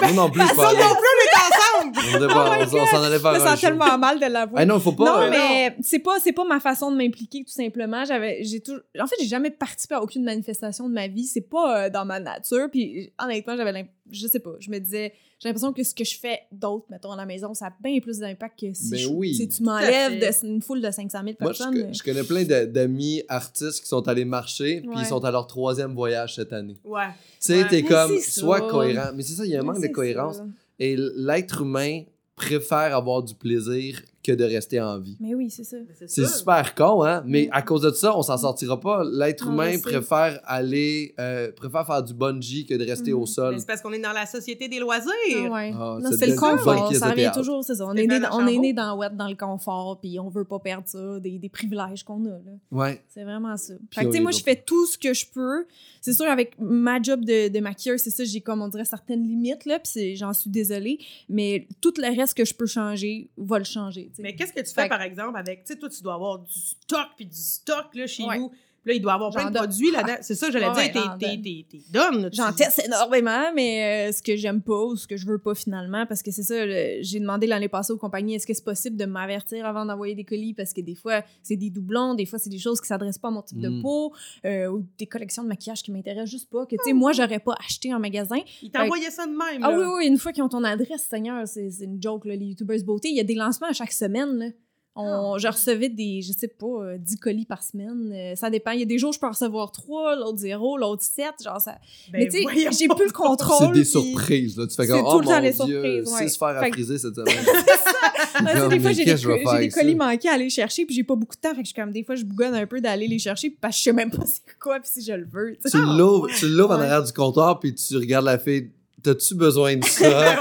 Moi 0.04 0.12
non 0.14 0.30
plus 0.30 0.42
je 0.42 0.48
suis 0.48 0.56
pas 0.56 0.64
Ça 0.64 0.70
allé. 0.70 0.80
non 0.80 0.96
plus, 0.96 1.08
on 1.14 1.26
est 1.26 1.38
ensemble! 1.44 2.72
on 2.74 2.78
on 2.80 2.86
s'en 2.86 3.04
allait 3.04 3.18
Je 3.18 3.22
faire 3.22 3.34
me 3.34 3.40
sens 3.40 3.60
tellement 3.60 3.98
mal 3.98 4.20
de 4.22 4.26
l'avouer. 4.26 4.56
Ah 4.58 4.66
non, 4.66 4.80
faut 4.80 4.94
pas. 4.94 5.04
non, 5.04 5.22
euh, 5.24 5.30
mais 5.30 5.76
c'est 5.82 6.00
pas 6.00 6.18
c'est 6.22 6.32
pas 6.32 6.46
ma 6.46 6.62
façon 6.62 6.90
de 6.90 6.96
m'impliquer 6.96 7.44
tout 7.44 7.52
simplement. 7.52 8.06
J'avais 8.06 8.42
j'ai 8.44 8.62
tout 8.62 8.78
en 9.00 9.06
fait, 9.06 9.16
j'ai 9.20 9.28
jamais 9.28 9.50
participé 9.52 9.96
à 9.96 10.02
aucune 10.02 10.24
manifestation 10.24 10.88
de 10.88 10.94
ma 10.94 11.08
vie, 11.10 11.26
c'est 11.26 11.42
pas 11.42 11.86
euh, 11.86 11.90
dans 11.90 12.06
ma 12.06 12.22
nature 12.22 12.70
puis 12.72 13.12
honnêtement, 13.22 13.58
j'avais 13.58 13.74
l'imp- 13.74 13.90
je 14.12 14.28
sais 14.28 14.40
pas, 14.40 14.56
je 14.60 14.70
me 14.70 14.80
disais 14.80 15.14
j'ai 15.40 15.50
l'impression 15.50 15.74
que 15.74 15.84
ce 15.84 15.94
que 15.94 16.04
je 16.06 16.18
fais 16.18 16.40
d'autre 16.52 16.86
mettons 16.90 17.12
à 17.12 17.16
la 17.18 17.26
maison, 17.26 17.54
ça 17.54 17.68
a 17.68 17.74
bien 17.84 18.00
plus 18.00 18.20
d'impact 18.20 18.60
que 18.60 18.74
si 18.74 18.90
Ben 18.92 18.98
je- 19.00 19.08
oui. 19.08 19.34
si 19.36 19.48
tu 19.50 19.64
m'enlèves 19.64 20.20
fait. 20.20 20.44
de 20.44 20.48
une 20.48 20.62
foule 20.62 20.82
de 20.82 20.90
500 20.92 21.20
000 21.24 21.36
Moi, 21.40 21.52
je, 21.54 21.58
personnes. 21.58 21.82
co- 21.88 21.94
je 21.94 22.04
connais 22.04 22.24
plein 22.24 22.44
d'amis 22.66 23.24
artistes 23.28 23.82
qui 23.82 23.88
sont 23.88 24.08
allés 24.08 24.26
marcher, 24.26 24.82
puis 24.82 24.90
Ouais. 24.90 24.96
ils 25.00 25.06
sont 25.06 25.24
à 25.26 25.32
leur 25.32 25.48
troisième 25.48 25.94
voyage 25.94 26.36
cette 26.36 26.54
année. 26.54 26.78
Ouais. 26.86 27.08
Tu 27.08 27.16
sais, 27.40 27.64
Ouais. 27.64 27.68
t'es 27.70 27.84
comme, 27.84 28.20
sois 28.20 28.60
ça. 28.60 28.68
cohérent. 28.70 29.10
Mais 29.16 29.24
c'est 29.24 29.34
ça, 29.34 29.46
il 29.46 29.52
y 29.52 29.56
a 29.56 29.60
un 29.60 29.62
Mais 29.64 29.68
manque 29.74 29.82
de 29.82 29.88
cohérence. 29.88 30.38
ça. 30.38 30.46
Et 30.80 30.96
l'être 30.98 31.62
humain 31.62 32.04
préfère 32.36 32.96
avoir 32.96 33.22
du 33.24 33.34
plaisir 33.36 34.02
que 34.24 34.32
de 34.32 34.44
rester 34.46 34.80
en 34.82 35.00
vie. 35.00 35.18
Mais 35.20 35.36
oui, 35.36 35.50
c'est 35.50 35.64
ça. 35.66 35.78
C'est 36.08 36.26
super 36.28 36.74
con, 36.76 37.04
hein? 37.04 37.24
Mais 37.26 37.48
Mm. 37.48 37.50
à 37.52 37.62
cause 37.62 37.82
de 37.82 37.92
ça, 37.92 38.18
on 38.18 38.22
s'en 38.22 38.38
sortira 38.38 38.80
pas. 38.80 39.04
L'être 39.04 39.48
humain 39.48 39.78
préfère 39.80 40.40
aller, 40.46 41.14
euh, 41.20 41.52
préfère 41.52 41.86
faire 41.86 42.02
du 42.02 42.14
bungee 42.14 42.66
que 42.66 42.74
de 42.76 42.86
rester 42.86 43.12
au 43.14 43.26
sol. 43.26 43.54
Mais 43.54 43.60
c'est 43.60 43.68
parce 43.68 43.82
qu'on 43.82 43.92
est 43.92 44.00
dans 44.00 44.14
la 44.14 44.26
société 44.26 44.68
des 44.70 44.80
loisirs. 44.80 45.12
Ah 45.46 45.50
ouais. 45.52 45.74
Ah, 45.76 46.00
c'est 46.18 46.28
le 46.28 46.36
confort. 46.36 46.94
Ça 46.96 47.10
revient 47.10 47.32
toujours, 47.34 47.64
c'est 47.64 47.76
ça. 47.76 47.86
On 47.86 47.94
est, 47.96 48.08
né, 48.08 48.20
on 48.32 48.48
est 48.48 48.58
né 48.58 48.74
dans 48.74 48.98
Wet, 48.98 49.10
dans 49.16 49.28
le 49.28 49.36
confort, 49.36 50.00
puis 50.00 50.20
on 50.20 50.30
veut 50.30 50.46
pas 50.46 50.60
perdre 50.60 50.88
ça, 50.88 51.20
des, 51.20 51.38
des 51.38 51.50
privilèges 51.50 52.04
qu'on 52.04 52.24
a. 52.26 52.30
Là. 52.30 52.52
Ouais. 52.72 53.04
C'est 53.10 53.24
vraiment 53.24 53.58
ça. 53.58 53.74
Puis 53.90 54.00
Fait 54.00 54.10
que, 54.10 54.22
moi, 54.22 54.32
je 54.32 54.42
fais 54.42 54.56
tout 54.56 54.86
ce 54.86 54.98
que 54.98 55.14
je 55.14 55.26
peux. 55.34 55.66
C'est 56.02 56.14
sûr, 56.14 56.26
avec 56.28 56.56
ma 56.60 57.02
job 57.02 57.26
de, 57.26 57.50
de 57.50 57.60
maquilleuse, 57.60 58.02
c'est 58.02 58.10
ça, 58.10 58.24
j'ai 58.24 58.42
comme, 58.42 58.62
on 58.62 58.68
dirait, 58.68 58.86
certaines 58.86 59.24
limites, 59.28 59.66
là, 59.66 59.80
puis 59.80 59.92
c'est- 59.94 60.16
j'en 60.16 60.34
suis 60.34 60.50
désolée. 60.50 60.98
Mais 61.30 61.68
tout 61.82 61.94
le 61.98 62.16
reste 62.16 62.36
que 62.36 62.46
je 62.46 62.54
peux 62.54 62.66
changer 62.66 63.30
va 63.38 63.58
le 63.58 63.64
changer. 63.66 64.12
Mais 64.20 64.36
qu'est-ce 64.36 64.54
que 64.54 64.60
tu 64.62 64.74
fais, 64.74 64.88
par 64.88 65.02
exemple, 65.02 65.38
avec, 65.38 65.64
tu 65.64 65.74
sais, 65.74 65.80
toi, 65.80 65.90
tu 65.90 66.02
dois 66.04 66.14
avoir 66.16 66.40
du 66.40 66.52
stock, 66.54 67.08
puis 67.16 67.26
du 67.26 67.36
stock, 67.38 67.94
là, 67.96 68.08
chez 68.08 68.24
Ouais. 68.26 68.38
vous. 68.38 68.52
Là, 68.86 68.94
il 68.94 69.02
doit 69.02 69.14
avoir 69.14 69.32
plein 69.32 69.50
de 69.50 69.58
produits 69.58 69.92
là-dedans. 69.92 70.16
C'est 70.22 70.36
ça, 70.36 70.52
j'allais 70.52 70.66
dire, 70.74 70.92
t'es- 71.20 71.66
t'es 71.70 71.78
donne, 71.92 72.30
J'en 72.34 72.52
teste 72.52 72.82
énormément, 72.86 73.54
mais 73.56 74.10
euh, 74.10 74.12
ce 74.12 74.22
que 74.22 74.36
j'aime 74.36 74.62
pas 74.62 74.84
ou 74.86 74.96
ce 74.98 75.08
que 75.08 75.16
je 75.16 75.26
veux 75.26 75.38
pas 75.38 75.56
finalement, 75.56 76.06
parce 76.06 76.22
que 76.22 76.32
c'est 76.32 76.44
ça, 76.44 76.56
j'ai 77.02 77.20
demandé 77.20 77.48
l'année 77.48 77.70
passée 77.70 77.94
aux 77.94 77.98
compagnies, 77.98 78.36
est-ce 78.36 78.46
que 78.46 78.54
c'est 78.54 78.64
possible 78.66 78.98
de 78.98 79.06
m'avertir 79.06 79.66
avant 79.66 79.86
d'envoyer 79.86 80.16
des 80.16 80.26
colis, 80.26 80.54
parce 80.54 80.74
que 80.74 80.82
des 80.82 80.96
fois, 80.96 81.22
c'est 81.42 81.56
des 81.56 81.70
doublons, 81.70 82.14
des 82.14 82.26
fois, 82.26 82.40
c'est 82.40 82.50
des 82.50 82.60
choses 82.60 82.82
qui 82.82 82.88
s'adressent 82.88 83.18
pas 83.18 83.30
à 83.30 83.32
mon 83.32 83.42
type 83.42 83.60
de 83.60 83.70
Mm. 83.70 83.82
peau, 83.82 84.14
euh, 84.46 84.68
ou 84.68 84.86
des 84.98 85.08
collections 85.08 85.44
de 85.44 85.48
maquillage 85.48 85.82
qui 85.82 85.92
m'intéressent 85.92 86.30
juste 86.32 86.50
pas, 86.50 86.66
que, 86.66 86.76
tu 86.76 86.84
sais, 86.84 86.94
moi, 86.94 87.14
j'aurais 87.14 87.40
pas 87.40 87.56
acheté 87.66 87.94
en 87.94 88.00
magasin. 88.00 88.38
Ils 88.62 88.70
t'envoyaient 88.70 89.12
ça 89.12 89.26
de 89.26 89.32
même, 89.32 89.64
Ah 89.64 89.72
oui, 89.78 89.86
oui, 89.98 90.08
une 90.08 90.18
fois 90.18 90.34
qu'ils 90.34 90.44
ont 90.44 90.50
ton 90.50 90.64
adresse, 90.64 91.08
Seigneur, 91.10 91.48
c'est 91.48 91.70
c'est 91.70 91.86
une 91.86 92.02
joke, 92.02 92.26
là, 92.26 92.36
les 92.36 92.46
YouTubers 92.48 92.84
beauté. 92.84 93.08
Il 93.10 93.16
y 93.16 93.22
a 93.22 93.24
des 93.24 93.36
lancements 93.36 93.68
à 93.70 93.74
chaque 93.74 93.94
semaine, 93.94 94.38
là. 94.38 94.46
On, 94.96 95.34
Ah. 95.34 95.38
Je 95.40 95.48
recevais 95.48 95.90
des, 95.90 96.22
je 96.22 96.32
sais 96.34 96.48
pas, 96.48 96.68
euh, 96.68 96.98
10 97.00 97.18
colis 97.18 97.46
par 97.46 97.64
semaine. 97.64 98.12
Euh, 98.14 98.36
ça 98.36 98.50
dépend. 98.52 98.72
Il 98.72 98.80
y 98.80 98.84
a 98.84 98.86
des 98.86 99.00
jours, 99.00 99.12
je 99.12 99.20
peux 99.20 99.26
en 99.26 99.32
recevoir 99.32 99.72
3, 99.72 100.16
l'autre 100.18 100.38
0, 100.38 100.78
l'autre 100.78 101.02
7. 101.02 101.26
Genre, 101.44 101.60
ça, 101.60 101.78
Ben, 102.12 102.20
mais 102.20 102.28
tu 102.28 102.44
sais, 102.44 102.72
j'ai 102.72 102.88
plus 102.88 103.06
le 103.08 103.12
contrôle. 103.14 103.58
C'est 103.60 103.74
des 103.74 103.82
puis- 103.82 103.86
surprises, 103.90 104.56
là. 104.58 104.68
Tu 104.68 104.76
fais 104.76 104.84
C'est 104.84 104.90
comme, 104.90 105.00
tout 105.02 105.08
oh 105.08 105.20
le 105.22 105.26
temps 105.26 105.32
mon 105.34 105.40
les 105.42 105.52
Dieu, 105.52 105.66
surprises, 106.04 106.14
ouais. 106.14 106.28
six 106.30 106.38
fers 106.38 106.48
à 106.50 106.68
friser 106.72 106.98
cette 107.00 107.16
semaine. 107.16 107.44
Sais, 107.44 108.60
Comme, 108.60 108.70
des 108.70 108.80
fois, 108.80 108.92
j'ai 108.92 109.06
des, 109.06 109.18
faire 109.18 109.34
colis 109.74 109.98
ça? 109.98 110.06
manqués 110.06 110.30
à 110.30 110.34
aller 110.34 110.50
chercher, 110.50 110.86
puis 110.86 110.94
j'ai 110.96 111.04
pas 111.04 111.16
beaucoup 111.16 111.36
de 111.36 111.42
temps. 111.42 111.56
Fait 111.56 111.64
que 111.64 111.70
je 111.70 111.74
comme, 111.74 111.92
des 111.92 112.04
fois, 112.04 112.14
je 112.16 112.24
bougonne 112.24 112.54
un 112.54 112.66
peu 112.68 112.80
d'aller 112.80 113.08
les 113.08 113.20
chercher, 113.20 113.50
parce 113.50 113.76
que 113.76 113.80
je 113.80 113.84
sais 113.86 113.94
même 113.94 114.12
pas 114.12 114.24
c'est 114.28 114.42
quoi, 114.60 114.80
puis 114.80 114.90
si 114.94 115.02
je 115.04 115.14
le 115.14 115.26
veux. 115.26 115.56
tu 115.64 115.72
tu 115.72 115.78
l'ouvres, 115.78 116.28
tu 116.38 116.48
l'ouvres 116.48 116.72
en 116.76 116.80
arrière 116.80 117.04
du 117.04 117.12
comptoir, 117.14 117.60
puis 117.60 117.74
tu 117.74 117.98
regardes 117.98 118.26
la 118.26 118.38
fille. 118.38 118.70
T'as-tu 119.02 119.36
besoin 119.36 119.76
de 119.76 119.84
ça? 119.84 120.40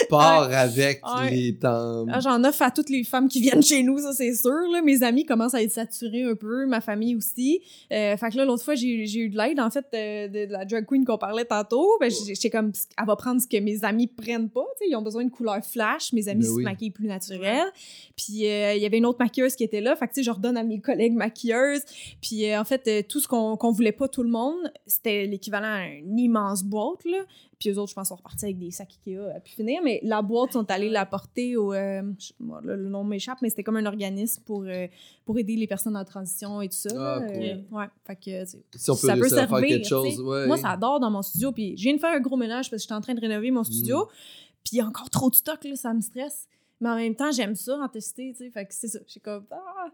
Tu 0.00 0.06
pars 0.08 0.42
avec 0.52 1.00
Ouais. 1.06 1.30
les 1.30 1.54
temps. 1.56 2.06
Ah, 2.10 2.20
J'en 2.20 2.42
offre 2.44 2.62
à 2.62 2.70
toutes 2.70 2.88
les 2.90 3.04
femmes 3.04 3.28
qui 3.28 3.40
viennent 3.40 3.62
chez 3.62 3.82
nous, 3.82 3.98
ça 3.98 4.12
c'est 4.12 4.34
sûr. 4.34 4.50
Là. 4.72 4.82
Mes 4.82 5.02
amis 5.02 5.24
commencent 5.24 5.54
à 5.54 5.62
être 5.62 5.70
saturés 5.72 6.24
un 6.24 6.34
peu, 6.34 6.66
ma 6.66 6.80
famille 6.80 7.14
aussi. 7.16 7.60
Euh, 7.92 8.16
fait 8.16 8.30
que 8.30 8.36
là, 8.36 8.44
l'autre 8.44 8.64
fois, 8.64 8.74
j'ai 8.74 8.88
eu 9.18 9.28
de 9.28 9.36
l'aide, 9.36 9.60
en 9.60 9.70
fait, 9.70 9.86
euh, 9.94 10.28
de, 10.28 10.46
de 10.46 10.52
la 10.52 10.64
drag 10.64 10.86
queen 10.86 11.04
qu'on 11.04 11.18
parlait 11.18 11.44
tantôt. 11.44 11.88
Ben, 12.00 12.10
j'étais 12.10 12.50
comme, 12.50 12.72
elle 12.98 13.06
va 13.06 13.16
prendre 13.16 13.40
ce 13.40 13.46
que 13.46 13.58
mes 13.58 13.84
amis 13.84 14.06
prennent 14.06 14.48
pas. 14.50 14.64
Ils 14.86 14.96
ont 14.96 15.02
besoin 15.02 15.24
de 15.24 15.30
couleurs 15.30 15.64
flash. 15.64 16.12
Mes 16.12 16.28
amis 16.28 16.42
Ben 16.42 16.48
se 16.50 16.54
oui. 16.56 16.64
maquillent 16.64 16.90
plus 16.90 17.06
naturel. 17.08 17.64
Puis 18.16 18.46
euh, 18.46 18.74
il 18.74 18.82
y 18.82 18.86
avait 18.86 18.98
une 18.98 19.06
autre 19.06 19.18
maquilleuse 19.20 19.56
qui 19.56 19.64
était 19.64 19.80
là. 19.80 19.96
Fait 19.96 20.06
que, 20.08 20.12
tu 20.14 20.20
sais, 20.20 20.22
je 20.24 20.30
redonne 20.30 20.56
à 20.56 20.62
mes 20.64 20.80
collègues 20.80 21.14
maquilleuses. 21.14 21.82
Puis 22.20 22.48
euh, 22.50 22.60
en 22.60 22.64
fait, 22.64 22.82
euh, 22.88 23.02
tout 23.08 23.20
ce 23.20 23.28
qu'on 23.28 23.56
qu'on 23.56 23.70
voulait 23.72 23.92
pas 23.92 24.08
tout 24.08 24.22
le 24.22 24.28
monde, 24.30 24.72
c'était 24.86 25.26
l'équivalent 25.26 25.66
à 25.82 25.86
une 25.86 26.18
immense 26.18 26.62
boîte, 26.64 27.04
là. 27.04 27.18
Puis 27.62 27.70
eux 27.70 27.78
autres, 27.78 27.90
je 27.90 27.94
pense, 27.94 28.08
sont 28.08 28.16
repartis 28.16 28.44
avec 28.46 28.58
des 28.58 28.72
sacs 28.72 28.90
Ikea 29.06 29.18
à 29.36 29.38
pu 29.38 29.52
finir. 29.52 29.80
Mais 29.84 30.00
la 30.02 30.20
boîte, 30.20 30.52
sont 30.54 30.68
allés 30.68 30.90
la 30.90 31.06
porter 31.06 31.56
au... 31.56 31.72
euh, 31.72 32.02
je- 32.18 32.32
moi, 32.40 32.60
là, 32.64 32.74
le 32.74 32.88
nom 32.88 33.04
m'échappe, 33.04 33.38
mais 33.40 33.50
c'était 33.50 33.62
comme 33.62 33.76
un 33.76 33.86
organisme 33.86 34.42
pour, 34.44 34.64
euh, 34.64 34.88
pour 35.24 35.38
aider 35.38 35.54
les 35.54 35.68
personnes 35.68 35.96
en 35.96 36.04
transition 36.04 36.60
et 36.60 36.68
tout 36.68 36.74
ça. 36.76 36.88
Ah, 36.98 37.20
cool. 37.20 37.36
Euh, 37.36 37.56
ouais, 37.70 37.86
fait 38.04 38.16
que... 38.16 38.40
tu 38.40 38.46
sais, 38.50 38.58
Si 38.74 38.90
on 38.90 38.94
peut 38.96 39.06
ça 39.06 39.14
peut 39.16 39.28
servir, 39.28 39.58
faire 39.58 39.68
quelque 39.68 39.86
chose, 39.88 40.20
ouais. 40.20 40.46
Moi, 40.48 40.56
ça 40.56 40.70
adore 40.70 40.98
dans 40.98 41.10
mon 41.10 41.22
studio. 41.22 41.52
Puis 41.52 41.76
je 41.76 41.84
viens 41.84 41.94
de 41.94 42.00
faire 42.00 42.12
un 42.14 42.20
gros 42.20 42.36
ménage 42.36 42.68
parce 42.68 42.82
que 42.82 42.84
j'étais 42.84 42.94
en 42.94 43.00
train 43.00 43.14
de 43.14 43.20
rénover 43.20 43.52
mon 43.52 43.62
studio. 43.62 44.08
Puis 44.64 44.72
il 44.72 44.78
y 44.78 44.80
a 44.80 44.86
encore 44.86 45.08
trop 45.10 45.30
de 45.30 45.36
stock, 45.36 45.62
là, 45.62 45.76
ça 45.76 45.94
me 45.94 46.00
stresse. 46.00 46.48
Mais 46.80 46.88
en 46.88 46.96
même 46.96 47.14
temps, 47.14 47.30
j'aime 47.30 47.54
ça, 47.54 47.78
en 47.78 47.88
tester, 47.88 48.32
tu 48.36 48.44
sais. 48.44 48.50
Fait 48.50 48.64
que 48.66 48.74
c'est 48.74 48.88
ça. 48.88 48.98
J'ai 49.06 49.20
comme... 49.20 49.44
Ah, 49.52 49.86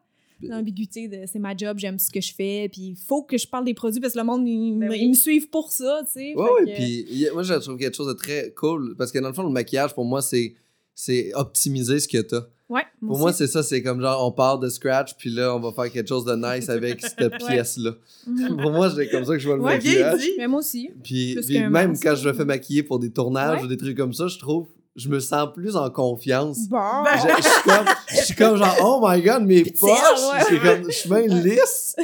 l'ambiguïté 0.43 1.09
de 1.09 1.19
c'est 1.27 1.39
ma 1.39 1.57
job, 1.57 1.79
j'aime 1.79 1.99
ce 1.99 2.11
que 2.11 2.21
je 2.21 2.33
fais. 2.35 2.69
Puis 2.73 2.83
il 2.83 2.97
faut 2.97 3.23
que 3.23 3.37
je 3.39 3.47
parle 3.47 3.65
des 3.65 3.75
produits 3.75 4.01
parce 4.01 4.13
que 4.15 4.19
le 4.19 4.25
monde, 4.25 4.47
ils, 4.47 4.77
Ben 4.79 4.87
me- 4.87 4.93
oui. 4.93 4.99
ils 5.03 5.09
me 5.11 5.15
suivent 5.15 5.49
pour 5.51 5.73
ça, 5.73 6.01
tu 6.07 6.13
sais. 6.13 6.35
Ouais, 6.37 6.49
que- 6.67 6.75
puis 6.77 7.27
moi, 7.33 7.43
je 7.43 7.55
trouve 7.55 7.77
quelque 7.77 7.97
chose 7.97 8.09
de 8.09 8.13
très 8.13 8.53
cool. 8.57 8.95
Parce 8.97 9.11
que 9.13 9.19
dans 9.19 9.29
le 9.29 9.35
fond, 9.35 9.43
le 9.43 9.51
maquillage, 9.51 9.95
pour 9.95 10.05
moi, 10.05 10.23
c'est 10.23 10.55
c'est 10.95 11.33
optimiser 11.35 12.01
ce 12.01 12.09
que 12.09 12.19
t'as. 12.19 12.47
Ouais, 12.69 12.83
Pour 13.01 13.17
moi, 13.19 13.33
c'est 13.33 13.47
ça, 13.47 13.63
c'est 13.63 13.83
comme 13.83 14.01
genre, 14.01 14.27
on 14.27 14.33
part 14.33 14.59
de 14.59 14.69
scratch, 14.69 15.15
puis 15.17 15.31
là, 15.31 15.55
on 15.57 15.61
va 15.61 15.73
faire 15.73 15.91
quelque 15.93 16.09
chose 16.09 16.25
de 16.27 16.35
nice 16.35 16.69
avec 16.69 17.01
cette 17.01 17.33
pièce-là. 17.39 17.93
Mhm. 18.27 18.57
Pour 18.61 18.73
moi, 18.73 18.91
c'est 18.95 19.09
comme 19.09 19.25
ça 19.25 19.33
que 19.35 19.39
je 19.39 19.47
vois 19.47 19.57
le 19.57 19.63
Ouais, 19.63 19.79
bien 19.79 19.91
maquillage. 19.93 20.21
dit. 20.21 20.31
Mais 20.37 20.49
moi 20.49 20.59
aussi. 20.59 20.91
Puis, 21.03 21.39
même 21.71 21.97
quand 21.99 22.15
je 22.17 22.29
me 22.29 22.35
fais 22.35 22.45
maquiller 22.45 22.83
pour 22.83 22.99
des 22.99 23.11
tournages 23.11 23.59
Ouais. 23.61 23.65
ou 23.65 23.69
des 23.69 23.77
trucs 23.79 23.97
comme 23.97 24.13
ça, 24.13 24.27
je 24.27 24.39
trouve, 24.39 24.67
je 24.99 25.09
me 25.09 25.21
sens 25.21 25.49
plus 25.55 25.77
en 25.77 25.89
confiance. 25.91 26.69
Bon. 26.69 26.79
Je, 27.15 27.29
je 27.37 27.49
suis 27.49 27.63
comme, 27.65 27.87
je 28.09 28.17
suis 28.25 28.35
comme 28.35 28.57
genre, 28.59 28.77
oh 28.83 29.07
my 29.09 29.23
god, 29.23 29.45
mes 29.45 29.63
Petite, 29.63 29.79
poches! 29.81 29.91
ouais. 29.91 30.41
C'est 30.49 30.59
comme, 30.61 30.85
je 30.85 30.97
suis 30.97 31.09
bien 31.09 31.21
lisse. 31.27 31.97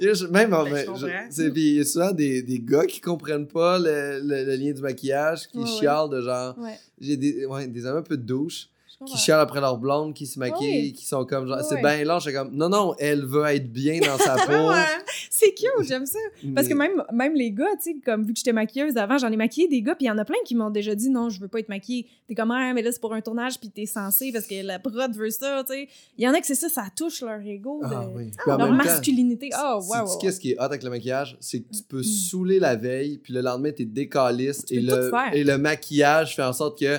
Je- 0.00 0.26
même 0.26 0.52
en, 0.54 0.64
Ben, 0.64 0.86
je 0.94 1.00
je- 1.06 1.12
c'est- 1.30 1.50
puis 1.50 1.62
il 1.70 1.76
y 1.78 1.80
a 1.80 1.84
souvent 1.84 2.12
des, 2.12 2.42
des 2.42 2.60
gars 2.60 2.84
qui 2.86 3.00
comprennent 3.00 3.46
pas 3.48 3.78
le, 3.78 4.20
le- 4.22 4.44
le 4.44 4.54
lien 4.56 4.72
du 4.72 4.82
maquillage, 4.82 5.48
qui 5.48 5.58
Ouais, 5.58 5.64
ouais. 5.64 5.70
chialent 5.78 6.08
de 6.10 6.20
genre, 6.20 6.54
Ouais, 6.58 6.78
j'ai 7.00 7.16
des, 7.16 7.46
ouais, 7.46 7.66
des 7.66 7.86
amis 7.86 7.98
un 7.98 8.02
peu 8.02 8.16
de 8.16 8.22
douche, 8.22 8.68
qui 9.06 9.16
chialent 9.18 9.40
après 9.40 9.60
leur 9.60 9.78
blonde, 9.78 10.14
qui 10.14 10.26
se 10.26 10.38
maquillent, 10.38 10.86
Ouais. 10.88 10.92
qui 10.92 11.04
sont 11.06 11.24
comme 11.24 11.46
genre, 11.46 11.58
Ouais, 11.58 11.62
c'est 11.68 11.80
bien 11.80 12.04
là, 12.04 12.18
je 12.18 12.28
suis 12.30 12.32
comme, 12.36 12.54
non, 12.54 12.68
non, 12.68 12.94
elle 12.98 13.24
veut 13.24 13.44
être 13.46 13.72
bien 13.72 13.98
dans 14.00 14.16
sa 14.18 14.36
Ouais, 14.36 14.46
peau. 14.46 14.72
C'est 15.30 15.54
cute, 15.54 15.86
j'aime 15.88 16.06
ça. 16.06 16.18
Parce 16.54 16.68
que 16.68 16.74
même, 16.74 17.02
même 17.12 17.34
les 17.34 17.50
gars, 17.50 17.64
tu 17.82 17.92
sais, 17.92 17.96
comme 18.04 18.24
vu 18.24 18.32
que 18.32 18.38
j'étais 18.38 18.52
maquilleuse 18.52 18.96
avant, 18.96 19.18
j'en 19.18 19.30
ai 19.32 19.36
maquillé 19.36 19.66
des 19.68 19.82
gars, 19.82 19.94
puis 19.94 20.04
il 20.06 20.08
y 20.08 20.10
en 20.10 20.18
a 20.18 20.24
plein 20.24 20.36
qui 20.44 20.54
m'ont 20.54 20.70
déjà 20.70 20.94
dit 20.94 21.10
non, 21.10 21.30
je 21.30 21.40
veux 21.40 21.48
pas 21.48 21.58
être 21.58 21.68
maquillée. 21.68 22.06
T'es 22.28 22.34
comme, 22.34 22.50
ah, 22.52 22.72
mais 22.74 22.82
là, 22.82 22.92
c'est 22.92 23.00
pour 23.00 23.12
un 23.14 23.20
tournage, 23.20 23.58
puis 23.58 23.70
t'es 23.70 23.86
censé 23.86 24.30
parce 24.32 24.46
que 24.46 24.64
la 24.64 24.78
prod 24.78 25.14
veut 25.14 25.30
ça, 25.30 25.64
tu 25.66 25.72
sais. 25.74 25.88
Il 26.18 26.24
y 26.24 26.28
en 26.28 26.34
a 26.34 26.40
que 26.40 26.46
c'est 26.46 26.54
ça, 26.54 26.68
ça 26.68 26.84
touche 26.96 27.22
leur 27.22 27.40
ego, 27.40 27.80
de- 27.82 27.88
Ah 27.92 28.06
oui. 28.14 28.30
En 28.46 28.56
leur 28.56 28.72
masculinité. 28.72 29.50
Ah, 29.52 29.78
Si- 29.82 29.88
wow. 29.88 30.18
qu'est-ce 30.20 30.38
qui 30.40 30.52
est 30.52 30.58
hot 30.58 30.62
avec 30.62 30.82
le 30.82 30.90
maquillage? 30.90 31.36
C'est 31.40 31.60
que 31.60 31.72
tu 31.74 31.82
peux 31.82 32.02
saouler 32.02 32.58
la 32.60 32.76
veille, 32.76 33.18
puis 33.18 33.32
le 33.32 33.40
lendemain, 33.40 33.72
t'es 33.72 33.84
décaliste, 33.84 34.68
Tu 34.68 34.74
et 34.74 34.80
le, 34.80 35.10
et 35.32 35.44
le 35.44 35.58
maquillage 35.58 36.36
fait 36.36 36.42
en 36.42 36.52
sorte 36.52 36.78
que 36.78 36.98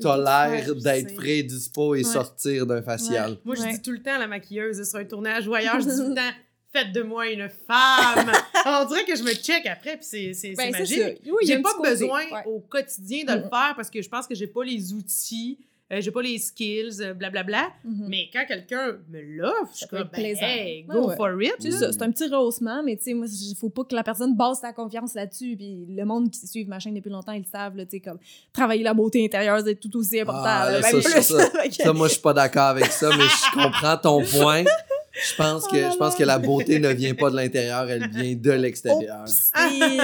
t'as 0.00 0.16
tout 0.16 0.22
l'air 0.22 0.64
faire, 0.64 0.74
d'être 0.76 1.14
frais, 1.14 1.42
dispo 1.42 1.94
et 1.94 1.98
Ouais. 1.98 2.04
sortir 2.04 2.66
d'un 2.66 2.82
facial. 2.82 3.36
Moi, 3.44 3.54
je 3.54 3.62
Ouais. 3.62 3.72
dis 3.72 3.82
tout 3.82 3.90
le 3.92 4.02
temps 4.02 4.14
à 4.14 4.18
la 4.18 4.26
maquilleuse 4.26 4.88
sur 4.88 4.98
un 4.98 5.04
tournage 5.04 5.46
ou 5.48 5.54
ailleurs, 5.54 5.80
je 5.80 5.88
dis 5.88 5.96
tout 5.96 6.08
le 6.08 6.14
temps 6.16 6.32
faites 6.72 6.92
de 6.92 7.02
moi 7.02 7.28
une 7.28 7.48
femme. 7.66 8.30
On 8.66 8.84
dirait 8.86 9.04
que 9.04 9.16
je 9.16 9.22
me 9.24 9.32
check 9.32 9.66
après, 9.66 9.96
puis 9.96 10.06
c'est 10.06 10.34
c'est- 10.34 10.54
Ben, 10.54 10.70
magique. 10.70 11.20
Oui, 11.26 11.44
j'ai 11.44 11.58
pas 11.60 11.74
côté. 11.74 11.90
besoin 11.90 12.20
Ouais. 12.30 12.42
au 12.46 12.60
quotidien 12.60 13.24
de 13.24 13.32
le 13.32 13.44
Mhm. 13.44 13.50
faire 13.50 13.72
parce 13.76 13.90
que 13.90 14.00
je 14.00 14.08
pense 14.08 14.26
que 14.28 14.34
j'ai 14.36 14.46
pas 14.46 14.62
les 14.64 14.92
outils, 14.92 15.58
euh, 15.92 16.00
j'ai 16.00 16.10
pas 16.12 16.22
les 16.22 16.38
skills, 16.38 17.00
euh, 17.00 17.14
blablabla. 17.14 17.70
Mhm. 17.84 18.06
Mais 18.08 18.30
quand 18.32 18.44
quelqu'un 18.46 18.98
me 19.10 19.20
l'offre, 19.20 19.70
je 19.72 19.78
suis 19.78 19.86
comme, 19.88 20.08
ben, 20.12 20.36
hey, 20.40 20.84
go 20.84 21.08
ouais. 21.08 21.16
for 21.16 21.42
it. 21.42 21.54
C'est 21.60 22.02
un 22.02 22.10
petit 22.10 22.28
rehaussement, 22.28 22.82
mais 22.84 22.96
tu 22.96 23.04
sais, 23.04 23.54
faut 23.58 23.70
pas 23.70 23.84
que 23.84 23.94
la 23.94 24.04
personne 24.04 24.36
base 24.36 24.60
sa 24.60 24.72
confiance 24.72 25.14
là-dessus. 25.14 25.56
Puis 25.56 25.86
le 25.88 26.04
monde 26.04 26.30
qui 26.30 26.46
suit 26.46 26.64
ma 26.64 26.78
chaîne 26.78 26.94
depuis 26.94 27.10
longtemps, 27.10 27.32
ils 27.32 27.40
le 27.42 27.48
savent, 27.50 27.76
là, 27.76 27.84
tu 27.84 27.92
sais, 27.92 28.00
comme 28.00 28.18
travailler 28.52 28.84
la 28.84 28.94
beauté 28.94 29.24
intérieure, 29.24 29.60
c'est 29.64 29.74
tout 29.74 29.96
aussi 29.96 30.20
important. 30.20 30.42
Ah, 30.44 30.70
là, 30.70 30.80
là, 30.80 30.92
même 30.92 31.02
ça, 31.02 31.10
plus. 31.10 31.80
Ça, 31.82 31.92
moi, 31.92 32.06
je 32.06 32.12
suis 32.12 32.22
pas 32.22 32.34
d'accord 32.34 32.68
avec 32.68 32.86
ça, 32.86 33.08
mais 33.10 33.24
je 33.24 33.52
comprends 33.52 33.96
ton 33.96 34.22
point. 34.22 34.64
Je 35.28 35.36
pense 35.36 35.66
que, 35.66 35.76
Oh 35.76 35.92
je 35.92 35.96
pense 35.96 36.14
que 36.14 36.24
la 36.24 36.38
beauté 36.38 36.78
ne 36.78 36.88
vient 36.88 37.14
pas 37.14 37.30
de 37.30 37.36
l'intérieur, 37.36 37.88
elle 37.90 38.08
vient 38.08 38.34
de 38.34 38.50
l'extérieur. 38.52 39.24
Oups. 39.24 39.50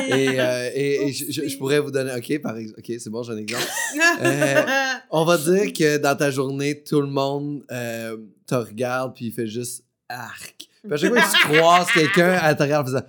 Et, 0.09 0.40
euh, 0.40 0.70
et, 0.74 1.09
et 1.09 1.12
je, 1.12 1.57
pourrais 1.59 1.81
vous 1.81 1.90
donner. 1.90 2.12
Ok, 2.16 2.40
par 2.40 2.57
exemple. 2.57 2.81
Ok, 2.81 2.96
c'est 2.98 3.11
bon, 3.11 3.22
j'ai 3.22 3.33
un 3.33 3.38
exemple. 3.38 3.66
Euh, 4.22 4.62
On 5.11 5.24
va 5.24 5.37
dire 5.38 5.72
que 5.72 5.98
dans 5.98 6.16
ta 6.16 6.31
journée, 6.31 6.83
tout 6.83 7.00
le 7.00 7.09
monde 7.09 7.64
euh, 7.70 8.16
te 8.46 8.55
regarde 8.55 9.14
puis 9.14 9.26
il 9.26 9.33
fait 9.33 9.46
juste 9.46 9.85
arc. 10.09 10.68
Puis 10.83 10.92
à 10.92 10.96
chaque 10.96 11.12
fois 11.12 11.22
que 11.22 11.31
tu 11.31 11.59
croises 11.59 11.90
quelqu'un 11.92 12.38
à 12.40 12.55
ta 12.55 12.81
en 12.81 12.85
faisant 12.85 13.02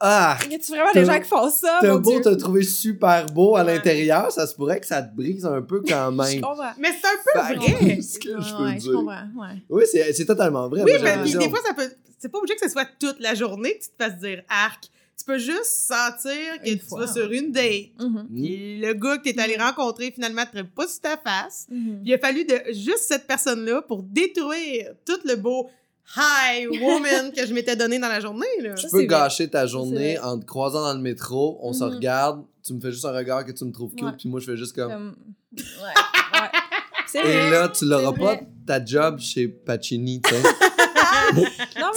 arc. 0.00 0.50
Y 0.50 0.54
a-tu 0.54 0.70
vraiment 0.72 0.92
des 0.92 1.04
T'as- 1.04 1.12
gens 1.14 1.20
qui 1.20 1.28
font 1.28 1.50
ça? 1.50 1.78
T'as 1.80 1.96
beau 1.98 2.20
te 2.20 2.28
trouver 2.30 2.62
super 2.62 3.26
beau 3.26 3.56
à 3.56 3.64
Ouais. 3.64 3.74
l'intérieur, 3.74 4.30
ça 4.32 4.46
se 4.46 4.54
pourrait 4.54 4.80
que 4.80 4.86
ça 4.86 5.02
te 5.02 5.14
brise 5.14 5.44
un 5.46 5.62
peu 5.62 5.82
quand 5.86 6.10
Je 6.12 6.16
même. 6.34 6.40
comprends. 6.40 6.70
Mais 6.78 6.88
c'est 6.92 7.06
un 7.08 7.50
peu 7.54 7.54
vrai. 7.58 8.00
ce 8.02 8.18
que 8.18 8.28
je 8.40 8.56
peux 8.56 8.62
ouais, 8.64 8.74
je 8.74 8.78
dire? 8.80 8.92
comprends, 8.92 9.26
ouais. 9.36 9.62
Oui, 9.68 9.82
c'est 9.92 10.24
totalement 10.26 10.68
vrai. 10.68 10.82
Oui, 10.84 10.92
mais 11.02 11.10
l'impression- 11.10 11.40
des 11.40 11.48
fois, 11.50 11.60
ça 11.66 11.74
peut. 11.74 11.90
C'est 12.18 12.28
pas 12.28 12.38
obligé 12.38 12.56
que 12.56 12.62
ce 12.66 12.72
soit 12.72 12.88
toute 12.98 13.20
la 13.20 13.34
journée 13.34 13.74
que 13.78 13.84
tu 13.84 13.90
te 13.96 14.02
fasses 14.04 14.18
dire 14.18 14.42
arc. 14.48 14.84
Tu 15.16 15.24
peux 15.24 15.38
juste 15.38 15.64
sentir 15.66 16.32
que 16.64 16.70
Une 16.70 16.78
tu 16.78 16.84
fois, 16.86 17.00
vas 17.06 17.12
sur 17.12 17.30
une 17.30 17.50
date. 17.52 17.90
Mm. 17.98 18.22
Puis 18.34 18.78
le 18.80 18.92
gars 18.94 19.18
que 19.18 19.24
t'es 19.28 19.40
allé 19.40 19.56
rencontrer, 19.56 20.10
finalement, 20.12 20.44
te 20.46 20.62
pas 20.62 20.86
sur 20.88 21.00
ta 21.00 21.16
face. 21.16 21.66
Puis 21.68 21.78
il 22.04 22.14
a 22.14 22.18
fallu 22.18 22.44
de 22.44 22.54
juste 22.72 23.04
cette 23.08 23.26
personne-là 23.26 23.82
pour 23.82 24.02
détruire 24.04 24.92
tout 25.04 25.18
le 25.24 25.34
beau 25.36 25.68
high 26.16 26.66
woman 26.80 27.32
que 27.32 27.46
je 27.46 27.52
m'étais 27.52 27.76
donné 27.76 27.98
dans 27.98 28.08
la 28.08 28.20
journée. 28.20 28.46
Là. 28.62 28.74
Tu 28.74 28.82
Ça, 28.82 28.88
peux 28.90 29.04
gâcher 29.04 29.48
ta 29.48 29.66
journée 29.66 30.18
en 30.18 30.38
te 30.38 30.44
croisant 30.44 30.82
dans 30.82 30.94
le 30.94 31.00
métro, 31.00 31.58
on 31.62 31.72
se 31.72 31.84
Mhm. 31.84 31.94
regarde, 31.94 32.44
tu 32.64 32.72
me 32.74 32.80
fais 32.80 32.92
juste 32.92 33.04
un 33.04 33.12
regard 33.12 33.44
que 33.44 33.52
tu 33.52 33.64
me 33.64 33.72
trouves 33.72 33.94
cool, 33.98 34.16
puis 34.16 34.28
moi 34.28 34.40
je 34.40 34.46
fais 34.46 34.56
juste 34.56 34.74
comme. 34.74 34.90
Comme- 34.90 35.16
Ouais, 35.56 36.40
ouais. 36.40 37.20
Et 37.20 37.22
vrai. 37.22 37.50
là, 37.50 37.68
tu 37.68 37.86
l'auras 37.86 38.12
pas 38.12 38.38
ta 38.66 38.84
job 38.84 39.18
chez 39.18 39.48
Pacini, 39.48 40.20
tu 40.20 40.34
sais. 40.34 40.42
Non, 41.34 41.42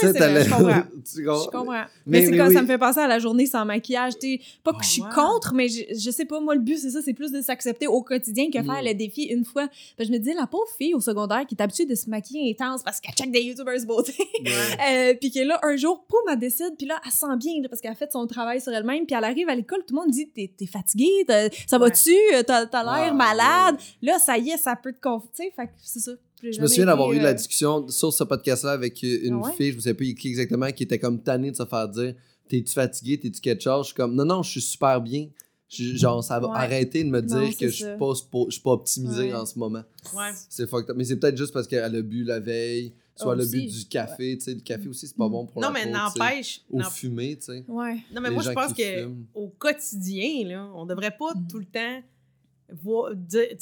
mais 0.02 0.12
c'est 0.13 0.44
je 0.44 0.50
comprends. 0.50 0.82
tu 1.13 1.26
comprends? 1.26 1.44
Je 1.44 1.50
comprends. 1.50 1.72
Mais, 1.74 1.86
Mais- 2.06 2.26
c'est 2.26 2.38
comme 2.38 2.48
oui. 2.48 2.54
ça 2.54 2.62
me 2.62 2.67
fait 2.67 2.78
penser 2.78 3.00
à 3.00 3.08
la 3.08 3.20
journée 3.20 3.46
sans 3.46 3.65
maquillage. 3.65 4.17
t'sais. 4.17 4.39
pas 4.63 4.72
que 4.72 4.78
Oh, 4.80 4.84
je 4.84 4.89
suis 4.89 5.02
wow. 5.02 5.10
contre, 5.10 5.54
mais 5.54 5.67
je, 5.70 5.82
je 5.98 6.12
sais 6.12 6.26
pas, 6.26 6.39
moi, 6.39 6.56
le 6.56 6.62
but, 6.62 6.78
c'est 6.78 6.89
ça, 6.91 7.00
c'est 7.04 7.13
plus 7.13 7.32
de 7.32 7.41
s'accepter 7.41 7.88
au 7.88 8.02
quotidien 8.02 8.50
que 8.52 8.60
Mm. 8.60 8.65
faire 8.65 8.82
le 8.84 8.94
défi 8.94 9.24
une 9.24 9.46
fois. 9.46 9.67
Que 9.98 10.04
je 10.06 10.12
me 10.12 10.17
disais, 10.17 10.34
la 10.34 10.48
pauvre 10.48 10.67
fille 10.78 10.94
au 10.94 11.00
secondaire 11.00 11.46
qui 11.48 11.56
est 11.56 11.62
habituée 11.62 11.86
de 11.86 11.96
se 11.96 12.10
maquiller 12.10 12.52
intense 12.52 12.84
parce 12.84 13.00
qu'elle 13.00 13.13
check 13.15 13.32
des 13.32 13.41
YouTubers 13.41 13.86
beauté. 13.86 14.13
Euh, 14.91 15.13
puis 15.20 15.32
que 15.32 15.39
là, 15.39 15.60
un 15.63 15.76
jour, 15.76 16.06
poum, 16.08 16.20
elle 16.32 16.39
décide, 16.39 16.76
puis 16.78 16.88
là, 16.88 17.00
elle 17.06 17.12
sent 17.12 17.36
bien, 17.38 17.54
parce 17.70 17.82
qu'elle 17.82 17.91
a 17.91 17.96
fait 17.96 18.12
son 18.12 18.26
travail 18.28 18.60
sur 18.62 18.74
elle-même, 18.74 19.06
puis 19.06 19.15
elle 19.15 19.24
arrive 19.24 19.48
à 19.50 19.56
l'école, 19.56 19.80
tout 19.88 19.96
le 19.96 20.02
monde 20.02 20.12
dit 20.12 20.28
T'es 20.30 20.65
fatiguée, 20.65 21.26
ça 21.67 21.78
va-tu, 21.78 22.15
t'as 22.46 22.65
t'as 22.65 22.84
l'air 22.84 23.13
malade. 23.13 23.76
Là, 24.02 24.17
ça 24.20 24.38
y 24.38 24.50
est, 24.52 24.58
ça 24.58 24.76
peut 24.76 24.91
te 24.94 25.02
conforter. 25.02 25.52
Fait 25.56 25.67
que 25.67 25.72
c'est 25.84 26.00
ça. 26.00 26.12
Je 26.44 26.62
me 26.62 26.68
souviens 26.68 26.86
d'avoir 26.88 27.12
eu 27.14 27.20
la 27.20 27.30
euh, 27.30 27.34
discussion 27.34 27.88
sur 27.88 28.12
ce 28.14 28.24
podcast-là 28.24 28.72
avec 28.72 29.04
euh, 29.04 29.20
une 29.24 29.34
Ah 29.36 29.48
ouais? 29.48 29.54
fille, 29.54 29.72
je 29.72 29.78
ne 29.78 29.82
sais 29.82 29.94
pas 29.94 30.04
qui 30.04 30.28
exactement, 30.28 30.72
qui 30.72 30.84
était 30.84 31.00
comme 31.00 31.22
tannée 31.22 31.52
de 31.52 31.56
se 31.56 31.66
faire 31.66 31.88
dire 31.90 32.16
T'es-tu 32.48 32.74
fatigué, 32.74 33.18
t'es-tu 33.20 33.40
quelque 33.40 33.62
chose? 33.64 33.84
Je 33.84 33.88
suis 33.88 33.96
comme 33.96 34.14
Non, 34.16 34.26
non, 34.26 34.44
je 34.44 34.50
suis 34.52 34.62
super 34.62 35.00
bien. 35.02 35.28
Je- 35.70 35.96
genre, 35.96 36.22
ça 36.22 36.38
va 36.38 36.48
Ouais. 36.50 36.58
arrêter 36.58 37.02
de 37.04 37.10
me 37.10 37.22
dire 37.22 37.56
que 37.58 37.70
je 37.70 37.74
suis 37.74 37.86
pas, 37.98 38.14
je 38.14 38.52
suis 38.52 38.62
pas 38.62 38.72
optimisé 38.72 39.24
Ouais. 39.32 39.34
en 39.34 39.46
ce 39.46 39.58
moment. 39.58 39.84
Ouais. 40.14 40.32
C'est 40.50 40.68
fucked 40.70 40.90
up. 40.90 40.98
Mais 40.98 41.06
c'est 41.06 41.16
peut-être 41.16 41.38
juste 41.38 41.54
parce 41.54 41.66
qu'elle 41.66 41.96
a 41.96 42.02
bu 42.02 42.26
la 42.26 42.42
veille, 42.42 42.92
soit 43.16 43.32
Ah, 43.32 43.36
elle 43.40 43.48
a 43.48 43.50
bu 43.50 43.68
aussi. 43.68 43.80
du 43.80 43.86
café. 43.86 44.38
Tu 44.38 44.44
sais, 44.44 44.54
le 44.54 44.60
café 44.60 44.90
aussi, 44.90 45.08
c'est 45.08 45.16
pas 45.16 45.30
Mm. 45.30 45.32
bon 45.32 45.46
pour 45.46 45.62
Non, 45.62 45.70
la 45.70 45.74
mais 45.86 45.90
n'empêche. 45.90 46.60
Ou 46.72 46.80
n'en- 46.80 46.90
fumer, 46.90 47.38
tu 47.38 47.44
sais. 47.46 47.64
Ouais. 47.70 48.00
Non, 48.14 48.20
mais 48.20 48.28
les 48.28 48.34
moi, 48.36 48.44
je 48.44 48.52
pense 48.52 48.74
que 48.74 48.84
fument. 48.84 49.26
au 49.34 49.48
quotidien, 49.48 50.46
là, 50.46 50.70
on 50.76 50.86
devrait 50.86 51.16
pas 51.18 51.34
Mm. 51.36 51.48
tout 51.50 51.60
le 51.60 51.66
temps 51.66 52.02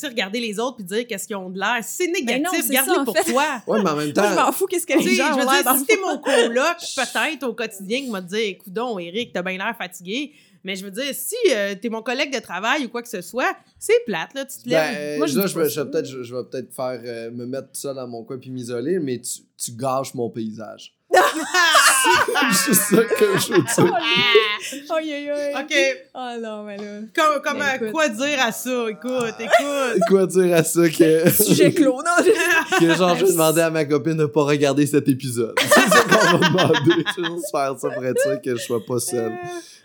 regarder 0.08 0.40
les 0.40 0.60
autres 0.60 0.78
puis 0.78 0.86
dire 0.86 1.08
qu'est-ce 1.08 1.28
qu'ils 1.28 1.36
ont 1.36 1.50
de 1.50 1.60
l'air. 1.60 1.80
C'est 1.84 2.08
négatif, 2.08 2.70
garde-le 2.70 3.06
pour 3.06 3.18
fait. 3.18 3.32
toi. 3.32 3.62
Ouais, 3.68 3.82
mais 3.84 3.90
en 3.90 3.96
même 3.96 4.14
temps. 4.14 4.22
Moi, 4.30 4.32
je 4.32 4.36
m'en 4.36 4.52
fous, 4.52 4.66
qu'est-ce 4.66 4.86
que 4.86 4.94
Tu 5.02 5.10
les 5.10 5.16
gens 5.16 5.28
je 5.34 5.40
veux 5.40 5.48
ont 5.48 5.52
l'air 5.52 5.64
dire, 5.64 5.76
si 5.78 5.86
t'es 5.86 5.98
mon 5.98 6.18
coloc, 6.20 6.78
peut-être 6.96 7.44
au 7.44 7.54
quotidien, 7.54 8.02
qui 8.02 8.10
m'a 8.10 8.22
dit, 8.22 8.38
écoute 8.38 8.74
Eric, 9.00 9.34
t'as 9.34 9.42
bien 9.42 9.58
l'air 9.58 9.76
fatigué. 9.78 10.34
Mais 10.64 10.76
je 10.76 10.84
veux 10.84 10.92
dire, 10.92 11.14
si 11.14 11.36
euh, 11.52 11.74
t'es 11.82 11.88
mon 11.90 12.02
collègue 12.02 12.34
de 12.34 12.40
travail 12.40 12.86
ou 12.86 12.90
quoi 12.90 13.02
que 13.02 13.08
ce 13.08 13.22
soit, 13.22 13.56
c'est 13.78 14.04
plate, 14.06 14.34
là, 14.34 14.46
tu 14.46 14.58
te 14.62 14.70
lèves. 14.70 14.94
Ben, 14.94 15.18
Moi, 15.18 15.28
je 15.28 15.38
là, 15.38 15.46
vais, 15.46 15.66
je 15.66 15.70
ça. 15.70 15.84
vais 15.84 15.90
peut-être, 15.92 16.06
je, 16.06 16.24
je 16.24 16.36
vais 16.36 16.44
peut-être 16.44 16.74
faire 16.74 17.02
euh, 17.06 17.32
me 17.32 17.46
mettre 17.46 17.68
tout 17.68 17.80
ça 17.80 17.94
dans 17.94 18.08
mon 18.08 18.24
coin 18.24 18.38
puis 18.38 18.50
m'isoler, 18.50 19.00
mais 19.00 19.20
tu, 19.22 19.42
tu 19.58 19.72
gâches 19.72 20.14
mon 20.14 20.30
paysage. 20.30 20.96
C'est 22.54 22.66
juste 22.68 22.82
ça 22.82 23.04
que 23.04 23.26
je 23.40 23.54
veux 23.54 23.62
dire. 23.62 23.96
Aïe, 24.96 25.14
aïe, 25.14 25.30
aïe. 25.30 25.54
OK. 25.56 25.74
Oh 26.16 26.42
non, 26.42 26.64
mais 26.64 26.78
là. 26.78 26.84
Comme, 27.16 27.42
comme, 27.42 27.58
Ben, 27.60 27.66
euh, 27.66 27.76
écoute. 27.76 27.92
quoi 27.92 28.10
dire 28.10 28.42
à 28.42 28.52
ça? 28.52 28.86
Écoute, 28.90 29.36
écoute. 29.40 30.02
Quoi 30.10 30.26
dire 30.28 30.56
à 30.56 30.64
ça 30.64 30.90
que, 30.90 31.30
Sujet 31.44 31.72
clos. 31.74 31.98
Non, 31.98 32.24
que 32.80 32.96
genre, 32.96 33.16
je 33.16 33.26
vais 33.26 33.32
demander 33.32 33.62
à 33.62 33.70
ma 33.70 33.86
copine 33.86 34.18
de 34.18 34.26
pas 34.26 34.44
regarder 34.44 34.86
cet 34.86 35.08
épisode. 35.08 35.56
C'est 35.62 35.90
ça 35.90 36.02
qu'on 36.04 36.38
va 36.38 36.48
demander. 36.50 37.04
Je 37.16 37.22
vais 37.22 37.28
juste 37.28 37.52
faire 37.52 37.76
ça 37.78 37.90
pour 37.90 38.06
être 38.06 38.22
sûr 38.22 38.42
que 38.42 38.56
je 38.56 38.62
sois 38.62 38.86
pas 38.86 39.00
seul. 39.00 39.34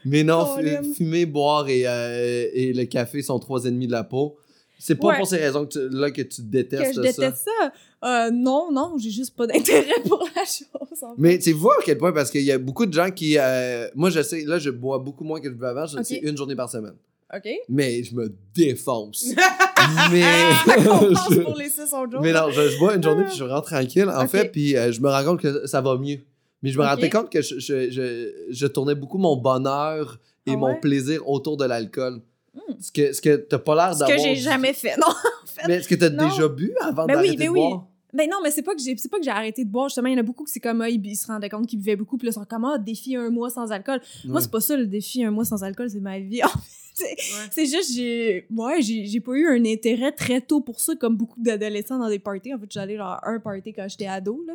Mais 0.04 0.22
non, 0.22 0.56
fumer, 0.96 1.26
boire 1.26 1.68
et, 1.68 1.84
euh, 1.86 2.46
et 2.52 2.72
le 2.72 2.84
café 2.84 3.22
sont 3.22 3.38
trois 3.38 3.64
ennemis 3.64 3.86
de 3.86 3.92
la 3.92 4.04
peau. 4.04 4.36
C'est 4.78 4.96
pas 4.96 5.08
Ouais. 5.08 5.16
pour 5.18 5.26
ces 5.26 5.36
raisons 5.38 5.64
que 5.66 5.72
tu, 5.72 5.88
là 5.96 6.10
que 6.10 6.22
tu 6.22 6.42
détestes 6.42 6.82
que 6.96 7.06
je 7.06 7.10
ça. 7.12 7.22
déteste 7.22 7.44
ça. 7.44 7.72
Euh, 8.04 8.30
non, 8.30 8.70
non, 8.72 8.96
j'ai 8.98 9.10
juste 9.10 9.34
pas 9.36 9.46
d'intérêt 9.46 10.00
pour 10.08 10.28
la 10.36 10.44
chose. 10.44 10.66
en 10.80 10.86
fait. 10.86 11.14
Mais 11.16 11.38
tu 11.38 11.52
vois 11.52 11.74
à 11.80 11.82
quel 11.84 11.96
point, 11.96 12.12
parce 12.12 12.30
qu'il 12.30 12.42
y 12.42 12.52
a 12.52 12.58
beaucoup 12.58 12.84
de 12.86 12.92
gens 12.92 13.10
qui. 13.10 13.38
euh, 13.38 13.88
moi, 13.94 14.10
je 14.10 14.22
sais, 14.22 14.44
là, 14.44 14.58
je 14.58 14.70
bois 14.70 14.98
beaucoup 14.98 15.24
moins 15.24 15.40
que 15.40 15.48
je 15.48 15.54
buvais 15.54 15.68
avant. 15.68 15.86
Je 15.86 15.96
Ok. 15.98 16.04
c'est 16.04 16.16
une 16.18 16.36
journée 16.36 16.56
par 16.56 16.68
semaine. 16.70 16.94
OK. 17.34 17.48
Mais 17.68 18.02
je 18.04 18.14
me 18.14 18.32
défonce. 18.54 19.26
mais. 20.12 20.22
Je- 20.66 21.40
pour 21.40 21.56
les 21.56 21.68
six 21.68 21.82
autres 21.92 22.10
jours. 22.12 22.20
mais 22.20 22.32
non, 22.32 22.50
je, 22.50 22.68
je 22.68 22.78
bois 22.78 22.94
une 22.94 23.02
journée 23.02 23.22
puis 23.22 23.30
je 23.30 23.36
suis 23.36 23.44
vraiment 23.44 23.60
tranquille, 23.60 24.08
en 24.14 24.26
fait, 24.28 24.50
puis 24.50 24.76
euh, 24.76 24.92
je 24.92 25.00
me 25.00 25.08
rends 25.08 25.24
compte 25.24 25.40
que 25.40 25.66
ça 25.66 25.80
va 25.80 25.96
mieux. 25.96 26.18
Mais 26.62 26.70
je 26.70 26.78
me 26.78 26.84
Ok. 26.84 26.90
rendais 26.90 27.10
compte 27.10 27.30
que 27.30 27.42
je, 27.42 27.58
je, 27.58 28.66
tournais 28.66 28.94
beaucoup 28.94 29.18
mon 29.18 29.36
bonheur 29.36 30.18
et 30.46 30.52
Ah 30.52 30.56
mon 30.56 30.74
plaisir 30.80 31.28
autour 31.28 31.56
de 31.56 31.64
l'alcool. 31.64 32.20
Hmm. 32.54 32.74
Ce 32.80 32.92
que, 32.92 33.12
ce 33.12 33.20
que 33.20 33.36
t'as 33.36 33.58
pas 33.58 33.74
l'air 33.74 33.94
Ce 33.94 33.98
d'avoir. 34.00 34.16
que 34.16 34.22
j'ai 34.22 34.36
jamais 34.36 34.72
fait. 34.72 34.96
Non. 34.96 35.12
Mais 35.68 35.74
est-ce 35.76 35.88
que 35.88 35.94
t'as 35.96 36.10
Non. 36.10 36.28
déjà 36.28 36.48
bu 36.48 36.72
avant 36.80 37.06
Ben 37.06 37.14
oui, 37.18 37.22
d'arrêter 37.28 37.36
ben 37.38 37.44
de 37.46 37.50
oui. 37.50 37.58
boire? 37.60 37.86
Ben 38.12 38.30
non, 38.30 38.36
mais 38.44 38.52
c'est 38.52 38.62
pas 38.62 38.76
que 38.76 38.80
j'ai 38.80 38.96
c'est 38.96 39.08
pas 39.10 39.18
que 39.18 39.24
j'ai 39.24 39.30
arrêté 39.30 39.64
de 39.64 39.70
boire 39.70 39.88
justement, 39.88 40.06
il 40.06 40.12
y 40.12 40.14
en 40.14 40.20
a 40.20 40.22
beaucoup 40.22 40.44
qui 40.44 40.52
c'est 40.52 40.60
comme 40.60 40.80
ah, 40.82 40.88
ils, 40.88 41.04
ils 41.04 41.16
se 41.16 41.26
rendaient 41.26 41.48
compte 41.48 41.66
qu'ils 41.66 41.80
buvaient 41.80 41.96
beaucoup 41.96 42.16
puis 42.16 42.26
là 42.26 42.30
ils 42.30 42.34
sont 42.34 42.44
comme 42.44 42.64
ah 42.64 42.78
défi 42.78 43.16
un 43.16 43.28
mois 43.28 43.50
sans 43.50 43.72
alcool. 43.72 44.00
Moi 44.24 44.36
Ouais. 44.36 44.40
c'est 44.40 44.50
pas 44.52 44.60
ça 44.60 44.76
le 44.76 44.86
défi 44.86 45.24
un 45.24 45.32
mois 45.32 45.44
sans 45.44 45.64
alcool, 45.64 45.90
c'est 45.90 45.98
ma 46.00 46.20
vie. 46.20 46.40
En 46.44 46.48
fait, 46.48 46.60
c'est- 46.94 47.04
Ouais. 47.06 47.48
c'est 47.50 47.66
juste 47.66 47.92
j'ai 47.92 48.46
ouais, 48.54 48.80
j'ai 48.82 49.04
j'ai 49.06 49.18
pas 49.18 49.32
eu 49.32 49.48
un 49.48 49.64
intérêt 49.64 50.12
très 50.12 50.40
tôt 50.40 50.60
pour 50.60 50.78
ça 50.78 50.94
comme 50.94 51.16
beaucoup 51.16 51.40
d'adolescents 51.42 51.98
dans 51.98 52.08
des 52.08 52.20
parties. 52.20 52.54
En 52.54 52.58
fait, 52.60 52.66
j'allais 52.70 52.96
genre 52.96 53.18
à 53.20 53.30
un 53.30 53.40
party 53.40 53.72
quand 53.72 53.86
j'étais 53.88 54.06
ado 54.06 54.44
là. 54.46 54.52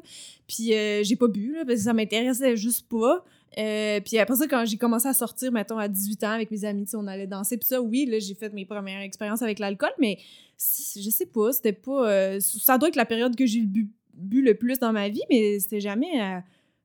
Puis 0.48 0.74
euh, 0.74 1.04
j'ai 1.04 1.18
pas 1.18 1.28
bu 1.28 1.52
là 1.56 1.66
parce 1.66 1.80
que 1.80 1.84
ça 1.84 1.92
m'intéressait 1.94 2.56
juste 2.56 2.88
pas. 2.88 3.26
Euh, 3.58 4.00
puis 4.06 4.18
après 4.20 4.36
ça, 4.36 4.48
quand 4.48 4.64
j'ai 4.66 4.78
commencé 4.78 5.08
à 5.08 5.14
sortir, 5.14 5.52
mettons, 5.52 5.78
à 5.78 5.88
18 5.88 6.24
ans 6.24 6.30
avec 6.32 6.52
mes 6.52 6.64
amis, 6.66 6.86
on 6.94 7.08
allait 7.08 7.28
danser. 7.28 7.58
Puis 7.58 7.68
ça, 7.68 7.82
oui, 7.82 8.06
là, 8.06 8.20
j'ai 8.20 8.36
fait 8.36 8.54
mes 8.54 8.66
premières 8.66 9.02
expériences 9.02 9.42
avec 9.42 9.60
l'alcool, 9.60 9.90
mais 10.00 10.18
je 10.58 11.10
sais 11.10 11.26
pas, 11.26 11.52
c'était 11.52 11.74
pas... 11.74 12.10
euh, 12.10 12.40
ça 12.40 12.78
doit 12.78 12.90
être 12.90 12.96
la 12.96 13.06
période 13.06 13.36
que 13.36 13.46
j'ai 13.46 13.62
bu, 13.62 13.90
bu 14.14 14.42
le 14.42 14.54
plus 14.56 14.80
dans 14.80 14.92
ma 14.94 15.10
vie, 15.10 15.24
mais 15.30 15.60
c'était 15.60 15.80
jamais... 15.80 16.22
euh, 16.22 16.40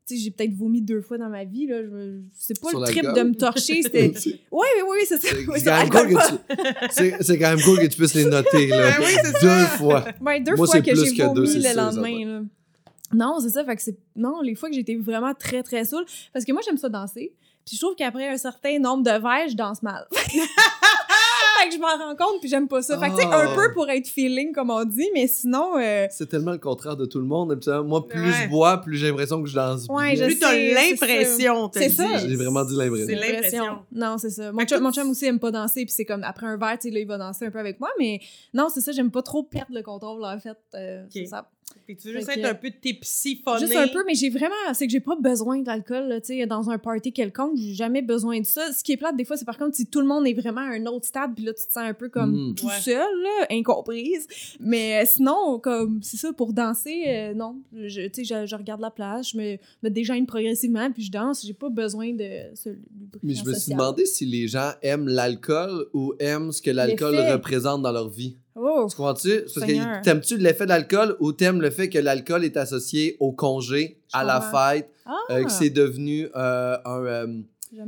tu 0.06 0.16
sais, 0.16 0.22
j'ai 0.22 0.30
peut-être 0.30 0.52
vomi 0.52 0.82
deux 0.82 1.00
fois 1.00 1.16
dans 1.16 1.30
ma 1.30 1.44
vie, 1.44 1.66
là. 1.66 1.82
Je, 1.82 2.20
c'est 2.36 2.60
pas 2.60 2.68
Sur 2.68 2.80
le 2.80 2.86
trip 2.86 3.04
de 3.04 3.22
me 3.22 3.34
torcher, 3.34 3.82
c'était... 3.82 4.12
Oui, 4.52 4.66
oui, 4.76 4.82
oui, 4.90 4.98
c'est 5.08 5.18
ça. 5.18 5.28
C'est 5.30 5.46
Oui, 5.48 5.62
quand, 5.64 5.78
même 5.78 5.88
cool 5.88 6.14
que 6.14 6.28
tu- 6.28 6.90
c'est- 6.90 7.22
c'est 7.22 7.38
quand 7.38 7.50
même 7.56 7.62
cool 7.62 7.78
que 7.78 7.86
tu 7.86 7.96
puisses 7.96 8.12
les 8.14 8.26
noter, 8.26 8.66
là. 8.66 8.90
Ben 8.98 9.04
oui, 9.04 9.12
c'est 9.22 9.32
Deux 9.40 9.48
ça. 9.48 9.66
fois. 9.78 10.04
Ouais, 10.20 10.40
deux 10.40 10.56
Moi, 10.56 10.66
fois 10.66 10.76
c'est 10.76 10.82
que 10.82 10.94
j'ai 10.94 11.22
vomi 11.24 11.54
le 11.54 11.74
lendemain. 11.76 12.24
là. 12.26 12.42
Non, 13.12 13.38
c'est 13.40 13.50
ça. 13.50 13.64
Fait 13.64 13.76
que 13.76 13.82
c'est. 13.82 13.96
Non, 14.16 14.40
les 14.40 14.54
fois 14.54 14.68
que 14.68 14.74
j'ai 14.74 14.80
été 14.80 14.96
vraiment 14.96 15.34
très, 15.34 15.62
très 15.62 15.84
saoule. 15.84 16.04
Parce 16.32 16.44
que 16.44 16.52
moi, 16.52 16.62
j'aime 16.64 16.78
ça 16.78 16.88
danser. 16.88 17.32
Puis 17.66 17.76
je 17.76 17.80
trouve 17.80 17.94
qu'après 17.94 18.28
un 18.28 18.36
certain 18.36 18.78
nombre 18.78 19.02
de 19.04 19.10
verres, 19.10 19.48
je 19.48 19.54
danse 19.56 19.82
mal. 19.82 20.06
fait 20.12 21.68
que 21.68 21.74
je 21.74 21.78
m'en 21.80 21.96
rends 21.96 22.14
compte, 22.16 22.40
puis 22.40 22.48
j'aime 22.50 22.68
pas 22.68 22.82
ça. 22.82 22.98
Fait 22.98 23.08
que, 23.08 23.14
tu 23.14 23.22
sais, 23.22 23.26
un 23.26 23.52
Oh. 23.52 23.54
peu 23.56 23.72
pour 23.72 23.88
être 23.88 24.06
feeling, 24.06 24.52
comme 24.52 24.68
on 24.68 24.84
dit, 24.84 25.08
mais 25.14 25.26
sinon. 25.26 25.78
euh, 25.78 26.06
C'est 26.10 26.28
tellement 26.28 26.50
le 26.52 26.58
contraire 26.58 26.96
de 26.96 27.06
tout 27.06 27.18
le 27.20 27.24
monde. 27.24 27.58
Moi, 27.86 28.06
plus 28.06 28.20
Ouais. 28.20 28.32
je 28.44 28.48
bois, 28.50 28.82
plus 28.82 28.98
j'ai 28.98 29.08
l'impression 29.08 29.42
que 29.42 29.48
je 29.48 29.54
danse 29.54 29.86
Ouais, 29.88 30.12
bien. 30.14 30.24
je 30.24 30.24
Plus 30.26 30.38
t'as 30.40 30.54
l'impression, 30.54 31.68
t'as 31.70 31.80
C'est 31.80 31.88
ça. 31.90 32.18
J'ai 32.18 32.36
vraiment 32.36 32.64
dit 32.64 32.74
l'impression. 32.76 33.06
C'est 33.06 33.14
l'impression. 33.32 33.78
Non, 33.92 34.18
c'est 34.18 34.30
ça. 34.30 34.52
Mon 34.52 34.64
chum, 34.66 34.82
mon 34.82 34.92
chum 34.92 35.08
aussi 35.10 35.24
aime 35.26 35.38
pas 35.38 35.50
danser, 35.50 35.84
puis 35.86 35.94
c'est 35.94 36.04
comme 36.04 36.22
après 36.24 36.46
un 36.46 36.58
verre, 36.58 36.78
tu 36.78 36.88
sais, 36.88 36.94
là, 36.94 37.00
il 37.00 37.06
va 37.06 37.16
danser 37.16 37.46
un 37.46 37.50
peu 37.50 37.58
avec 37.60 37.80
moi, 37.80 37.88
mais 37.98 38.20
non, 38.52 38.68
c'est 38.68 38.80
ça, 38.82 38.92
j'aime 38.92 39.10
pas 39.10 39.22
trop 39.22 39.42
perdre 39.42 39.72
le 39.74 39.82
contrôle, 39.82 40.22
en 40.24 40.38
fait. 40.38 40.58
euh, 40.74 41.04
C'est 41.10 41.26
ça. 41.26 41.48
Puis 41.86 41.96
tu 41.96 42.08
veux 42.08 42.14
juste 42.14 42.26
Fait 42.26 42.38
être 42.38 42.42
que- 42.42 42.50
un 42.50 42.54
peu 42.54 42.70
tipsy-phoné. 42.70 43.60
Juste 43.66 43.76
un 43.76 43.88
peu, 43.88 44.04
mais 44.06 44.14
j'ai 44.14 44.30
vraiment. 44.30 44.54
C'est 44.72 44.86
que 44.86 44.92
j'ai 44.92 45.00
pas 45.00 45.16
besoin 45.16 45.58
d'alcool, 45.60 46.08
là, 46.08 46.20
tu 46.20 46.28
sais, 46.28 46.46
dans 46.46 46.70
un 46.70 46.78
party 46.78 47.12
quelconque. 47.12 47.56
J'ai 47.56 47.74
jamais 47.74 48.00
besoin 48.00 48.40
de 48.40 48.46
ça. 48.46 48.72
Ce 48.72 48.82
qui 48.82 48.92
est 48.92 48.96
plate, 48.96 49.16
des 49.16 49.24
fois, 49.24 49.36
c'est 49.36 49.44
par 49.44 49.58
contre 49.58 49.76
si 49.76 49.86
tout 49.86 50.00
le 50.00 50.06
monde 50.06 50.26
est 50.26 50.32
vraiment 50.34 50.62
à 50.62 50.74
un 50.74 50.86
autre 50.86 51.06
stade, 51.06 51.34
puis 51.34 51.44
là, 51.44 51.52
tu 51.52 51.66
te 51.66 51.72
sens 51.72 51.82
un 51.84 51.92
peu 51.94 52.08
comme 52.08 52.50
Mm. 52.50 52.54
tout 52.54 52.66
Ouais. 52.66 52.80
seul, 52.80 52.96
là, 53.22 53.46
incomprise. 53.50 54.26
Mais 54.60 55.02
euh, 55.02 55.06
sinon, 55.06 55.58
comme, 55.58 56.00
c'est 56.02 56.16
ça, 56.16 56.32
pour 56.32 56.52
danser, 56.52 57.04
euh, 57.06 57.34
non. 57.34 57.56
Je- 57.74 58.08
Tu 58.08 58.24
sais, 58.24 58.42
je, 58.42 58.46
je 58.46 58.56
regarde 58.56 58.80
la 58.80 58.90
place, 58.90 59.30
je 59.30 59.36
me, 59.38 59.56
me 59.82 59.88
déjeune 59.90 60.26
progressivement, 60.26 60.90
puis 60.90 61.02
je 61.04 61.10
danse. 61.10 61.44
J'ai 61.44 61.54
pas 61.54 61.68
besoin 61.70 62.12
de 62.12 62.28
ce 62.54 62.70
Mais 63.22 63.34
je 63.34 63.44
me 63.44 63.52
suis 63.54 63.72
demandé 63.72 64.06
si 64.06 64.24
les 64.24 64.48
gens 64.48 64.70
aiment 64.82 65.08
l'alcool 65.08 65.86
ou 65.92 66.14
aiment 66.18 66.52
ce 66.52 66.62
que 66.62 66.70
l'alcool 66.70 67.16
représente 67.32 67.82
dans 67.82 67.92
leur 67.92 68.08
vie. 68.08 68.36
Oh! 68.56 68.86
Tu 68.88 68.96
comprends-tu? 68.96 69.40
Parce 69.40 69.54
que 69.54 69.60
Seigneur. 69.66 70.00
t'aimes-tu 70.02 70.36
l'effet 70.38 70.64
de 70.64 70.68
l'alcool 70.70 71.16
ou 71.20 71.32
t'aimes 71.32 71.60
le 71.60 71.70
fait 71.70 71.88
que 71.88 71.98
l'alcool 71.98 72.44
est 72.44 72.56
associé 72.56 73.16
au 73.20 73.32
congé, 73.32 73.98
Je 74.12 74.18
à 74.18 74.24
la 74.24 74.40
fête, 74.40 74.88
Ah! 75.06 75.12
euh, 75.30 75.44
que 75.44 75.50
c'est 75.50 75.70
devenu 75.70 76.28
euh, 76.36 76.76
un, 76.84 77.04
euh, 77.04 77.26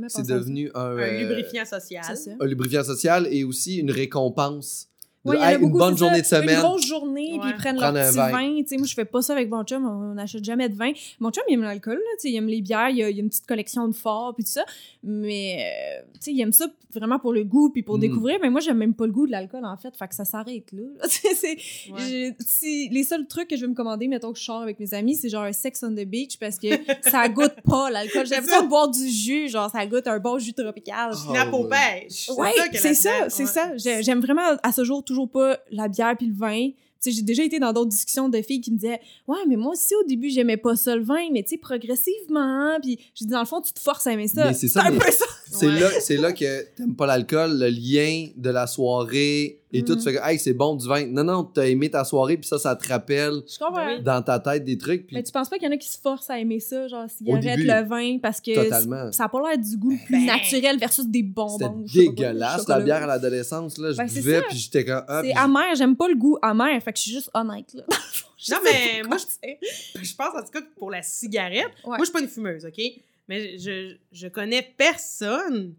c'est 0.09 0.27
devenu 0.27 0.69
un, 0.75 0.97
Un 0.97 1.17
lubrifiant 1.19 1.63
social. 1.65 2.03
Un 2.39 2.45
lubrifiant 2.45 2.83
social 2.83 3.27
et 3.31 3.43
aussi 3.45 3.77
une 3.77 3.91
récompense. 3.91 4.89
Ouais, 5.31 5.37
Hey, 5.41 5.55
une 5.55 5.61
beaucoup, 5.61 5.77
bonne 5.77 5.97
ça. 5.97 6.05
journée 6.05 6.21
de 6.21 6.25
semaine. 6.25 6.55
Une 6.55 6.61
grosse 6.61 6.85
journée, 6.85 7.37
puis 7.39 7.49
ils 7.49 7.55
prennent 7.55 7.75
Prendre 7.77 7.93
leur 7.97 8.05
un 8.05 8.09
petit 8.09 8.17
vin. 8.17 8.31
vin. 8.31 8.55
Tu 8.61 8.67
sais, 8.67 8.77
moi, 8.77 8.87
je 8.87 8.93
fais 8.93 9.05
pas 9.05 9.21
ça 9.21 9.33
avec 9.33 9.49
mon 9.49 9.63
chum. 9.63 9.85
On 9.85 10.13
n'achète 10.13 10.43
jamais 10.43 10.69
de 10.69 10.75
vin. 10.75 10.91
Mon 11.19 11.31
chum, 11.31 11.43
il 11.49 11.53
aime 11.55 11.61
l'alcool. 11.61 11.95
là, 11.95 11.99
tu 12.19 12.27
sais, 12.27 12.29
Il 12.31 12.35
aime 12.35 12.47
les 12.47 12.61
bières. 12.61 12.89
Il 12.89 12.97
y 12.97 13.03
a, 13.03 13.09
il 13.09 13.17
a 13.17 13.21
une 13.21 13.29
petite 13.29 13.45
collection 13.47 13.87
de 13.87 13.93
forts, 13.95 14.33
puis 14.35 14.43
tout 14.43 14.51
ça. 14.51 14.65
Mais, 15.03 15.57
euh, 15.59 16.01
tu 16.15 16.19
sais, 16.21 16.31
il 16.31 16.41
aime 16.41 16.51
ça 16.53 16.67
vraiment 16.93 17.19
pour 17.19 17.33
le 17.33 17.43
goût, 17.43 17.69
puis 17.69 17.83
pour 17.83 17.97
Mm. 17.97 18.01
découvrir. 18.01 18.37
Mais 18.41 18.49
moi, 18.49 18.59
j'aime 18.61 18.77
même 18.77 18.93
pas 18.93 19.05
le 19.05 19.11
goût 19.11 19.25
de 19.27 19.31
l'alcool, 19.31 19.65
en 19.65 19.77
fait. 19.77 19.95
Fait 19.97 20.07
que 20.07 20.15
ça 20.15 20.25
s'arrête, 20.25 20.71
là. 20.71 20.83
C'est- 21.07 21.33
c'est- 21.35 21.57
Ouais. 21.91 21.99
je- 21.99 22.33
si, 22.45 22.89
les 22.89 23.03
seuls 23.03 23.27
trucs 23.27 23.47
que 23.47 23.55
je 23.55 23.61
vais 23.61 23.67
me 23.67 23.73
commander, 23.75 24.07
mettons 24.07 24.31
que 24.33 24.39
je 24.39 24.43
sors 24.43 24.61
avec 24.61 24.79
mes 24.79 24.93
amis, 24.93 25.15
c'est 25.15 25.29
genre 25.29 25.43
un 25.43 25.51
sex 25.53 25.83
on 25.83 25.91
the 25.93 26.05
beach 26.05 26.37
parce 26.39 26.57
que 26.57 26.67
ça 27.03 27.27
goûte 27.29 27.55
pas 27.65 27.89
l'alcool. 27.89 28.25
J'ai 28.25 28.35
l'impression 28.35 28.63
de 28.63 28.67
boire 28.69 28.89
du 28.89 29.07
jus, 29.09 29.49
genre 29.49 29.69
ça 29.71 29.85
goûte 29.85 30.07
un 30.07 30.19
bon 30.19 30.37
jus 30.39 30.53
tropical. 30.53 31.11
Oh, 31.13 31.31
aux 31.53 31.67
ouais. 31.67 32.51
c'est 32.73 32.93
ça, 32.93 33.29
c'est 33.29 33.45
ça. 33.45 33.71
J'ai- 33.77 34.03
J'aime 34.03 34.19
vraiment 34.19 34.41
à 34.63 34.71
ce 34.71 34.83
jour 34.83 35.03
toujours 35.03 35.16
pas 35.25 35.57
la 35.71 35.87
bière 35.87 36.15
puis 36.15 36.27
le 36.27 36.35
vin. 36.35 36.69
Tu 36.99 37.11
sais, 37.11 37.11
j'ai 37.11 37.21
déjà 37.21 37.43
été 37.43 37.59
dans 37.59 37.73
d'autres 37.73 37.89
discussions 37.89 38.27
de 38.27 38.41
filles 38.41 38.59
qui 38.61 38.71
me 38.71 38.77
disaient 38.77 38.99
Ouais, 39.27 39.37
mais 39.47 39.55
moi 39.55 39.71
aussi 39.71 39.93
au 39.95 40.03
début, 40.07 40.29
j'aimais 40.29 40.57
pas 40.57 40.75
ça 40.75 40.95
le 40.95 41.03
vin, 41.03 41.29
mais 41.31 41.41
tu 41.43 41.49
sais, 41.51 41.57
progressivement. 41.57 42.39
hein. 42.39 42.77
Puis 42.81 42.99
j'ai 43.15 43.25
dit 43.25 43.31
Dans 43.31 43.39
le 43.39 43.45
fond, 43.45 43.61
tu 43.61 43.71
te 43.73 43.79
forces 43.79 44.05
à 44.07 44.13
aimer 44.13 44.27
ça. 44.27 44.51
C'est 44.53 44.79
un 44.79 44.91
mais- 44.91 44.97
peu 44.99 45.11
ça. 45.11 45.25
C'est 45.51 45.67
Ouais. 45.67 45.79
là, 45.79 45.89
c'est 45.99 46.17
là 46.17 46.33
que 46.33 46.63
t'aimes 46.75 46.95
pas 46.95 47.05
l'alcool, 47.05 47.57
le 47.59 47.67
lien 47.69 48.27
de 48.35 48.49
la 48.49 48.67
soirée 48.67 49.59
et 49.71 49.83
tout. 49.83 49.93
Mhm. 49.93 49.97
Tu 49.97 50.03
fais 50.03 50.13
que, 50.15 50.19
hey, 50.29 50.39
c'est 50.39 50.53
bon 50.53 50.75
du 50.75 50.87
vin. 50.87 51.05
Non, 51.07 51.23
non, 51.23 51.43
t'as 51.43 51.67
aimé 51.67 51.89
ta 51.89 52.03
soirée, 52.03 52.37
puis 52.37 52.47
ça, 52.47 52.57
ça 52.57 52.75
te 52.75 52.87
rappelle 52.87 53.41
Je 53.47 54.01
dans 54.01 54.21
ta 54.21 54.39
tête 54.39 54.63
des 54.63 54.77
trucs. 54.77 55.07
Puis 55.07 55.15
Mais 55.15 55.23
tu 55.23 55.31
penses 55.31 55.49
pas 55.49 55.57
qu'il 55.57 55.67
y 55.67 55.71
en 55.71 55.73
a 55.73 55.77
qui 55.77 55.87
se 55.89 55.99
forcent 55.99 56.29
à 56.29 56.39
aimer 56.39 56.59
ça, 56.59 56.87
genre 56.87 57.05
cigarette, 57.09 57.59
le 57.59 57.87
vin, 57.87 58.17
parce 58.19 58.39
que 58.41 58.53
Totalement. 58.55 59.11
ça 59.11 59.25
a 59.25 59.29
pas 59.29 59.41
l'air 59.49 59.57
du 59.57 59.77
goût 59.77 59.91
le 59.91 60.05
plus 60.05 60.11
Ben, 60.17 60.25
naturel 60.25 60.77
versus 60.79 61.05
des 61.07 61.23
bonbons. 61.23 61.57
c'était 61.57 62.01
je 62.01 62.05
quoi, 62.05 62.15
dégueulasse, 62.15 62.67
la 62.67 62.79
bière 62.79 63.03
à 63.03 63.07
l'adolescence. 63.07 63.77
Là, 63.77 63.91
je 63.91 63.97
Ben, 63.97 64.07
buvais, 64.07 64.41
puis 64.49 64.57
j'étais 64.57 64.85
comme. 64.85 65.03
Ah, 65.07 65.21
C'est 65.23 65.33
amer, 65.35 65.75
j'aime 65.75 65.95
pas 65.95 66.07
le 66.07 66.15
goût 66.15 66.37
amer, 66.41 66.81
fait 66.83 66.91
que 66.93 66.97
je 66.97 67.03
suis 67.03 67.11
juste 67.13 67.29
honnête, 67.33 67.73
là. 67.73 67.83
Je 68.39 68.51
Non, 68.53 68.59
mais 68.63 69.01
moi, 69.07 69.17
dire. 69.17 69.55
Je 69.95 70.15
pense 70.15 70.27
en 70.35 70.41
tout 70.45 70.51
cas 70.53 70.61
que 70.61 70.67
pour 70.77 70.91
la 70.91 71.01
cigarette, 71.01 71.65
Ouais. 71.83 71.87
moi 71.87 71.97
je 71.99 72.03
suis 72.05 72.13
pas 72.13 72.21
une 72.21 72.27
fumeuse, 72.27 72.65
OK? 72.65 72.79
Mais 73.27 73.57
je, 73.57 73.95
je 74.11 74.27
connais 74.27 74.61
personne 74.61 75.73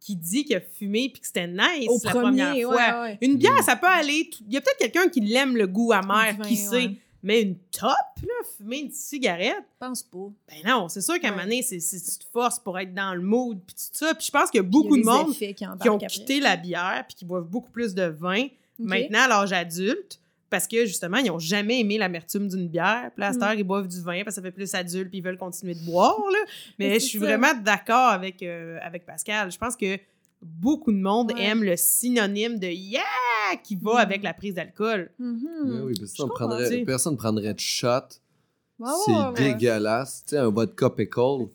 qui 0.00 0.16
dit 0.16 0.44
qu'il 0.44 0.56
a 0.56 0.60
fumé 0.60 1.10
puis 1.12 1.20
que 1.20 1.26
c'était 1.26 1.46
nice 1.46 1.88
Au 1.88 1.98
la 2.04 2.10
premier, 2.10 2.22
première 2.64 2.68
fois. 2.68 3.02
ouais. 3.02 3.18
Une 3.20 3.36
bière, 3.36 3.52
Mm. 3.60 3.62
ça 3.64 3.76
peut 3.76 3.86
aller. 3.86 4.30
Il 4.46 4.52
y 4.52 4.56
a 4.56 4.60
peut-être 4.60 4.78
quelqu'un 4.78 5.08
qui 5.08 5.20
l'aime 5.20 5.56
le 5.56 5.66
goût 5.66 5.92
amer, 5.92 6.34
vin, 6.38 6.44
qui 6.44 6.56
sait. 6.56 6.90
Mais 7.22 7.42
une 7.42 7.56
top, 7.70 7.90
là, 8.22 8.32
fumer 8.56 8.78
une 8.78 8.90
cigarette, 8.90 9.52
Je 9.58 9.86
pense 9.86 10.02
pas. 10.02 10.30
ben 10.48 10.56
non, 10.64 10.88
c'est 10.88 11.02
sûr 11.02 11.20
qu'à 11.20 11.28
un 11.28 11.32
moment 11.32 11.42
donné, 11.42 11.60
c'est 11.62 11.78
c'est- 11.78 12.00
tu 12.18 12.24
te 12.24 12.30
forces 12.32 12.58
pour 12.58 12.78
être 12.78 12.94
dans 12.94 13.12
le 13.14 13.20
mood 13.20 13.58
puis 13.66 13.74
tout 13.76 13.82
ça. 13.92 14.14
Puis 14.14 14.24
je 14.26 14.30
pense 14.30 14.50
qu'il 14.50 14.56
y 14.58 14.64
a 14.64 14.66
beaucoup 14.66 14.96
y 14.96 15.02
de 15.02 15.06
a 15.08 15.12
monde 15.12 15.34
qui, 15.34 15.54
qui 15.54 15.66
ont 15.66 15.72
après. 15.96 16.06
quitté 16.06 16.40
la 16.40 16.56
bière 16.56 17.04
puis 17.06 17.16
qui 17.16 17.24
boivent 17.26 17.44
beaucoup 17.46 17.70
plus 17.70 17.94
de 17.94 18.04
vin 18.04 18.46
maintenant 18.78 19.20
à 19.24 19.28
l'âge 19.28 19.52
adulte 19.52 20.18
parce 20.50 20.66
que 20.66 20.84
justement, 20.84 21.16
ils 21.18 21.26
n'ont 21.28 21.38
jamais 21.38 21.80
aimé 21.80 21.96
l'amertume 21.96 22.48
d'une 22.48 22.68
bière. 22.68 23.10
Puis 23.14 23.20
là, 23.20 23.28
à 23.28 23.32
cette 23.32 23.40
Mm. 23.40 23.44
heure, 23.44 23.54
ils 23.54 23.64
boivent 23.64 23.88
du 23.88 24.00
vin 24.02 24.22
parce 24.24 24.36
que 24.36 24.40
ça 24.40 24.42
fait 24.42 24.50
plus 24.50 24.74
adulte 24.74 25.08
puis 25.08 25.18
ils 25.18 25.24
veulent 25.24 25.38
continuer 25.38 25.74
de 25.74 25.84
boire. 25.84 26.18
Là. 26.32 26.38
Mais 26.78 26.94
je 26.94 26.98
suis 27.06 27.18
ça. 27.18 27.24
vraiment 27.24 27.54
d'accord 27.62 28.08
avec, 28.10 28.42
euh, 28.42 28.78
avec 28.82 29.06
Pascal. 29.06 29.50
Je 29.52 29.56
pense 29.58 29.76
que 29.76 29.96
beaucoup 30.42 30.90
de 30.92 30.98
monde 30.98 31.32
Ouais. 31.32 31.42
aime 31.44 31.62
le 31.62 31.76
synonyme 31.76 32.58
de 32.58 32.66
yeah 32.66 33.00
qui 33.62 33.76
va 33.76 33.94
Mm. 33.94 33.98
avec 33.98 34.22
la 34.22 34.34
prise 34.34 34.54
d'alcool. 34.54 35.10
Mhm. 35.18 35.40
Ben 35.66 35.82
oui, 35.84 35.94
parce 35.98 36.12
que 36.12 36.22
prendrait- 36.34 36.84
personne 36.84 37.12
ne 37.12 37.18
prendrait 37.18 37.54
de 37.54 37.60
shot. 37.60 37.88
C'est 39.04 39.12
ouais. 39.12 39.32
dégueulasse. 39.36 40.22
Tu 40.26 40.30
sais, 40.30 40.38
un 40.38 40.48
vodka 40.48 40.88
pickle. 40.90 41.48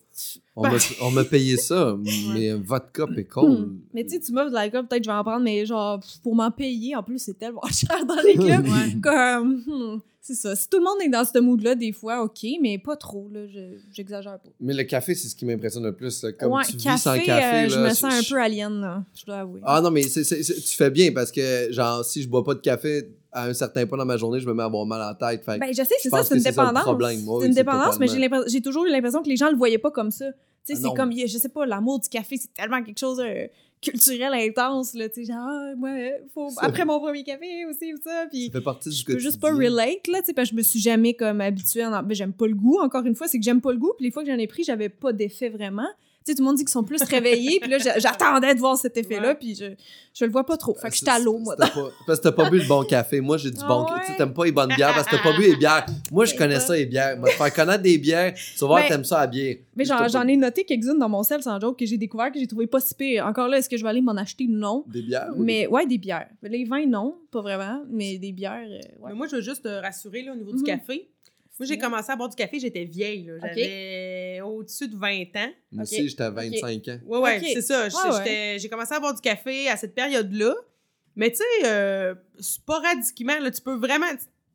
On 0.56 1.12
m'a- 1.12 1.24
payé 1.26 1.58
ça, 1.58 1.98
mais 2.34 2.54
vodka 2.54 3.06
pickle. 3.08 3.40
Hmm. 3.40 3.80
Mais 3.94 4.04
tu 4.04 4.12
sais, 4.12 4.20
tu 4.20 4.32
m'offres 4.32 4.50
de 4.50 4.54
l'alcool, 4.54 4.88
peut-être 4.88 5.02
que 5.02 5.06
je 5.06 5.12
vais 5.12 5.18
en 5.18 5.24
prendre, 5.24 5.44
mais 5.44 5.66
genre, 5.66 6.00
pour 6.24 6.36
m'en 6.36 6.50
payer, 6.52 6.96
en 6.96 7.04
plus, 7.04 7.20
c'est 7.20 7.38
tellement 7.38 7.62
cher 7.72 8.06
dans 8.06 8.16
les 8.24 8.34
clubs. 8.36 9.02
Comme, 9.02 9.64
hmm, 9.68 10.00
C'est 10.28 10.34
ça. 10.34 10.56
Si 10.56 10.68
tout 10.68 10.80
le 10.80 10.84
monde 10.84 10.98
est 11.06 11.10
dans 11.10 11.24
ce 11.24 11.38
mood-là, 11.38 11.76
des 11.76 11.92
fois, 11.92 12.24
OK, 12.24 12.40
mais 12.60 12.80
pas 12.80 12.96
trop, 12.96 13.30
là. 13.32 13.46
je- 13.46 13.78
J'exagère 13.94 14.40
pas. 14.40 14.50
Mais 14.60 14.74
le 14.74 14.84
café, 14.84 15.14
c'est 15.14 15.28
ce 15.28 15.36
qui 15.36 15.46
m'impressionne 15.46 15.84
le 15.84 15.94
plus. 15.96 16.24
là. 16.24 16.32
Comme 16.32 16.52
ouais, 16.52 16.64
tu 16.66 16.78
café, 16.78 16.96
vis 16.96 17.02
sans 17.04 17.14
euh, 17.16 17.20
café. 17.20 17.70
je 17.70 17.76
là, 17.80 17.90
me 17.90 17.94
sens 17.94 18.12
un 18.12 18.34
peu 18.34 18.42
alien, 18.42 18.82
là. 18.82 19.04
Je 19.16 19.24
dois 19.24 19.36
avouer. 19.42 19.62
Ah 19.64 19.82
non, 19.82 19.92
mais 19.92 20.02
tu 20.02 20.76
fais 20.76 20.90
bien 20.90 21.12
parce 21.12 21.32
que, 21.32 21.68
genre, 21.72 22.04
si 22.04 22.24
je 22.24 22.28
bois 22.28 22.44
pas 22.44 22.56
de 22.56 22.60
café 22.62 23.08
à 23.32 23.46
un 23.46 23.54
certain 23.54 23.86
point 23.86 24.00
dans 24.00 24.06
ma 24.06 24.18
journée, 24.18 24.40
je 24.40 24.48
me 24.48 24.54
mets 24.56 24.64
à 24.64 24.66
avoir 24.66 24.84
mal 24.88 25.00
à 25.00 25.16
la 25.20 25.30
tête. 25.32 25.46
Fait 25.46 25.60
Ben, 25.60 25.68
je 25.70 25.74
sais, 25.84 25.86
c'est 26.00 26.10
je 26.10 26.10
ça, 26.10 26.24
c'est 26.24 26.38
une 26.38 26.42
dépendance. 26.42 26.84
c'est 27.42 27.46
une 27.48 27.54
dépendance, 27.54 28.00
mais 28.00 28.08
j'ai 28.48 28.62
toujours 28.62 28.86
eu 28.88 28.90
l'impression 28.90 29.22
que 29.22 29.30
les 29.30 29.36
gens 29.38 29.52
le 29.52 29.58
voyaient 29.58 29.78
pas 29.78 29.92
comme 29.92 30.10
ça. 30.10 30.26
Tu 30.66 30.74
sais, 30.76 30.82
Ah 30.84 30.90
c'est 30.90 30.96
comme, 30.96 31.12
je 31.16 31.38
sais 31.38 31.50
pas, 31.50 31.66
l'amour 31.66 32.00
du 32.00 32.10
café, 32.10 32.38
c'est 32.38 32.54
tellement 32.54 32.82
quelque 32.82 33.00
chose 33.00 33.18
de 33.18 33.50
culturel 33.82 34.34
intense, 34.34 34.94
là. 34.96 35.08
Tu 35.10 35.26
sais, 35.26 35.32
genre, 35.34 35.48
ah, 35.48 35.74
moi, 35.78 35.90
faut, 36.34 36.50
Ça- 36.50 36.62
après 36.64 36.86
mon 36.86 37.00
premier 37.00 37.24
café 37.24 37.66
aussi, 37.66 37.94
ou 37.94 37.98
ça. 38.04 38.26
Puis 38.32 38.48
ça 38.48 38.54
fait 38.60 38.64
partie 38.64 38.90
du 38.90 38.96
je 38.96 39.06
peux 39.06 39.20
juste 39.20 39.40
pas 39.40 39.52
relate, 39.54 40.08
là, 40.08 40.20
tu 40.22 40.28
sais, 40.28 40.34
parce 40.34 40.50
que 40.50 40.54
je 40.54 40.58
me 40.58 40.64
suis 40.64 40.80
jamais 40.80 41.14
comme 41.14 41.42
habituée 41.42 41.84
à 41.84 42.02
ben, 42.02 42.16
j'aime 42.16 42.34
pas 42.34 42.48
le 42.48 42.56
goût, 42.56 42.80
encore 42.80 43.06
une 43.06 43.16
fois, 43.16 43.28
c'est 43.28 43.38
que 43.38 43.44
j'aime 43.44 43.62
pas 43.62 43.72
le 43.72 43.78
goût, 43.78 43.94
puis 43.98 44.06
les 44.06 44.12
fois 44.12 44.24
que 44.24 44.32
j'en 44.32 44.38
ai 44.38 44.48
pris, 44.48 44.64
j'avais 44.64 44.90
pas 44.90 45.14
d'effet 45.14 45.50
vraiment. 45.50 45.88
Sais, 46.28 46.34
tout 46.34 46.42
le 46.42 46.46
monde 46.48 46.56
dit 46.56 46.64
qu'ils 46.64 46.72
sont 46.72 46.84
plus 46.84 47.04
réveillés, 47.04 47.60
puis 47.60 47.70
là, 47.70 47.78
j'a- 47.78 48.00
j'attendais 48.00 48.56
de 48.56 48.60
voir 48.60 48.76
cet 48.78 48.98
effet-là, 48.98 49.28
Ouais. 49.30 49.36
puis 49.36 49.54
je, 49.54 49.66
je 50.12 50.26
le 50.26 50.32
vois 50.32 50.44
pas 50.44 50.58
trop. 50.58 50.74
Fait 50.74 50.88
que 50.90 50.94
C'est- 50.96 51.02
j'étais 51.02 51.12
à 51.12 51.20
l'eau, 51.20 51.38
moi. 51.38 51.56
pas- 51.56 51.72
Parce 52.08 52.18
que 52.18 52.24
t'as 52.24 52.32
pas 52.32 52.50
bu 52.50 52.58
le 52.58 52.68
bon 52.68 52.84
café. 52.84 53.22
Moi, 53.22 53.38
j'ai 53.38 53.52
du 53.52 53.60
Ah 53.62 53.68
bon 53.68 53.84
ouais? 53.84 54.02
Tu 54.08 54.18
t'aimes 54.18 54.34
pas 54.34 54.46
les 54.46 54.52
bonnes 54.52 54.74
bières 54.76 54.96
parce 54.96 55.06
que 55.06 55.16
t'as 55.18 55.22
pas 55.22 55.34
bu 55.38 55.44
les 55.44 55.56
bières. 55.56 55.86
Moi, 56.12 56.26
je 56.26 56.32
C'est 56.32 56.38
connais 56.38 56.60
ça. 56.60 56.76
les 56.76 56.88
bières. 56.88 57.16
Moi, 57.20 57.30
te 57.30 57.36
faire 57.36 57.54
connaître 57.54 57.84
des 57.84 58.00
bières, 58.00 58.34
tu 58.34 58.60
vas 58.62 58.66
voir, 58.68 58.82
Ben, 58.82 58.88
t'aimes 58.90 59.04
ça 59.04 59.20
à 59.20 59.28
bière. 59.28 59.58
Mais 59.76 59.86
j'en 59.86 60.28
ai 60.28 60.36
noté 60.36 60.64
quelques-unes 60.64 60.98
dans 60.98 61.10
mon 61.10 61.22
sel, 61.22 61.44
sans 61.44 61.60
joke, 61.60 61.78
que 61.78 61.86
j'ai 61.86 61.98
découvert, 61.98 62.32
que 62.32 62.40
j'ai 62.40 62.48
trouvé 62.48 62.66
pas 62.66 62.80
si 62.80 62.96
pire. 62.96 63.24
Encore 63.28 63.48
là, 63.48 63.60
est-ce 63.60 63.70
que 63.70 63.78
je 63.78 63.84
vais 63.84 63.90
aller 63.90 64.02
m'en 64.02 64.18
acheter? 64.18 64.48
Non. 64.50 64.84
Des 64.88 65.04
bières? 65.04 65.30
Mais 65.38 65.68
ouais, 65.68 65.86
des 65.86 66.00
bières. 66.00 66.28
Les 66.42 66.66
vins, 66.66 66.88
non, 66.88 67.20
pas 67.32 67.42
vraiment, 67.42 67.84
mais 67.92 68.18
des 68.18 68.32
bières, 68.32 68.66
euh, 68.68 68.78
ouais. 69.04 69.10
Mais 69.10 69.14
moi, 69.14 69.28
je 69.28 69.36
veux 69.36 69.42
juste 69.44 69.62
te 69.64 69.68
rassurer 69.70 70.24
là, 70.24 70.32
au 70.32 70.36
niveau 70.36 70.54
Mhm. 70.54 70.58
du 70.58 70.64
café. 70.64 71.08
Moi, 71.60 71.68
j'ai 71.68 71.78
commencé 71.78 72.12
à 72.12 72.16
boire 72.16 72.30
du 72.30 72.36
café, 72.36 72.60
j'étais 72.60 72.84
vieille. 72.86 73.32
J'avais 73.42 74.42
au-dessus 74.42 74.88
de 74.90 74.98
20 74.98 75.22
ans. 75.38 75.52
Moi 75.72 75.84
Ok. 75.84 75.92
aussi, 75.92 76.10
j'étais 76.10 76.24
à 76.24 76.30
25 76.30 76.88
ans. 76.90 77.00
Ouais, 77.06 77.20
ouais, 77.20 77.38
Ok. 77.38 77.46
c'est 77.54 77.62
ça. 77.62 77.88
Ouais, 77.88 78.58
J'ai 78.60 78.68
commencé 78.70 78.94
à 78.94 79.00
boire 79.00 79.14
du 79.14 79.22
café 79.22 79.70
à 79.70 79.78
cette 79.78 79.96
période-là. 79.96 80.54
Mais 81.16 81.32
tu 81.32 81.38
sais, 81.38 81.66
euh, 81.66 82.14
sporadiquement, 82.40 83.40
là, 83.40 83.52
tu 83.52 83.62
peux 83.62 83.76
vraiment. 83.76 84.06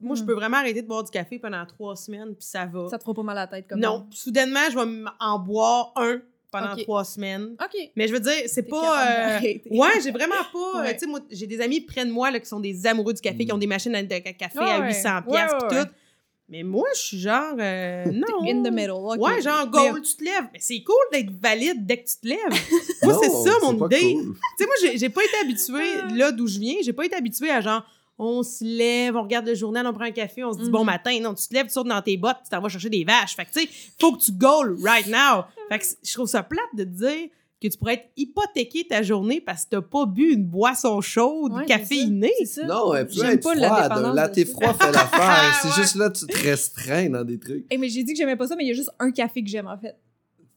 Moi, 0.01 0.17
je 0.17 0.23
Mm. 0.23 0.27
peux 0.27 0.35
vraiment 0.35 0.57
arrêter 0.59 0.83
de 0.83 0.87
boire 0.87 1.05
du 1.05 1.11
café 1.11 1.39
pendant 1.39 1.65
trois 1.67 1.95
semaines, 1.97 2.35
puis 2.35 2.45
ça 2.47 2.67
va. 2.67 2.89
Ça 2.89 2.99
te 2.99 3.03
fera 3.03 3.15
pas 3.15 3.23
mal 3.23 3.37
à 3.39 3.43
la 3.43 3.47
tête 3.47 3.67
comme 3.69 3.81
non, 3.81 4.07
soudainement, 4.11 4.61
je 4.71 4.79
vais 4.79 5.05
en 5.21 5.39
boire 5.39 5.93
un 5.97 6.21
pendant 6.51 6.75
trois 6.77 7.05
semaines. 7.05 7.55
OK. 7.63 7.91
Mais 7.97 8.09
je 8.09 8.13
veux 8.13 8.21
dire, 8.21 8.33
c'est 8.47 8.63
pas. 8.69 9.39
euh. 9.39 9.41
Ouais, 9.71 9.89
j'ai 10.03 10.11
vraiment 10.11 10.35
pas. 10.53 10.59
euh, 10.81 10.83
Ouais. 10.83 10.93
Tu 10.95 11.01
sais, 11.01 11.07
moi, 11.07 11.21
j'ai 11.31 11.47
des 11.47 11.61
amis 11.61 11.81
près 11.81 12.05
de 12.05 12.11
moi 12.11 12.31
là, 12.31 12.41
qui 12.41 12.47
sont 12.47 12.61
des 12.61 12.87
amoureux 12.87 13.13
du 13.15 13.21
café, 13.21 13.45
qui 13.45 13.53
ont 13.53 13.59
des 13.59 13.67
machines 13.67 13.95
à- 13.95 14.03
de 14.03 14.19
café 14.19 14.59
à 14.59 14.81
Ouais, 14.81 14.87
800$ 14.89 15.25
ouais, 15.27 15.33
piastres 15.33 15.63
ouais, 15.65 15.69
pis 15.69 15.75
ouais. 15.77 15.85
tout. 15.85 15.91
Mais 16.51 16.63
moi, 16.65 16.87
je 16.95 17.01
suis 17.01 17.19
genre. 17.21 17.55
euh, 17.59 18.05
non. 18.13 18.43
In 18.43 18.63
the 18.63 18.73
middle, 18.73 18.91
OK. 18.91 19.19
Ouais, 19.21 19.41
genre, 19.41 19.67
Mais- 19.67 19.71
goal, 19.91 20.03
tu 20.03 20.17
te 20.17 20.25
lèves. 20.25 20.47
Mais 20.53 20.59
c'est 20.61 20.83
cool 20.83 20.97
d'être 21.13 21.31
valide 21.41 21.87
dès 21.87 22.03
que 22.03 22.09
tu 22.11 22.17
te 22.21 22.27
lèves. 22.27 22.61
moi, 23.05 23.19
c'est 23.23 23.31
ça 23.31 23.53
mon 23.63 23.87
idée. 23.87 24.15
cool. 24.15 24.35
Tu 24.59 24.65
sais, 24.65 24.67
moi, 24.67 24.75
j'ai- 24.97 25.09
pas 25.09 25.23
été 25.25 25.37
habituée, 25.43 26.17
là 26.17 26.33
d'où 26.33 26.47
je 26.49 26.59
viens, 26.59 26.75
j'ai 26.83 26.93
pas 26.93 27.05
été 27.07 27.15
habituée 27.17 27.51
à 27.51 27.61
genre, 27.61 27.85
on 28.19 28.43
se 28.43 28.63
lève, 28.65 29.17
on 29.17 29.23
regarde 29.23 29.47
le 29.47 29.55
journal, 29.55 29.87
on 29.87 29.93
prend 29.95 30.05
un 30.05 30.11
café, 30.11 30.45
on 30.45 30.53
se 30.53 30.59
dit 30.59 30.65
Mhm. 30.67 30.71
bon 30.73 30.85
matin. 30.85 31.19
Non, 31.21 31.33
tu 31.35 31.47
te 31.49 31.55
lèves, 31.55 31.67
tu 31.69 31.73
sautes 31.73 31.87
dans 31.87 32.03
tes 32.03 32.17
bottes, 32.19 32.37
tu 32.45 32.51
t'en 32.51 32.61
vas 32.61 32.69
chercher 32.69 32.91
des 32.91 33.03
vaches. 33.05 33.35
Fait 33.37 33.45
que, 33.47 33.53
tu 33.53 33.61
sais, 33.61 33.69
faut 33.99 34.13
que 34.13 34.21
tu 34.23 34.33
goal 34.33 34.77
right 34.85 35.07
now. 35.07 35.45
Fait 35.71 35.79
que 35.79 35.85
je 36.03 36.13
trouve 36.13 36.27
ça 36.29 36.43
plate 36.43 36.65
de 36.75 36.85
te 36.85 36.89
dire 36.89 37.29
que 37.61 37.69
tu 37.69 37.77
pourrais 37.79 37.95
être 37.95 38.09
hypothéqué 38.17 38.87
ta 38.89 39.03
journée 39.03 39.41
parce 39.41 39.65
que 39.65 39.71
t'as 39.77 39.83
pas 39.83 40.07
bu 40.07 40.33
une 40.33 40.45
boisson 40.45 41.01
chaude, 41.01 41.53
Ouais, 41.53 41.67
caféinée. 41.67 42.33
ça. 42.47 42.65
Non, 42.65 42.95
elle 42.95 43.07
peut 43.07 43.13
J'aime 43.17 43.31
être 43.33 43.43
pas 43.43 43.55
la 43.55 43.69
froide. 43.91 44.15
Là, 44.15 44.29
t'es 44.29 44.45
froid, 44.47 44.73
fait 44.75 44.91
l'affaire. 44.93 45.59
C'est 45.63 45.69
Ouais. 45.69 45.75
juste 45.77 45.95
là, 45.97 46.11
tu 46.11 46.27
te 46.27 46.39
restreins 46.49 47.11
dans 47.11 47.25
des 47.25 47.39
trucs. 47.39 47.67
Eh, 47.71 47.77
mais 47.79 47.89
j'ai 47.89 48.03
dit 48.03 48.13
que 48.15 48.19
j'aimais 48.19 48.37
pas 48.37 48.47
ça, 48.47 48.57
mais 48.57 48.65
il 48.65 48.69
y 48.69 48.71
a 48.71 48.75
juste 48.75 48.91
un 48.99 49.11
café 49.11 49.43
que 49.43 49.49
j'aime, 49.49 49.67
en 49.67 49.77
fait. 49.79 49.95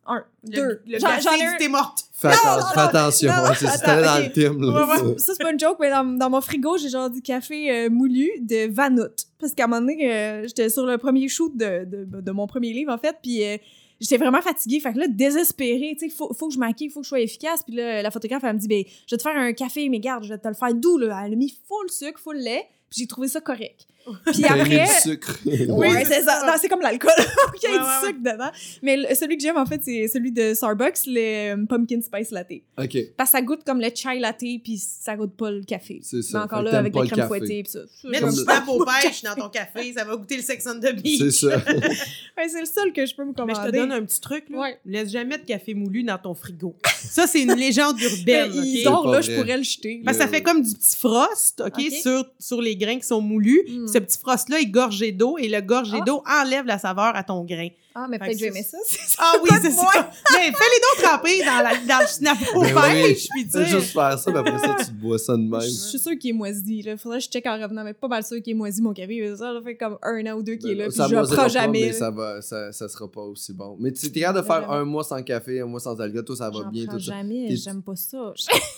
Un. 0.06 0.24
Le, 0.46 0.50
deux. 0.56 0.82
le 0.86 1.00
J'en- 1.00 1.08
café 1.08 1.22
j'en 1.22 1.32
ai 1.56 1.58
thé 1.58 1.68
morte. 1.70 2.06
Fais, 2.12 2.28
Non, 2.30 2.34
fais 2.74 2.80
attention. 2.82 3.32
c'est 3.58 3.66
t'allais 3.86 4.04
dans 4.06 4.18
le 4.20 4.32
thème. 4.34 4.62
Là, 4.62 4.86
ouais. 4.86 4.98
ça. 4.98 5.04
Ça, 5.18 5.34
c'est 5.38 5.44
pas 5.44 5.52
une 5.52 5.60
joke, 5.60 5.78
mais 5.80 5.89
dans, 5.89 6.04
dans 6.06 6.30
mon 6.30 6.42
frigo, 6.42 6.78
j'ai 6.78 6.89
genre 6.89 7.10
du 7.10 7.22
café 7.22 7.70
euh, 7.72 7.89
moulu 7.89 8.30
de 8.42 8.70
Vanout. 8.74 9.13
Parce 9.39 9.54
qu'à 9.54 9.63
un 9.66 9.68
moment 9.68 9.82
donné, 9.82 10.12
euh, 10.13 10.44
j'étais 10.44 10.70
sur 10.70 10.86
le 10.86 10.98
premier 10.98 11.28
shoot 11.30 11.56
de, 11.56 11.86
de, 11.86 12.22
de 12.22 12.32
mon 12.32 12.48
premier 12.48 12.74
livre, 12.74 12.92
en 12.94 12.98
fait, 12.98 13.16
puis 13.22 13.44
euh, 13.46 13.58
j'étais 14.04 14.18
vraiment 14.18 14.42
fatiguée. 14.42 14.80
Fait 14.80 14.94
que 14.94 15.00
là, 15.00 15.08
désespérée, 15.08 15.96
tu 15.98 16.10
sais, 16.10 16.16
faut, 16.16 16.34
faut 16.34 16.50
que 16.50 16.54
je 16.54 16.60
maquille, 16.60 16.89
faut 16.89 17.00
que 17.00 17.06
je 17.06 17.10
sois 17.10 17.22
efficace. 17.22 17.63
Puis 17.63 17.76
là, 17.76 18.02
la 18.02 18.12
photographe, 18.12 18.44
elle 18.44 18.54
me 18.54 18.60
dit, 18.60 18.68
ben, 18.68 18.84
je 19.08 19.16
vais 19.16 19.18
te 19.18 19.24
faire 19.24 19.36
un 19.36 19.54
café, 19.54 19.88
mais 19.89 20.00
garde, 20.00 20.24
je 20.26 20.30
vais 20.30 20.38
te 20.38 20.48
le 20.48 20.54
faire 20.54 20.74
doux, 20.74 20.98
là. 20.98 21.24
Elle 21.26 21.34
a 21.34 21.36
mis 21.36 21.50
full 21.68 21.89
sucre, 21.89 22.20
full 22.20 22.38
lait, 22.38 22.68
puis 22.89 23.00
j'ai 23.00 23.08
trouvé 23.08 23.28
ça 23.28 23.39
correct. 23.39 23.88
Puis 24.32 24.46
après... 24.46 24.84
du 24.86 24.92
sucre. 25.12 25.38
Oui, 25.46 25.88
Ouais, 25.88 26.06
c'est 26.06 26.22
ça. 26.24 26.44
Non, 26.46 26.54
c'est 26.60 26.68
comme 26.68 26.82
l'alcool. 26.82 27.12
Il 27.18 27.63
y 27.63 27.68
a 27.68 27.72
Ouais, 27.72 27.78
du 27.78 27.84
ouais, 27.84 28.08
sucre 28.08 28.20
dedans. 28.20 28.52
Mais 28.82 28.98
le- 28.98 29.16
celui 29.16 29.38
que 29.38 29.44
j'aime, 29.44 29.58
en 29.58 29.66
fait, 29.66 29.82
c'est 29.84 30.08
celui 30.08 30.32
de 30.32 30.54
Starbucks, 30.54 31.06
le 31.08 31.54
euh, 31.56 31.66
Pumpkin 31.66 32.02
Spice 32.02 32.32
Latte. 32.32 32.52
OK. 32.78 32.98
Parce 33.18 33.32
que 33.32 33.38
ça 33.38 33.42
goûte 33.42 33.62
comme 33.66 33.80
le 33.80 33.89
chai 33.94 34.20
latte, 34.20 34.39
puis 34.39 34.78
ça 34.78 35.16
goûte 35.16 35.36
pas 35.36 35.52
le 35.52 35.63
café. 35.63 36.00
C'est 36.04 36.22
ça. 36.22 36.39
Mais 36.39 36.44
encore 36.46 36.62
là, 36.63 36.78
avec 36.80 36.94
la 36.96 37.02
le 37.02 37.08
crème 37.08 37.28
fouettée, 37.28 37.63
puis 37.63 37.72
ça. 37.72 37.80
J'aime 38.04 38.30
du 38.30 38.36
snap 38.36 38.68
au 38.68 38.84
pêche 39.02 39.22
dans 39.24 39.36
ton 39.36 39.50
café, 39.50 39.94
ça 39.94 40.04
va 40.04 40.16
goûter 40.16 40.38
le 40.38 40.44
sex 40.44 40.66
on 40.68 40.80
the 40.80 40.94
beach. 41.02 41.20
C'est 41.20 41.32
ça. 41.32 41.58
Ouais, 41.58 42.48
c'est 42.50 42.60
le 42.60 42.66
seul 42.66 42.92
que 42.94 43.06
je 43.06 43.16
peux 43.16 43.24
me 43.24 43.30
Mais 43.30 43.34
commander. 43.36 43.60
je 43.66 43.72
te 43.72 43.76
donne 43.76 43.92
un 43.92 44.04
petit 44.04 44.20
truc, 44.22 44.46
là. 44.50 44.60
Ouais. 44.60 44.80
Laisse 44.86 45.10
jamais 45.12 45.38
de 45.38 45.44
café 45.46 45.74
moulu 45.74 46.04
dans 46.04 46.18
ton 46.18 46.34
frigo. 46.34 46.76
Ça, 47.04 47.28
c'est 47.28 47.42
une 47.44 47.54
légende 47.56 47.98
Ben, 48.26 48.50
urbaine, 48.50 48.52
il 48.66 48.80
OK? 48.80 48.84
dort 48.84 49.04
pas 49.04 49.12
là, 49.12 49.20
vrai. 49.20 49.32
je 49.34 49.39
pourrais 49.39 49.58
le 49.58 49.63
jeter. 49.63 50.02
Parce 50.04 50.18
que 50.18 50.24
ça 50.24 50.30
fait 50.30 50.42
comme 50.42 50.62
du 50.62 50.74
petit 50.74 50.98
frost, 50.98 51.62
OK, 51.66 51.74
OK. 51.78 51.92
Sur, 52.02 52.26
sur 52.39 52.62
les 52.62 52.76
grains 52.76 52.98
qui 53.00 53.08
sont 53.08 53.22
moulus. 53.22 53.62
Ce 53.93 53.99
petit 53.99 54.17
frost-là 54.17 54.60
est 54.60 54.65
gorgé 54.65 55.12
d'eau 55.12 55.38
et 55.38 55.47
le 55.47 55.62
gorgé 55.62 55.97
Ah. 56.01 56.03
d'eau 56.06 56.23
enlève 56.27 56.65
la 56.65 56.77
saveur 56.79 57.15
à 57.15 57.23
ton 57.23 57.43
grain. 57.43 57.67
Ah, 57.95 58.08
mais 58.10 58.17
peut-être 58.17 58.32
que 58.32 58.38
c'est- 58.39 58.45
j'aimais 58.45 58.63
ça. 58.63 58.77
c'est 58.88 58.99
ça. 59.08 59.17
Ah 59.23 59.34
oui, 59.43 59.49
Pas 59.49 59.60
c'est 59.62 59.69
ça. 59.69 59.82
moi. 59.84 59.91
Mais 60.34 60.45
fais-les 60.45 60.51
donc 60.51 61.03
tremper 61.03 61.39
dans, 61.45 61.62
la, 61.63 61.75
dans 61.88 62.01
le 62.01 62.08
snap 62.08 62.38
au 62.56 62.62
Ben 62.62 63.03
oui. 63.03 63.13
puis 63.36 63.47
tu 63.47 63.65
juste 63.65 63.93
faire 63.93 64.17
ça, 64.17 64.32
mais 64.32 64.39
après 64.39 64.58
ça, 64.58 64.75
tu 64.79 64.86
te 64.88 64.91
bois 64.93 65.19
ça 65.19 65.34
de 65.34 65.43
même. 65.43 65.62
Je 65.62 65.67
suis 65.67 65.99
sûre 65.99 66.17
qu'il 66.17 66.32
est 66.32 66.34
moisi. 66.34 66.82
Là. 66.82 66.97
Faudrait 66.97 67.19
que 67.19 67.25
je 67.25 67.29
check 67.29 67.45
en 67.45 67.53
revenant, 67.62 67.84
mais 67.84 67.93
pas 67.93 68.08
mal 68.08 68.23
sûr 68.23 68.41
qu'il 68.41 68.53
est 68.53 68.56
moisi 68.58 68.82
mon 68.82 68.93
café. 68.93 69.21
mais 69.21 69.36
Ça, 69.36 69.53
fait 69.63 69.77
comme 69.77 69.99
un 70.01 70.25
an 70.25 70.38
ou 70.38 70.41
deux 70.41 70.56
qu'il 70.56 70.71
est 70.71 70.75
là, 70.75 70.88
puis 70.88 70.97
Ben, 70.97 71.03
ça 71.03 71.08
je 71.08 71.15
le 71.15 71.21
prends 71.21 71.36
pas, 71.36 71.47
jamais. 71.49 71.82
mais 71.82 71.88
là. 71.88 71.93
ça, 71.93 72.10
va, 72.10 72.41
ça, 72.41 72.71
ça 72.71 72.89
sera 72.89 73.12
pas 73.12 73.21
aussi 73.21 73.53
bon. 73.53 73.77
Mais 73.79 73.91
tu 73.91 74.08
es 74.08 74.10
capable 74.12 74.39
de 74.41 74.45
faire 74.45 74.71
un 74.71 74.86
mois 74.86 75.03
sans 75.03 75.21
café, 75.21 75.62
un 75.62 75.67
mois 75.67 75.79
sans 75.79 75.99
alga, 76.01 76.23
toi, 76.23 76.36
ça 76.36 76.49
va 76.49 76.63
bien. 76.71 76.88
Tout 76.88 76.97
jamais, 76.97 77.45
T'es- 77.49 77.58
j'aime 77.58 77.84
pas 77.84 77.95
ça. 77.95 78.34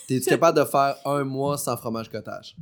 T'es-tu 0.10 0.26
capable 0.30 0.60
de 0.60 0.66
faire 0.66 0.98
un 1.06 1.24
mois 1.24 1.58
sans 1.58 1.78
fromage 1.78 2.10
cottage? 2.10 2.58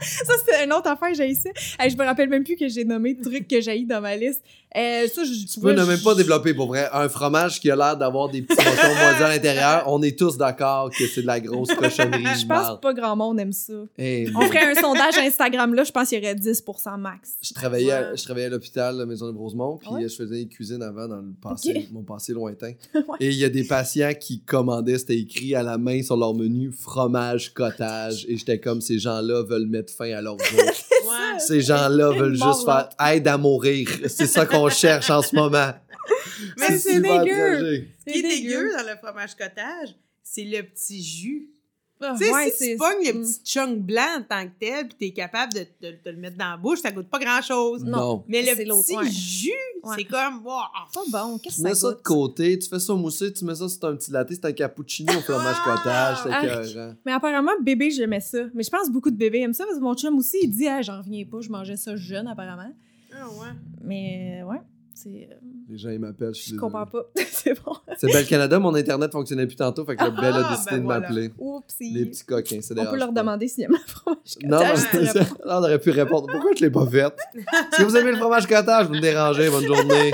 Ça, 0.00 0.32
c'est 0.46 0.64
une 0.64 0.72
autre 0.72 0.88
affaire, 0.88 1.14
j'ai 1.14 1.34
ça. 1.34 1.50
Hey, 1.78 1.90
je 1.90 1.96
me 1.96 2.04
rappelle 2.04 2.28
même 2.28 2.44
plus 2.44 2.56
que 2.56 2.68
j'ai 2.68 2.84
nommé 2.84 3.14
de 3.14 3.22
trucs 3.22 3.48
que 3.48 3.60
j'ai 3.60 3.84
dans 3.84 4.00
ma 4.00 4.16
liste. 4.16 4.42
Euh, 4.76 5.06
ça, 5.08 5.22
je, 5.24 5.46
Tu 5.54 5.60
peux 5.60 5.72
ne 5.72 5.84
même 5.84 6.00
pas 6.00 6.14
développer 6.14 6.52
pour 6.52 6.66
vrai. 6.66 6.86
Un 6.92 7.08
fromage 7.08 7.60
qui 7.60 7.70
a 7.70 7.76
l'air 7.76 7.96
d'avoir 7.96 8.28
des 8.28 8.42
petits 8.42 8.62
moutons 8.62 8.94
moisis 9.00 9.22
à 9.22 9.28
l'intérieur, 9.28 9.84
on 9.86 10.02
est 10.02 10.18
tous 10.18 10.36
d'accord 10.36 10.90
que 10.90 11.06
c'est 11.06 11.22
de 11.22 11.26
la 11.26 11.40
grosse 11.40 11.72
cochonnerie. 11.74 12.24
Je 12.40 12.46
pense 12.46 12.76
que 12.76 12.80
pas 12.82 12.92
grand 12.92 13.16
monde 13.16 13.40
aime 13.40 13.52
ça. 13.52 13.72
Hey, 13.96 14.30
On 14.36 14.40
ferait 14.42 14.72
un 14.72 14.74
sondage 14.80 15.16
Instagram 15.16 15.72
là, 15.72 15.84
je 15.84 15.92
pense 15.92 16.10
qu'il 16.10 16.18
y 16.18 16.22
aurait 16.22 16.34
10% 16.34 16.98
max. 17.00 17.36
je 17.40 17.54
travaillais, 17.54 17.92
à, 17.92 18.14
je 18.14 18.22
travaillais 18.22 18.46
à 18.46 18.50
l'hôpital, 18.50 18.96
la 18.96 19.06
maison 19.06 19.32
de 19.32 19.36
Rosemont, 19.38 19.78
puis 19.78 19.88
Ouais. 19.90 20.04
euh, 20.04 20.08
je 20.08 20.14
faisais 20.16 20.42
une 20.42 20.48
cuisine 20.48 20.82
avant 20.82 21.08
dans 21.08 21.16
le 21.22 21.32
passé, 21.40 21.72
Ok. 21.74 21.92
mon 21.92 22.02
passé 22.02 22.32
lointain. 22.34 22.72
Ouais. 22.94 23.02
Et 23.20 23.28
il 23.28 23.36
y 23.36 23.44
a 23.44 23.48
des 23.48 23.64
patients 23.64 24.12
qui 24.20 24.40
commandaient, 24.42 24.98
c'était 24.98 25.16
écrit 25.18 25.54
à 25.54 25.62
la 25.62 25.78
main 25.78 26.02
sur 26.02 26.16
leur 26.18 26.34
menu 26.34 26.70
fromage 26.70 27.54
cottage. 27.54 28.26
Et 28.28 28.36
j'étais 28.36 28.58
comme 28.60 28.80
ces 28.82 28.98
gens-là 28.98 29.42
veulent 29.42 29.66
mettre 29.68 29.85
fin 29.90 30.12
à 30.12 30.20
leur 30.20 30.36
vie. 30.36 30.56
Ces 31.38 31.60
gens-là 31.60 32.10
veulent 32.10 32.34
juste 32.34 32.64
faire 32.64 32.88
aide 33.08 33.28
à 33.28 33.36
mourir. 33.36 33.88
C'est 34.08 34.26
ça 34.26 34.46
qu'on 34.46 34.68
cherche 34.68 35.10
en 35.10 35.22
ce 35.22 35.34
moment. 35.34 35.72
Mais 36.58 36.78
c'est 36.78 37.00
dégueu. 37.00 37.86
Ce 38.06 38.12
qui 38.12 38.18
est 38.18 38.22
dégueu 38.22 38.70
dans 38.76 38.86
le 38.86 38.96
fromage 38.96 39.34
cottage, 39.34 39.94
c'est 40.22 40.44
le 40.44 40.62
petit 40.62 41.02
jus. 41.02 41.50
Ah, 41.98 42.14
Tu 42.18 42.24
sais, 42.26 42.32
ouais, 42.32 42.50
si 42.50 42.56
c'est- 42.58 42.72
tu 42.72 42.76
pognes 42.76 43.06
le 43.06 43.12
Mm. 43.14 43.22
petit 43.22 43.40
chunk 43.44 43.78
blanc 43.78 44.18
en 44.18 44.22
tant 44.22 44.44
que 44.46 44.52
tel, 44.60 44.86
puis 44.88 44.96
t'es 44.98 45.10
capable 45.12 45.54
de, 45.54 45.60
de- 45.80 45.96
de 46.04 46.10
le 46.10 46.16
mettre 46.18 46.36
dans 46.36 46.50
la 46.50 46.56
bouche, 46.58 46.80
ça 46.80 46.92
goûte 46.92 47.08
pas 47.08 47.18
grand-chose. 47.18 47.84
Non. 47.84 47.96
Non. 47.98 48.24
Mais 48.28 48.42
le 48.42 48.54
petit 48.54 48.94
ouais. 48.96 49.08
jus, 49.10 49.50
Ouais. 49.82 49.94
c'est 49.96 50.04
comme... 50.04 50.44
wow. 50.44 50.60
Pas 50.92 51.00
bon, 51.10 51.38
qu'est-ce 51.38 51.56
Tu 51.56 51.62
que 51.62 51.68
mets 51.68 51.74
ça 51.74 51.88
ça 51.88 51.94
de 51.94 52.02
côté, 52.02 52.58
tu 52.58 52.68
fais 52.68 52.78
ça 52.78 52.92
moussé, 52.94 53.32
tu 53.32 53.44
mets 53.46 53.54
ça 53.54 53.66
sur 53.68 53.84
un 53.88 53.96
petit 53.96 54.10
latte, 54.10 54.28
c'est 54.30 54.44
un 54.44 54.52
cappuccino 54.52 55.10
au 55.14 55.20
fromage 55.20 55.56
Ah! 55.58 55.74
cottage, 55.74 56.18
c'est 56.22 56.28
écœurant. 56.72 56.94
Mais 57.06 57.12
apparemment, 57.12 57.52
bébé, 57.62 57.90
j'aimais 57.90 58.20
ça. 58.20 58.40
Mais 58.52 58.62
je 58.62 58.68
pense 58.70 58.88
que 58.88 58.92
beaucoup 58.92 59.10
de 59.10 59.16
bébés 59.16 59.40
aiment 59.40 59.54
ça 59.54 59.64
parce 59.64 59.78
que 59.78 59.82
mon 59.82 59.94
chum 59.94 60.18
aussi, 60.18 60.36
il 60.42 60.50
dit, 60.50 60.66
ah, 60.68 60.82
j'en 60.82 60.98
reviens 60.98 61.24
pas, 61.24 61.40
je 61.40 61.48
mangeais 61.48 61.76
ça 61.76 61.96
jeune, 61.96 62.26
apparemment. 62.26 62.72
Ah 63.12 63.26
ouais. 63.26 63.48
Mais 63.82 64.42
ouais, 64.42 64.60
c'est. 64.96 65.28
euh, 65.30 65.34
Les 65.70 65.78
gens, 65.78 65.90
ils 65.90 65.98
m'appellent, 66.00 66.34
je 66.34 66.56
comprends 66.56 66.86
pas. 66.86 67.04
c'est 67.30 67.54
bon. 67.62 67.72
C'est 67.96 68.10
Belle 68.12 68.26
Canada, 68.26 68.58
mon 68.58 68.74
internet 68.74 69.12
fonctionnait 69.12 69.46
plus 69.46 69.56
tantôt, 69.56 69.84
fait 69.84 69.94
que 69.96 70.04
le 70.04 70.10
Belle 70.10 70.34
a 70.34 70.46
Ah, 70.48 70.50
décidé 70.52 70.70
ben 70.72 70.78
de 70.78 70.82
voilà. 70.84 71.00
m'appeler. 71.00 71.30
Oupsie. 71.38 71.92
Les 71.92 72.06
petits 72.06 72.24
coquins, 72.24 72.58
c'est 72.62 72.78
On 72.78 72.86
peut 72.86 72.96
leur 72.98 73.12
demander 73.12 73.46
s'ils 73.48 73.64
aiment 73.64 73.72
le 73.72 73.78
fromage 73.86 74.18
Non, 74.42 74.58
cottage, 74.58 75.06
ça. 75.12 75.18
Là, 75.20 75.26
on 75.60 75.62
aurait 75.62 75.78
pu 75.78 75.90
répondre. 75.90 76.26
Pourquoi 76.32 76.50
je 76.56 76.62
l'ai 76.62 76.70
pas 76.70 76.86
faite? 76.86 77.16
Est-ce 77.34 77.78
que 77.78 77.82
vous 77.84 77.96
aimez 77.96 78.10
le 78.12 78.16
fromage 78.16 78.46
cottage? 78.46 78.86
Vous 78.86 78.94
me 78.94 79.00
dérangez, 79.00 79.48
bonne 79.50 79.64
journée. 79.66 80.12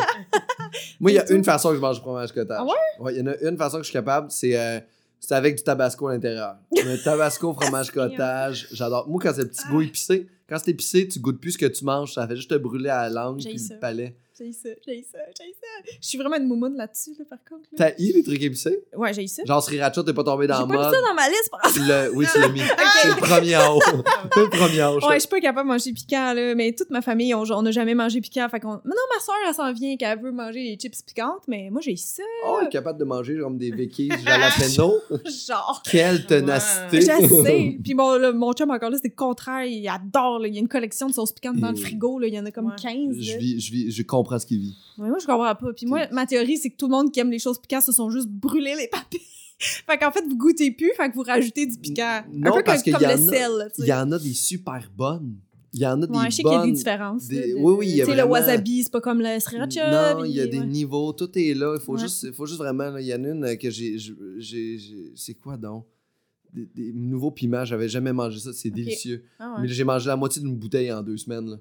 Moi, 1.00 1.10
il 1.12 1.14
y 1.14 1.18
a 1.18 1.30
une 1.32 1.44
façon 1.44 1.70
que 1.70 1.76
je 1.76 1.80
mange 1.80 1.96
du 1.96 2.02
fromage 2.02 2.32
cottage. 2.32 2.58
Ah 2.60 2.64
ouais? 3.00 3.14
Il 3.14 3.18
y 3.18 3.22
en 3.22 3.26
a 3.28 3.36
une 3.48 3.56
façon 3.56 3.76
que 3.78 3.82
je 3.82 3.88
suis 3.88 3.92
capable, 3.98 4.28
c'est 4.30 4.58
euh, 4.58 4.80
C'est 5.20 5.34
avec 5.34 5.56
du 5.56 5.62
tabasco 5.62 6.08
à 6.08 6.12
l'intérieur. 6.14 6.56
Un 6.76 6.96
tabasco, 7.04 7.52
fromage 7.54 7.90
cottage, 7.92 8.68
j'adore. 8.72 9.08
Moi, 9.08 9.20
quand 9.22 9.32
c'est 9.34 9.42
le 9.42 9.48
petit 9.48 9.68
goût 9.68 9.80
épicé, 9.82 10.26
quand 10.48 10.58
c'est 10.58 10.70
épicé, 10.70 11.08
tu 11.08 11.18
goûtes 11.20 11.40
plus 11.40 11.52
ce 11.52 11.58
que 11.58 11.66
tu 11.66 11.84
manges, 11.84 12.14
ça 12.14 12.26
fait 12.26 12.36
juste 12.36 12.50
te 12.50 12.54
brûler 12.56 12.90
à 12.90 13.08
la 13.08 13.10
langue 13.10 13.42
puis 13.42 13.58
ça. 13.58 13.74
le 13.74 13.80
palais. 13.80 14.16
J'ai 14.38 14.50
ça, 14.50 14.70
j'ai 14.86 15.02
ça, 15.02 15.18
j'ai 15.38 15.52
ça. 15.52 15.92
Je 16.00 16.08
suis 16.08 16.16
vraiment 16.16 16.36
une 16.36 16.46
moumoune 16.48 16.74
là-dessus, 16.74 17.10
là, 17.18 17.24
par 17.28 17.38
contre. 17.46 17.68
là. 17.70 17.76
T'as 17.76 17.90
eu 18.02 18.12
les 18.14 18.22
trucs 18.22 18.42
épicés? 18.42 18.82
Ouais, 18.96 19.12
j'ai 19.12 19.26
ça. 19.26 19.42
Genre 19.44 19.62
sriracha, 19.62 20.02
t'es 20.02 20.14
pas 20.14 20.24
tombé 20.24 20.46
dans 20.46 20.56
J'ai 20.56 20.62
le 20.62 20.68
pas 20.68 20.74
mis 20.74 20.82
mode. 20.82 20.94
ça 20.94 21.00
dans 21.06 21.14
ma 21.14 21.28
liste, 21.28 21.50
par 21.50 21.86
l'as- 21.86 22.10
oui, 22.12 22.26
tu 22.32 22.40
l'as 22.40 22.48
mis. 22.48 22.60
C'est 23.02 23.08
le 23.08 23.16
premier 23.16 23.56
en 23.56 23.76
haut. 23.76 23.80
le 24.36 24.48
premier 24.48 24.82
en 24.82 24.94
haut. 24.94 25.06
Ouais, 25.06 25.16
je 25.16 25.20
suis 25.20 25.28
pas 25.28 25.38
capable 25.38 25.68
de 25.68 25.72
manger 25.74 25.92
piquant, 25.92 26.32
là, 26.32 26.54
mais 26.54 26.72
toute 26.72 26.88
ma 26.88 27.02
famille, 27.02 27.34
on, 27.34 27.42
on 27.42 27.66
a 27.66 27.70
jamais 27.70 27.94
mangé 27.94 28.22
piquant. 28.22 28.48
Fait 28.48 28.58
qu'on... 28.58 28.80
Mais 28.84 28.94
non, 28.94 29.14
ma 29.14 29.20
soeur, 29.20 29.34
elle 29.46 29.54
s'en 29.54 29.70
vient 29.74 29.96
qu'elle 29.98 30.18
veut 30.18 30.32
manger 30.32 30.60
les 30.60 30.76
chips 30.80 31.02
piquantes, 31.02 31.42
mais 31.46 31.68
moi, 31.70 31.82
j'ai 31.82 31.96
ça. 31.96 32.22
Oh, 32.46 32.56
elle 32.62 32.68
est 32.68 32.70
capable 32.70 32.98
de 32.98 33.04
manger 33.04 33.36
comme 33.38 33.58
des 33.58 33.70
véquilles 33.70 34.10
jalapeno. 34.24 34.94
Genre. 35.46 35.82
Quelle 35.84 36.24
ténacité. 36.26 37.02
Je 37.02 37.42
sais. 37.44 37.78
Puis 37.84 37.92
mon, 37.94 38.32
mon 38.32 38.52
chum, 38.54 38.70
encore 38.70 38.88
là, 38.90 38.96
c'est 39.00 39.08
le 39.10 39.14
contraire. 39.14 39.66
Il 39.66 39.86
adore. 39.88 40.41
Là. 40.42 40.48
Il 40.48 40.54
y 40.54 40.58
a 40.58 40.60
une 40.60 40.68
collection 40.68 41.06
de 41.08 41.12
sauces 41.14 41.32
piquantes 41.32 41.56
dans 41.56 41.70
le 41.70 41.76
frigo. 41.76 42.18
Là. 42.18 42.26
Il 42.26 42.34
y 42.34 42.38
en 42.38 42.44
a 42.44 42.50
comme 42.50 42.66
Ouais. 42.66 42.76
15. 42.80 43.16
Je 43.18 43.38
vis, 43.38 43.60
je 43.60 43.72
vis, 43.72 43.90
je 43.90 44.02
comprends 44.02 44.38
ce 44.38 44.44
qu'il 44.46 44.58
vit. 44.60 44.76
Ouais, 44.98 45.08
moi, 45.08 45.18
je 45.20 45.26
comprends 45.26 45.54
pas. 45.54 45.72
Puis 45.74 45.86
moi, 45.86 46.06
ma 46.12 46.26
théorie, 46.26 46.58
c'est 46.58 46.70
que 46.70 46.76
tout 46.76 46.86
le 46.86 46.92
monde 46.92 47.10
qui 47.12 47.20
aime 47.20 47.30
les 47.30 47.38
choses 47.38 47.58
piquantes 47.60 47.84
se 47.84 47.92
sont 47.92 48.10
juste 48.10 48.28
brûlés 48.28 48.74
les 48.76 48.88
papiers. 48.88 49.22
fait 49.58 49.96
qu'en 49.98 50.10
fait, 50.12 50.22
vous 50.28 50.36
goûtez 50.36 50.70
plus, 50.72 50.90
fait 50.96 51.08
que 51.10 51.14
vous 51.14 51.22
rajoutez 51.22 51.66
du 51.66 51.78
piquant. 51.78 52.22
Non, 52.32 52.50
Un 52.52 52.56
peu 52.56 52.62
parce 52.64 52.82
comme, 52.82 52.92
qu'il 52.94 53.06
comme 53.06 53.10
y 53.18 53.22
le 53.22 53.30
sel, 53.30 53.68
Il 53.78 53.86
y 53.86 53.92
en 53.92 54.10
a 54.12 54.18
des 54.18 54.34
super 54.34 54.90
bonnes. 54.96 55.36
Il 55.74 55.80
y 55.80 55.86
en 55.86 56.02
a 56.02 56.06
des 56.06 56.12
Ouais, 56.12 56.24
je 56.30 56.36
sais 56.36 56.42
qu'il 56.42 56.52
y 56.52 56.54
a 56.54 56.66
des 56.66 56.72
différences. 56.72 57.28
des- 57.28 57.36
là, 57.40 57.46
de- 57.46 57.54
oui, 57.54 57.74
oui, 57.78 57.86
il 57.88 57.96
y 57.96 58.02
a 58.02 58.14
le 58.14 58.24
wasabi, 58.30 58.82
c'est 58.82 58.92
pas 58.92 59.00
comme 59.00 59.22
le 59.22 59.40
sriracha. 59.40 60.14
Non, 60.16 60.24
il 60.24 60.32
y 60.32 60.40
a 60.40 60.46
des 60.46 60.58
ouais. 60.58 60.66
niveaux, 60.66 61.14
tout 61.14 61.30
est 61.38 61.54
là. 61.54 61.74
Il 61.78 61.80
faut, 61.82 61.94
Ouais. 61.94 62.00
juste, 62.02 62.24
il 62.24 62.32
faut 62.34 62.44
juste 62.44 62.58
vraiment. 62.58 62.90
là, 62.90 63.00
Il 63.00 63.06
y 63.06 63.14
en 63.14 63.24
a 63.24 63.28
une 63.28 63.56
que 63.56 63.70
j'ai- 63.70 63.96
C'est 65.14 65.34
quoi 65.34 65.56
donc? 65.56 65.86
Des, 66.52 66.66
des 66.74 66.92
nouveaux 66.92 67.30
piments, 67.30 67.64
j'avais 67.64 67.88
jamais 67.88 68.12
mangé 68.12 68.38
ça, 68.38 68.52
c'est 68.52 68.70
délicieux. 68.70 69.24
Ah 69.38 69.54
Mais 69.56 69.62
ouais. 69.62 69.68
là, 69.68 69.72
j'ai 69.74 69.84
mangé 69.84 70.06
la 70.08 70.16
moitié 70.16 70.42
d'une 70.42 70.56
bouteille 70.56 70.92
en 70.92 71.02
deux 71.02 71.16
semaines. 71.16 71.50
là. 71.50 71.56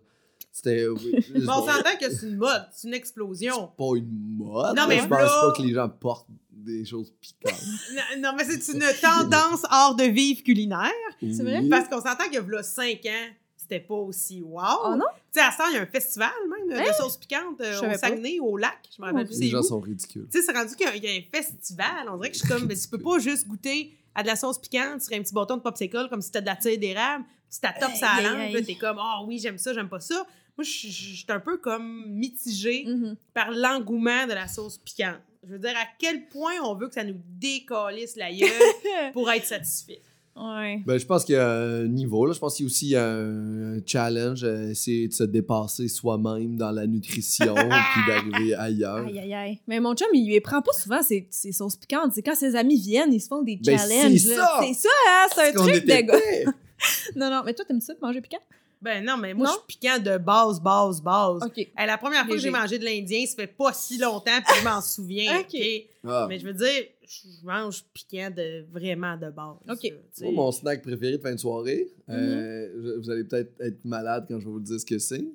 C'était. 0.52 0.88
oui, 0.88 1.12
c'est 1.28 1.34
Mais 1.40 1.48
on 1.50 1.66
s'entend 1.66 1.98
que 2.00 2.12
c'est 2.14 2.26
une 2.28 2.36
mode, 2.38 2.68
c'est 2.74 2.88
une 2.88 2.94
explosion. 2.94 3.68
pas 3.78 3.96
une 3.96 4.36
mode. 4.38 4.76
Non, 4.76 4.84
là, 4.84 4.88
mais 4.88 4.98
je 5.00 5.08
pense 5.08 5.20
là- 5.20 5.42
pas 5.48 5.54
que 5.56 5.62
les 5.62 5.74
gens 5.74 5.88
portent 5.90 6.28
des 6.52 6.84
choses 6.86 7.14
piquantes. 7.22 7.54
Non, 7.96 8.22
non, 8.22 8.34
mais 8.38 8.44
c'est 8.44 8.74
une 8.74 8.84
tendance 9.02 9.62
hors 9.72 9.96
de 9.96 10.04
vivre 10.04 10.44
culinaire. 10.44 10.92
C'est 11.22 11.44
vrai? 11.44 11.64
Parce 11.70 11.88
qu'on 11.88 12.02
s'entend 12.02 12.26
qu'il 12.26 12.34
y 12.34 12.38
a 12.58 12.64
5 12.64 13.06
ans, 13.06 13.30
c'était 13.56 13.80
pas 13.80 13.96
aussi 13.96 14.42
wow. 14.42 14.62
Oh 14.86 14.96
non? 14.96 15.06
Tu 15.34 15.40
sais, 15.40 15.46
à 15.46 15.52
ce 15.52 15.58
temps, 15.58 15.64
il 15.72 15.76
y 15.76 15.78
a 15.78 15.82
un 15.84 15.86
festival 15.86 16.30
même 16.68 16.86
de 16.86 16.94
sauces 16.94 17.18
piquantes 17.18 17.62
euh, 17.62 17.78
au 17.78 17.80
savais 17.80 17.94
pas. 17.94 17.98
Saguenay, 18.10 18.40
au 18.42 18.58
lac. 18.58 18.78
Je 18.96 19.02
me 19.02 19.08
rappelle 19.08 19.26
plus 19.28 19.40
Les 19.40 19.46
c'est 19.46 19.52
gens 19.52 19.60
où. 19.60 19.64
sont 19.64 19.80
ridicules. 19.80 20.28
Tu 20.30 20.40
sais, 20.40 20.46
c'est 20.46 20.52
rendu 20.52 20.76
qu'il 20.76 20.86
y 20.86 20.90
a- 20.90 20.96
il 20.98 21.04
y, 21.04 21.08
a 21.08 21.12
un 21.12 21.22
festival. 21.34 22.10
On 22.10 22.18
dirait 22.18 22.32
que 22.32 22.36
je 22.38 22.42
suis 22.42 22.50
comme, 22.50 22.66
mais 22.66 22.76
tu 22.82 22.88
peux 22.90 22.98
pas 23.00 23.20
juste 23.20 23.48
goûter 23.48 23.94
à 24.16 24.24
de 24.24 24.28
la 24.28 24.36
sauce 24.36 24.58
piquante 24.60 25.02
sur 25.02 25.14
un 25.18 25.22
petit 25.22 25.34
bâton 25.34 25.58
de 25.58 25.62
popsicle 25.62 26.08
comme 26.10 26.22
si 26.22 26.28
c'était 26.28 26.42
de 26.42 26.46
la 26.48 26.56
tire 26.56 26.78
d'érable. 26.78 27.26
Tu 27.54 27.60
t'attopes 27.60 27.96
ça 27.96 28.10
à 28.12 28.16
Aïe, 28.18 28.24
la 28.24 28.30
aïe, 28.32 28.38
langue, 28.52 28.54
là, 28.54 28.62
t'es 28.66 28.76
comme, 28.76 28.98
ah 29.00 29.22
oui, 29.26 29.40
j'aime 29.40 29.58
ça, 29.58 29.74
j'aime 29.74 29.90
pas 29.90 30.00
ça. 30.00 30.16
Moi, 30.58 30.64
je 30.66 30.70
suis- 30.70 31.26
un 31.30 31.40
peu 31.40 31.58
comme 31.58 32.06
mitigée 32.08 32.86
Mhm. 32.88 33.16
par 33.34 33.52
l'engouement 33.52 34.26
de 34.28 34.34
la 34.34 34.48
sauce 34.48 34.78
piquante. 34.78 35.20
Je 35.44 35.54
veux 35.54 35.60
dire, 35.60 35.72
à 35.76 35.86
quel 35.98 36.28
point 36.28 36.54
on 36.64 36.76
veut 36.76 36.88
que 36.88 36.94
ça 36.94 37.04
nous 37.04 37.20
décalisse 37.26 38.16
la 38.16 38.32
gueule 38.32 38.50
pour 39.14 39.30
être 39.32 39.46
satisfait? 39.46 40.02
Ouais. 40.36 40.82
Ben, 40.86 40.98
je 40.98 41.06
pense 41.06 41.26
qu'il 41.26 41.36
y 41.36 41.38
a 41.38 41.50
un 41.50 41.88
niveau. 41.88 42.26
Là. 42.26 42.34
Je 42.34 42.40
pense 42.40 42.56
qu'il 42.56 42.66
y 42.66 42.68
a 42.68 42.70
aussi 42.70 42.96
un, 42.96 43.76
un 43.76 43.80
challenge. 43.86 44.44
euh, 44.44 44.70
essayer 44.72 45.08
de 45.08 45.14
se 45.14 45.24
dépasser 45.24 45.88
soi-même 45.88 46.56
dans 46.58 46.72
la 46.72 46.88
nutrition 46.88 47.54
puis 47.56 48.02
d'arriver 48.08 48.56
ailleurs. 48.56 49.06
Aïe, 49.06 49.20
aïe, 49.20 49.34
aïe. 49.34 49.60
Mais 49.68 49.80
mon 49.80 49.94
chum, 49.94 50.08
il 50.14 50.28
lui 50.28 50.40
prend 50.40 50.62
pas 50.62 50.72
souvent 50.74 51.04
ses, 51.04 51.28
ses 51.30 51.52
sauces 51.52 51.76
piquantes. 51.76 52.14
C'est 52.14 52.22
quand 52.22 52.36
ses 52.36 52.56
amis 52.56 52.80
viennent, 52.80 53.14
ils 53.14 53.20
se 53.22 53.28
font 53.28 53.42
des 53.44 53.58
Ben, 53.58 53.78
challenges. 53.78 54.20
c'est 54.20 54.36
ça! 54.36 54.60
C'est 54.62 54.74
ça, 54.74 54.90
hein? 55.10 55.28
C'est 55.36 55.50
un 55.50 55.54
truc 55.54 55.86
de 55.86 56.02
gars. 56.08 56.52
Non, 57.16 57.30
non, 57.30 57.44
mais 57.46 57.54
toi, 57.54 57.64
t'aimes 57.64 57.80
ça 57.80 57.94
de 57.94 58.00
manger 58.02 58.22
piquant? 58.22 58.40
Ben 58.82 59.04
non, 59.06 59.16
mais 59.18 59.34
moi, 59.34 59.46
Non? 59.48 59.54
je 59.54 59.58
suis 59.74 59.80
piquant 59.80 60.00
de 60.00 60.18
base, 60.18 60.60
base, 60.60 61.02
base. 61.02 61.44
OK. 61.44 61.58
Hey, 61.58 61.86
la 61.88 61.98
première 61.98 62.26
fois 62.26 62.36
que 62.36 62.42
j'ai 62.42 62.50
mangé 62.50 62.80
de 62.80 62.86
l'Indien, 62.86 63.26
ça 63.28 63.36
fait 63.36 63.48
pas 63.48 63.74
si 63.74 63.98
longtemps, 64.00 64.42
puis 64.46 64.56
je 64.60 64.64
m'en 64.64 64.82
souviens. 64.82 65.40
Ok. 65.40 65.60
Ah. 66.08 66.26
Mais 66.28 66.40
je 66.40 66.48
veux 66.48 66.54
dire, 66.54 66.84
je 67.04 67.46
mange 67.46 67.84
piquant 67.94 68.30
de 68.36 68.66
vraiment 68.72 69.16
de 69.18 69.30
base. 69.30 69.58
Ok. 69.70 69.92
Moi, 70.22 70.32
mon 70.32 70.52
snack 70.52 70.82
préféré 70.82 71.18
de 71.18 71.22
fin 71.22 71.34
de 71.34 71.40
soirée, 71.40 71.90
Mhm. 72.08 72.16
euh, 72.18 72.98
vous 73.02 73.10
allez 73.12 73.24
peut-être 73.24 73.54
être 73.62 73.86
malade 73.86 74.26
quand 74.28 74.40
je 74.40 74.46
vais 74.46 74.52
vous 74.52 74.60
dire 74.60 74.80
ce 74.80 74.86
que 74.86 74.98
c'est. 74.98 75.26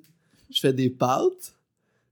Je 0.51 0.59
fais 0.59 0.73
des 0.73 0.89
pâtes 0.89 1.53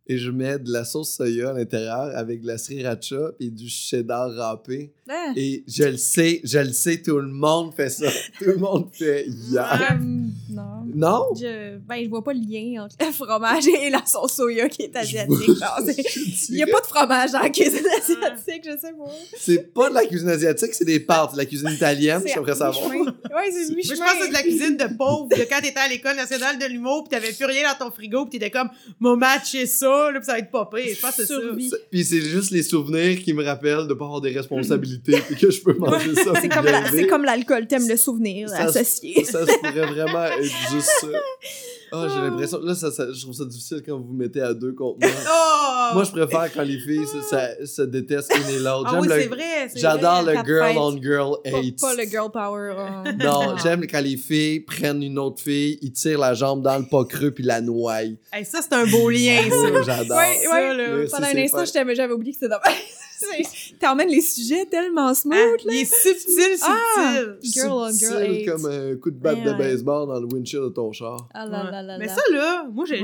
et 0.08 0.18
je 0.18 0.30
mets 0.30 0.60
de 0.60 0.72
la 0.72 0.86
sauce 0.86 1.16
soya 1.16 1.50
à 1.50 1.54
l'intérieur 1.54 2.16
avec 2.16 2.42
de 2.42 2.48
la 2.48 2.58
sriracha 2.58 3.32
et 3.40 3.50
du 3.50 3.68
cheddar 3.68 4.32
râpé. 4.34 4.94
Ah. 5.10 5.34
Et 5.36 5.64
je 5.68 5.84
le 5.84 5.98
sais, 5.98 6.42
je 6.44 6.60
le 6.60 6.74
sais, 6.74 7.02
tout 7.02 7.18
le 7.18 7.28
monde 7.28 7.74
fait 7.74 7.90
ça. 7.90 8.08
tout 8.40 8.46
le 8.46 8.58
monde 8.58 8.90
fait 8.92 9.26
yeah. 9.52 9.98
Non. 10.50 10.86
Non? 10.94 11.26
Je, 11.36 11.78
ben, 11.78 12.04
je 12.04 12.10
vois 12.10 12.24
pas 12.24 12.34
le 12.34 12.40
lien 12.40 12.84
entre 12.84 12.96
le 13.00 13.12
fromage 13.12 13.68
et 13.68 13.90
la 13.90 14.06
sauce 14.06 14.34
soya 14.36 14.70
qui 14.70 14.84
est 14.84 14.96
asiatique. 14.96 15.60
Il 16.50 16.56
y 16.56 16.64
a 16.64 16.68
pas 16.68 16.82
de 16.82 16.86
fromage 16.86 17.32
dans 17.32 17.42
la 17.42 17.50
cuisine 17.50 17.86
asiatique, 17.86 18.64
je 18.64 18.78
sais 18.80 18.94
pas. 18.94 19.12
C'est 19.38 19.74
pas 19.74 19.90
de 19.90 19.96
la 19.96 20.06
cuisine 20.06 20.30
asiatique, 20.30 20.74
c'est 20.74 20.86
des 20.86 21.00
pâtes. 21.00 21.34
De 21.34 21.38
la 21.38 21.46
cuisine 21.46 21.70
italienne, 21.70 22.22
j'aimerais 22.26 22.56
savoir. 22.56 22.90
Ouais, 22.90 23.52
c'est 23.52 23.74
Moi, 23.74 23.82
je 23.84 23.96
pense 23.96 24.14
que 24.14 24.22
c'est 24.22 24.28
de 24.30 24.34
la 24.34 24.42
cuisine 24.44 24.78
de 24.78 24.98
pauvre, 24.98 25.28
de 25.30 25.36
quand 25.50 25.62
t'étais 25.62 25.80
à 25.80 25.88
l'école 25.88 26.16
nationale 26.16 26.58
de 26.60 26.66
l'humour, 26.66 27.04
puis 27.04 27.10
t'avais 27.10 27.34
plus 27.34 27.46
rien 27.46 27.70
dans 27.72 27.86
ton 27.86 27.92
frigo, 27.92 28.26
puis 28.26 28.40
t'étais 28.40 28.52
comme, 28.52 28.70
mon 29.00 29.18
matcher 29.18 29.66
ça, 29.66 29.95
là, 30.12 30.20
puis 30.20 30.26
ça 30.26 30.34
va 30.34 30.40
être 30.40 30.52
pas 30.52 30.70
pire. 30.74 30.96
Je 30.96 31.02
pense 31.02 31.16
que 31.18 31.26
c'est 31.26 31.34
ça. 31.34 31.80
Puis 31.92 32.04
c'est 32.06 32.22
juste 32.22 32.52
les 32.52 32.64
souvenirs 32.64 33.20
qui 33.24 33.34
me 33.34 33.44
rappellent 33.44 33.88
de 33.88 33.94
pas 33.94 34.06
avoir 34.06 34.22
des 34.22 34.32
responsabilités 34.32 35.18
puis 35.28 35.36
que 35.36 35.52
je 35.52 35.62
peux 35.62 35.74
manger 35.74 36.16
ça. 36.16 36.32
C'est 36.42 36.50
comme, 36.50 36.64
bien 36.64 36.72
la- 36.72 36.82
vivre. 36.82 36.96
c'est 36.96 37.08
comme 37.08 37.24
l'alcool, 37.26 37.68
t'aimes 37.68 37.88
le 37.88 37.98
souvenir 37.98 38.50
Ça 38.50 38.68
se- 38.72 38.80
associé. 38.80 39.24
Ça 39.26 39.46
se 39.46 39.58
pourrait 39.60 39.86
vraiment 39.88 40.26
être 40.26 40.44
juste 40.44 40.90
ça. 41.02 41.08
Ah, 41.92 42.08
j'ai 42.14 42.20
l'impression. 42.20 42.60
Là, 42.62 42.74
ça, 42.76 42.92
ça- 42.92 43.08
je 43.14 43.22
trouve 43.22 43.34
ça 43.36 43.46
difficile 43.46 43.82
quand 43.86 43.96
vous 43.98 44.06
vous 44.08 44.14
mettez 44.14 44.42
à 44.42 44.54
deux 44.54 44.74
contre 44.74 45.00
moi. 45.02 45.10
Oh! 45.32 45.94
Moi, 45.94 46.04
je 46.04 46.12
préfère 46.12 46.52
quand 46.52 46.64
les 46.64 46.80
filles 46.80 47.06
se, 47.06 47.82
détestent 47.84 48.36
l'une 48.36 48.56
et 48.56 48.60
l'autre. 48.60 48.90
Ah 48.92 49.00
oui, 49.00 49.08
le- 49.08 49.14
c'est 49.22 49.28
vrai. 49.28 49.70
c'est 49.72 49.80
J'adore 49.80 50.24
vrai. 50.24 50.36
le 50.36 50.44
girl 50.46 50.78
on 50.78 51.02
girl 51.02 51.36
Pas, 51.44 51.50
hate. 51.60 51.80
pas 51.80 51.94
le 51.94 52.04
girl 52.10 52.32
power. 52.32 52.74
euh. 53.06 53.12
Non, 53.24 53.56
j'aime 53.64 53.86
quand 53.88 54.02
les 54.02 54.18
filles 54.18 54.62
prennent 54.62 55.04
une 55.04 55.20
autre 55.20 55.42
fille, 55.42 55.78
ils 55.84 55.92
tirent 55.94 56.18
la 56.20 56.34
jambe 56.34 56.64
dans 56.64 56.78
le 56.80 56.86
pas 56.86 57.06
creux 57.06 57.32
puis 57.32 57.44
la 57.44 57.62
noient. 57.62 58.02
Hey, 58.02 58.44
ça, 58.44 58.60
c'est 58.62 58.74
un 58.74 58.88
beau 58.88 59.10
lien, 59.12 59.38
ça. 59.50 59.82
J'adore. 59.86 60.18
Ça, 60.18 60.74
là. 60.74 60.88
Merci, 60.98 61.12
Pendant 61.12 61.28
un 61.28 61.38
instant, 61.38 61.94
j'avais 61.96 62.14
oublié 62.14 62.34
que 62.34 62.40
c'était. 62.40 62.56
C'est- 63.18 63.80
T'emmènes 63.80 64.10
les 64.10 64.20
sujets 64.22 64.66
tellement 64.66 65.14
smooth, 65.14 65.36
Hein? 65.36 65.56
là. 65.66 65.74
Il 65.74 65.80
est 65.82 65.86
subtil, 65.86 66.58
subtil. 66.58 66.60
Ah! 66.64 67.24
Girl 67.42 67.72
on 67.72 67.90
girl 67.92 68.46
comme 68.46 68.66
un 68.66 68.96
coup 68.98 69.10
de 69.10 69.16
batte 69.18 69.38
Ouais, 69.38 69.44
de 69.46 69.50
ouais. 69.52 69.58
baseball 69.58 70.08
dans 70.10 70.20
le 70.20 70.28
windshield 70.28 70.64
de 70.66 70.70
ton 70.70 70.92
char. 70.92 71.30
Ah 71.34 71.46
là 71.46 71.64
Ouais. 71.66 71.72
là 71.72 71.82
là 71.82 71.98
Mais 71.98 72.10
ça, 72.10 72.20
là, 72.34 72.68
moi, 72.72 72.84
je 72.86 72.96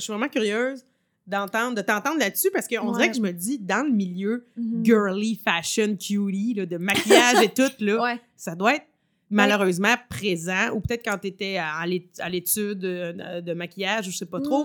suis 0.00 0.12
vraiment 0.12 0.28
curieuse 0.28 0.84
d'entendre, 1.26 1.76
de 1.76 1.82
t'entendre 1.82 2.18
là-dessus 2.18 2.50
parce 2.52 2.66
qu'on 2.66 2.88
Ouais. 2.88 2.92
dirait 2.94 3.10
que 3.10 3.16
je 3.16 3.20
me 3.22 3.30
dis, 3.32 3.58
dans 3.60 3.86
le 3.86 3.92
milieu 3.92 4.44
Mhm. 4.56 4.84
girly, 4.84 5.40
fashion, 5.44 5.96
cutie, 5.96 6.54
là, 6.56 6.66
de 6.66 6.76
maquillage 6.76 7.40
et 7.44 7.48
tout, 7.50 7.70
là, 7.78 8.02
Ouais. 8.02 8.20
ça 8.36 8.56
doit 8.56 8.74
être 8.74 8.86
malheureusement 9.30 9.94
présent 10.08 10.70
ou 10.74 10.80
peut-être 10.80 11.04
quand 11.04 11.16
tu 11.18 11.28
étais 11.28 11.56
à 11.58 11.86
l'é- 11.86 12.10
à 12.18 12.28
l'étude 12.28 12.80
de, 12.80 13.40
de 13.40 13.52
maquillage 13.54 14.08
ou 14.08 14.10
je 14.10 14.16
sais 14.16 14.26
pas 14.26 14.40
trop. 14.40 14.64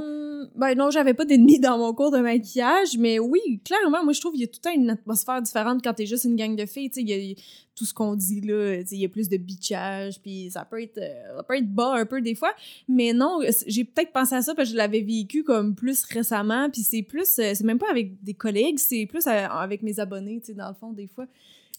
Ben 0.55 0.75
non, 0.75 0.91
j'avais 0.91 1.13
pas 1.13 1.25
d'ennemis 1.25 1.59
dans 1.59 1.77
mon 1.77 1.93
cours 1.93 2.11
de 2.11 2.19
maquillage, 2.19 2.97
mais 2.97 3.19
oui, 3.19 3.39
clairement, 3.63 4.03
moi 4.03 4.13
je 4.13 4.19
trouve 4.19 4.33
qu'il 4.33 4.41
y 4.41 4.43
a 4.43 4.47
tout 4.47 4.59
le 4.63 4.69
temps 4.69 4.75
une 4.75 4.89
atmosphère 4.89 5.41
différente 5.41 5.81
quand 5.83 5.93
t'es 5.93 6.05
juste 6.05 6.25
une 6.25 6.35
gang 6.35 6.55
de 6.55 6.65
filles. 6.65 6.89
Tu 6.89 6.95
sais, 6.95 7.01
il 7.01 7.09
y 7.09 7.31
a 7.31 7.35
tout 7.75 7.85
ce 7.85 7.93
qu'on 7.93 8.15
dit 8.15 8.39
là, 8.41 8.81
il 8.89 8.97
y 8.99 9.05
a 9.05 9.09
plus 9.09 9.27
de 9.27 9.37
bitchage, 9.37 10.21
puis 10.21 10.49
ça 10.51 10.63
peut 10.63 10.81
être, 10.81 10.97
euh, 10.97 11.37
ça 11.37 11.43
peut 11.43 11.57
être 11.57 11.69
bas 11.73 11.93
un 11.95 12.05
peu 12.05 12.21
des 12.21 12.35
fois. 12.35 12.53
Mais 12.87 13.11
non, 13.13 13.39
c- 13.41 13.65
j'ai 13.67 13.83
peut-être 13.83 14.11
pensé 14.13 14.35
à 14.35 14.41
ça 14.41 14.55
parce 14.55 14.69
que 14.69 14.73
je 14.73 14.77
l'avais 14.77 15.01
vécu 15.01 15.43
comme 15.43 15.75
plus 15.75 16.03
récemment, 16.05 16.69
puis 16.69 16.81
c'est 16.83 17.01
plus, 17.01 17.37
euh, 17.39 17.51
c'est 17.53 17.63
même 17.65 17.79
pas 17.79 17.89
avec 17.89 18.23
des 18.23 18.33
collègues, 18.33 18.79
c'est 18.79 19.05
plus 19.05 19.27
euh, 19.27 19.47
avec 19.49 19.81
mes 19.83 19.99
abonnés, 19.99 20.39
tu 20.39 20.47
sais, 20.47 20.53
dans 20.53 20.69
le 20.69 20.75
fond, 20.75 20.91
des 20.93 21.07
fois. 21.07 21.25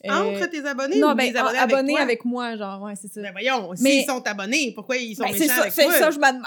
Euh, 0.05 0.11
Entre 0.11 0.47
tes 0.51 0.65
abonnés 0.65 0.99
non, 0.99 1.13
ou 1.13 1.15
ben, 1.15 1.25
les 1.33 1.37
abonnés, 1.37 1.59
abonnés 1.59 1.79
avec, 1.79 1.91
toi? 1.97 2.01
avec 2.01 2.25
moi, 2.27 2.57
genre, 2.57 2.83
ouais, 2.83 2.95
c'est 3.01 3.09
ça. 3.13 3.23
Ben 3.23 3.33
voyons, 3.33 3.71
Mais- 3.81 3.91
s'ils 4.01 4.05
sont 4.07 4.23
abonnés, 4.27 4.73
pourquoi 4.75 4.97
ils 4.99 5.17
sont 5.17 5.25
Ben, 5.25 5.33
méchants 5.33 5.47
ça, 5.47 5.61
avec 5.63 5.73
c'est 5.73 5.89
ça, 5.91 6.11
je 6.11 6.19
me 6.19 6.27
demande. 6.33 6.45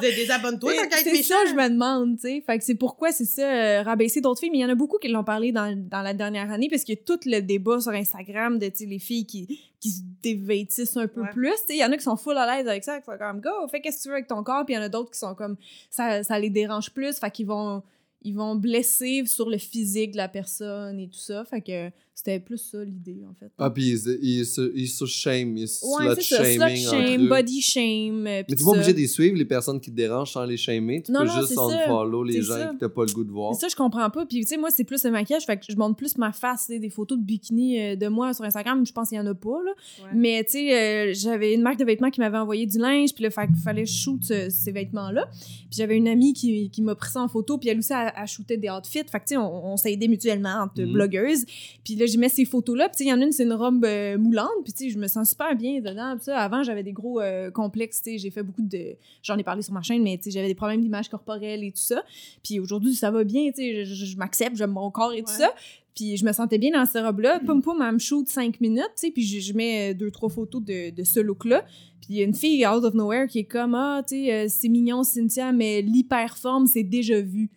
Désabonne-toi 0.00 0.72
tant 0.74 0.88
qu'à 0.88 0.96
C'est 0.96 1.22
ça, 1.22 1.34
je 1.48 1.52
me 1.54 1.68
demande, 1.68 2.16
tu 2.16 2.22
sais. 2.22 2.42
Fait 2.46 2.58
que 2.58 2.64
c'est 2.64 2.74
pourquoi 2.74 3.12
c'est 3.12 3.26
ça, 3.26 3.42
euh, 3.42 3.82
rabaisser 3.82 4.22
d'autres 4.22 4.40
filles. 4.40 4.50
Mais 4.50 4.58
il 4.58 4.62
y 4.62 4.64
en 4.64 4.70
a 4.70 4.74
beaucoup 4.74 4.96
qui 4.98 5.08
l'ont 5.08 5.22
parlé 5.24 5.52
dans, 5.52 5.76
dans 5.76 6.00
la 6.00 6.14
dernière 6.14 6.50
année, 6.50 6.68
parce 6.70 6.82
qu'il 6.84 6.94
y 6.94 6.98
a 6.98 7.02
tout 7.04 7.20
le 7.26 7.40
débat 7.40 7.78
sur 7.80 7.92
Instagram 7.92 8.58
de, 8.58 8.68
tu 8.68 8.86
les 8.86 8.98
filles 8.98 9.26
qui, 9.26 9.60
qui 9.80 9.90
se 9.90 10.00
dévêtissent 10.22 10.96
un 10.96 11.08
peu 11.08 11.20
Ouais. 11.22 11.28
plus. 11.30 11.50
Tu 11.50 11.56
sais, 11.56 11.74
il 11.74 11.78
y 11.80 11.84
en 11.84 11.92
a 11.92 11.96
qui 11.98 12.04
sont 12.04 12.16
full 12.16 12.36
à 12.38 12.56
l'aise 12.56 12.66
avec 12.68 12.84
ça, 12.84 12.98
qui 13.00 13.04
sont 13.04 13.18
comme, 13.18 13.40
go, 13.42 13.50
fais 13.70 13.80
qu'est-ce 13.82 13.98
que 13.98 14.02
tu 14.04 14.08
veux 14.08 14.14
avec 14.14 14.28
ton 14.28 14.42
corps. 14.42 14.64
Puis 14.64 14.74
il 14.74 14.78
y 14.78 14.80
en 14.80 14.84
a 14.84 14.88
d'autres 14.88 15.10
qui 15.10 15.18
sont 15.18 15.34
comme, 15.34 15.56
ça, 15.90 16.22
ça 16.22 16.38
les 16.38 16.50
dérange 16.50 16.90
plus. 16.90 17.18
Fait 17.18 17.30
qu'ils 17.30 17.46
vont, 17.46 17.82
ils 18.22 18.34
vont 18.34 18.54
blesser 18.54 19.24
sur 19.26 19.50
le 19.50 19.58
physique 19.58 20.12
de 20.12 20.16
la 20.16 20.28
personne 20.28 20.98
et 21.00 21.08
tout 21.08 21.18
ça. 21.18 21.44
Fait 21.44 21.60
que 21.60 21.90
C'était 22.14 22.38
plus 22.40 22.58
ça 22.58 22.84
l'idée, 22.84 23.22
en 23.28 23.34
fait. 23.34 23.50
Ah, 23.58 23.70
puis 23.70 23.88
il, 23.88 24.18
il, 24.22 24.46
se- 24.46 24.70
il 24.76 24.86
se 24.86 25.06
shame, 25.06 25.56
il 25.56 25.66
se 25.66 25.84
ouais, 25.84 26.14
slut 26.14 26.22
ça. 26.22 26.44
shaming. 26.44 26.76
Slut 26.76 26.90
shame, 26.90 27.28
body 27.28 27.60
shame. 27.62 28.26
euh, 28.26 28.42
Mais 28.48 28.56
tout 28.56 28.64
pas 28.64 28.70
obligé 28.72 28.92
de 28.92 28.98
les 28.98 29.06
suivre, 29.08 29.36
les 29.36 29.44
personnes 29.46 29.80
qui 29.80 29.90
te 29.90 29.96
dérangent 29.96 30.30
sans 30.32 30.44
les 30.44 30.56
shamer. 30.58 31.02
Tu 31.02 31.10
Non, 31.10 31.20
peux 31.20 31.26
non, 31.26 31.40
juste 31.40 31.58
unfollow 31.58 32.22
les 32.22 32.42
gens 32.42 32.54
ça. 32.54 32.66
que 32.66 32.78
t'as 32.78 32.88
pas 32.90 33.04
le 33.06 33.12
goût 33.12 33.24
de 33.24 33.30
voir. 33.30 33.54
C'est 33.54 33.62
ça, 33.62 33.68
je 33.68 33.76
comprends 33.76 34.08
pas. 34.10 34.24
Puis, 34.26 34.40
tu 34.42 34.46
sais, 34.46 34.56
moi, 34.56 34.68
c'est 34.70 34.84
plus 34.84 35.02
le 35.04 35.10
maquillage. 35.10 35.44
Fait 35.46 35.56
que 35.56 35.64
je 35.68 35.74
montre 35.76 35.96
plus 35.96 36.16
ma 36.18 36.32
face, 36.32 36.68
des 36.68 36.90
photos 36.90 37.18
de 37.18 37.24
bikini 37.24 37.80
euh, 37.80 37.96
de 37.96 38.06
moi 38.08 38.34
sur 38.34 38.44
Instagram. 38.44 38.84
Je 38.86 38.92
pense 38.92 39.08
qu'il 39.08 39.16
y 39.16 39.20
en 39.20 39.26
a 39.26 39.34
pas, 39.34 39.60
là. 39.64 39.72
Ouais. 40.04 40.10
Mais, 40.14 40.44
tu 40.44 40.52
sais, 40.52 40.74
euh, 40.74 41.12
j'avais 41.14 41.54
une 41.54 41.62
marque 41.62 41.78
de 41.78 41.84
vêtements 41.84 42.10
qui 42.10 42.20
m'avait 42.20 42.38
envoyé 42.38 42.66
du 42.66 42.78
linge. 42.78 43.14
Puis 43.14 43.24
là, 43.24 43.30
fait 43.30 43.46
qu'il 43.46 43.56
fallait 43.56 43.84
que 43.84 43.88
je 43.88 43.94
shoot 43.96 44.22
ce- 44.22 44.50
ces 44.50 44.70
vêtements-là. 44.70 45.28
Puis 45.32 45.78
j'avais 45.78 45.96
une 45.96 46.08
amie 46.08 46.34
qui, 46.34 46.68
qui 46.70 46.82
m'a 46.82 46.94
pris 46.94 47.10
ça 47.10 47.20
en 47.22 47.28
photo. 47.28 47.56
Puis 47.58 47.70
elle 47.70 47.78
aussi, 47.78 47.92
elle, 47.94 48.12
elle 48.16 48.28
shootait 48.28 48.58
des 48.58 48.68
outfits. 48.68 48.98
Fait 49.10 49.18
que, 49.18 49.24
tu 49.24 49.28
sais, 49.28 49.36
on, 49.38 49.72
on 49.72 49.76
s'est 49.78 49.92
aidé 49.94 50.08
mutuellement 50.08 50.62
entre 50.62 50.82
Mhm. 50.82 50.92
blogueuses. 50.92 51.46
Puis 51.84 51.96
là, 52.02 52.06
j'ai 52.06 52.18
mis 52.18 52.28
ces 52.30 52.44
photos-là. 52.44 52.88
Puis, 52.88 53.04
il 53.04 53.08
y 53.08 53.12
en 53.12 53.20
a 53.20 53.24
une, 53.24 53.32
c'est 53.32 53.44
une 53.44 53.52
robe 53.52 53.84
euh, 53.84 54.18
moulante. 54.18 54.48
Puis, 54.64 54.90
je 54.90 54.98
me 54.98 55.06
sens 55.08 55.30
super 55.30 55.54
bien 55.56 55.80
dedans. 55.80 56.16
Avant, 56.34 56.62
j'avais 56.62 56.82
des 56.82 56.92
gros 56.92 57.20
euh, 57.20 57.50
complexes. 57.50 58.02
J'ai 58.04 58.30
fait 58.30 58.42
beaucoup 58.42 58.62
de. 58.62 58.96
J'en 59.22 59.36
ai 59.38 59.42
parlé 59.42 59.62
sur 59.62 59.72
ma 59.72 59.82
chaîne, 59.82 60.02
mais, 60.02 60.20
j'avais 60.26 60.48
des 60.48 60.54
problèmes 60.54 60.80
d'image 60.80 61.08
corporelle 61.08 61.64
et 61.64 61.70
tout 61.72 61.78
ça. 61.82 62.02
Puis 62.44 62.60
aujourd'hui, 62.60 62.94
ça 62.94 63.10
va 63.10 63.24
bien. 63.24 63.50
Je, 63.56 63.84
je- 63.84 64.04
je 64.06 64.16
m'accepte, 64.16 64.56
j'aime 64.56 64.70
mon 64.72 64.90
corps 64.90 65.12
et 65.12 65.22
tout 65.22 65.32
ça. 65.38 65.52
Puis 65.94 66.16
je 66.16 66.24
me 66.24 66.32
sentais 66.32 66.56
bien 66.58 66.70
dans 66.70 66.86
cette 66.86 67.04
robe-là. 67.04 67.40
Poum 67.40 67.60
poum, 67.62 67.82
elle 67.86 67.92
me 67.94 67.98
shoot 67.98 68.26
5 68.26 68.60
minutes, 68.62 68.82
tu 68.96 69.06
sais, 69.06 69.10
puis 69.10 69.22
je, 69.26 69.40
je 69.40 69.52
mets 69.52 69.90
euh, 69.90 69.94
deux, 69.94 70.10
trois 70.10 70.30
photos 70.30 70.62
de, 70.62 70.88
de 70.90 71.04
ce 71.04 71.20
look-là. 71.20 71.64
Puis 72.00 72.08
il 72.10 72.16
y 72.16 72.20
a 72.22 72.24
une 72.24 72.34
fille 72.34 72.66
out 72.66 72.82
of 72.82 72.94
nowhere 72.94 73.28
qui 73.28 73.40
est 73.40 73.44
comme 73.44 73.74
Ah, 73.74 74.02
tu 74.06 74.14
sais, 74.24 74.32
euh, 74.32 74.46
c'est 74.48 74.68
mignon, 74.70 75.02
Cynthia, 75.04 75.52
mais 75.52 75.82
l'hyperforme, 75.82 76.66
c'est 76.66 76.82
déjà 76.82 77.20
vu. 77.20 77.50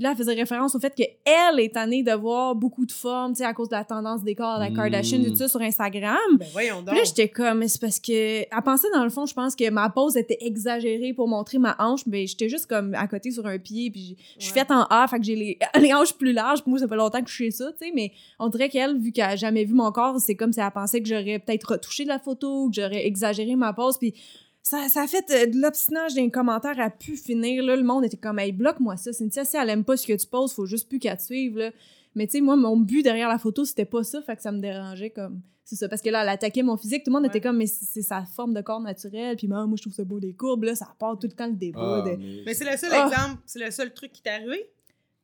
Puis 0.00 0.04
là, 0.04 0.12
elle 0.12 0.16
faisait 0.16 0.32
référence 0.32 0.74
au 0.74 0.80
fait 0.80 0.94
qu'elle 0.94 1.60
est 1.60 1.74
tannée 1.74 2.02
de 2.02 2.12
voir 2.12 2.54
beaucoup 2.54 2.86
de 2.86 2.90
formes, 2.92 3.32
tu 3.34 3.40
sais, 3.40 3.44
à 3.44 3.52
cause 3.52 3.68
de 3.68 3.74
la 3.74 3.84
tendance 3.84 4.22
des 4.22 4.34
corps, 4.34 4.56
de 4.58 4.64
la 4.64 4.70
Mm. 4.70 4.74
Kardashian, 4.76 5.20
et 5.22 5.26
tout 5.30 5.36
ça 5.36 5.46
sur 5.46 5.60
Instagram. 5.60 6.16
Ben 6.38 6.46
voyons 6.52 6.76
donc. 6.76 6.86
Puis 6.88 6.96
là, 6.96 7.04
j'étais 7.04 7.28
comme, 7.28 7.68
c'est 7.68 7.78
parce 7.78 8.00
que. 8.00 8.10
Elle 8.40 8.48
pensait, 8.64 8.88
dans 8.94 9.04
le 9.04 9.10
fond, 9.10 9.26
je 9.26 9.34
pense 9.34 9.54
que 9.54 9.68
ma 9.68 9.90
pose 9.90 10.16
était 10.16 10.38
exagérée 10.40 11.12
pour 11.12 11.28
montrer 11.28 11.58
ma 11.58 11.76
hanche, 11.78 12.06
mais 12.06 12.26
j'étais 12.26 12.48
juste 12.48 12.64
comme 12.66 12.94
à 12.94 13.06
côté 13.08 13.30
sur 13.30 13.44
un 13.46 13.58
pied, 13.58 13.90
puis 13.90 14.16
je 14.38 14.44
suis 14.46 14.52
Ouais. 14.54 14.60
faite 14.60 14.70
en 14.70 14.84
A, 14.88 15.06
fait 15.06 15.18
que 15.18 15.24
j'ai 15.26 15.36
les, 15.36 15.58
les 15.78 15.92
hanches 15.92 16.14
plus 16.14 16.32
larges. 16.32 16.62
Puis 16.62 16.70
moi, 16.70 16.78
ça 16.80 16.88
fait 16.88 16.96
longtemps 16.96 17.22
que 17.22 17.28
je 17.28 17.36
fais 17.36 17.50
ça, 17.50 17.70
tu 17.78 17.86
sais, 17.86 17.92
mais 17.94 18.12
on 18.38 18.48
dirait 18.48 18.70
qu'elle, 18.70 18.96
vu 18.98 19.12
qu'elle 19.12 19.24
a 19.26 19.36
jamais 19.36 19.66
vu 19.66 19.74
mon 19.74 19.92
corps, 19.92 20.18
c'est 20.18 20.34
comme 20.34 20.54
si 20.54 20.60
elle 20.60 20.70
pensait 20.70 21.02
que 21.02 21.08
j'aurais 21.10 21.38
peut-être 21.40 21.72
retouché 21.72 22.06
la 22.06 22.18
photo, 22.18 22.64
ou 22.64 22.70
que 22.70 22.76
j'aurais 22.80 23.06
exagéré 23.06 23.54
ma 23.54 23.74
pose, 23.74 23.98
puis. 23.98 24.14
Ça, 24.62 24.88
ça 24.88 25.02
a 25.02 25.06
fait 25.06 25.24
euh, 25.30 25.46
de 25.46 25.58
l'obstinage 25.60 26.14
dans 26.14 26.22
les 26.22 26.30
commentaires 26.30 26.78
à 26.78 26.90
pu 26.90 27.16
finir. 27.16 27.62
Là, 27.64 27.76
le 27.76 27.82
monde 27.82 28.04
était 28.04 28.16
comme, 28.16 28.38
hey, 28.38 28.52
bloque-moi 28.52 28.96
ça. 28.96 29.12
Cynthia, 29.12 29.44
si 29.44 29.56
elle 29.56 29.70
aime 29.70 29.84
pas 29.84 29.96
ce 29.96 30.06
que 30.06 30.12
tu 30.12 30.26
poses, 30.26 30.52
faut 30.52 30.66
juste 30.66 30.88
plus 30.88 30.98
qu'elle 30.98 31.16
te 31.16 31.22
suive. 31.22 31.56
Là. 31.58 31.70
Mais 32.14 32.26
tu 32.26 32.32
sais, 32.32 32.40
moi, 32.40 32.56
mon 32.56 32.76
but 32.76 33.02
derrière 33.02 33.28
la 33.28 33.38
photo, 33.38 33.64
c'était 33.64 33.84
pas 33.84 34.02
ça, 34.04 34.20
fait 34.22 34.36
que 34.36 34.42
ça 34.42 34.52
me 34.52 34.60
dérangeait 34.60 35.10
comme. 35.10 35.40
C'est 35.64 35.76
ça, 35.76 35.88
parce 35.88 36.02
que 36.02 36.10
là, 36.10 36.22
elle 36.22 36.28
attaquait 36.28 36.64
mon 36.64 36.76
physique, 36.76 37.04
tout 37.04 37.10
le 37.10 37.14
monde 37.14 37.22
Ouais. 37.22 37.28
était 37.28 37.40
comme, 37.40 37.56
mais 37.56 37.66
c'est 37.66 38.02
sa 38.02 38.24
forme 38.24 38.54
de 38.54 38.60
corps 38.60 38.80
naturel, 38.80 39.36
puis 39.36 39.46
moi, 39.46 39.64
moi, 39.66 39.76
je 39.76 39.82
trouve 39.82 39.92
ça 39.94 40.02
beau 40.02 40.18
des 40.18 40.32
courbes, 40.34 40.64
là, 40.64 40.74
ça 40.74 40.88
part 40.98 41.16
tout 41.16 41.28
le 41.28 41.32
temps 41.32 41.46
le 41.46 41.52
débat. 41.52 42.02
Ah, 42.04 42.10
de- 42.10 42.16
mais- 42.16 42.42
Mais 42.44 42.54
c'est 42.54 42.68
le 42.68 42.76
seul 42.76 42.90
Ah. 42.92 43.06
exemple, 43.06 43.40
c'est 43.46 43.64
le 43.64 43.70
seul 43.70 43.94
truc 43.94 44.10
qui 44.12 44.20
t'est 44.20 44.30
arrivé? 44.30 44.68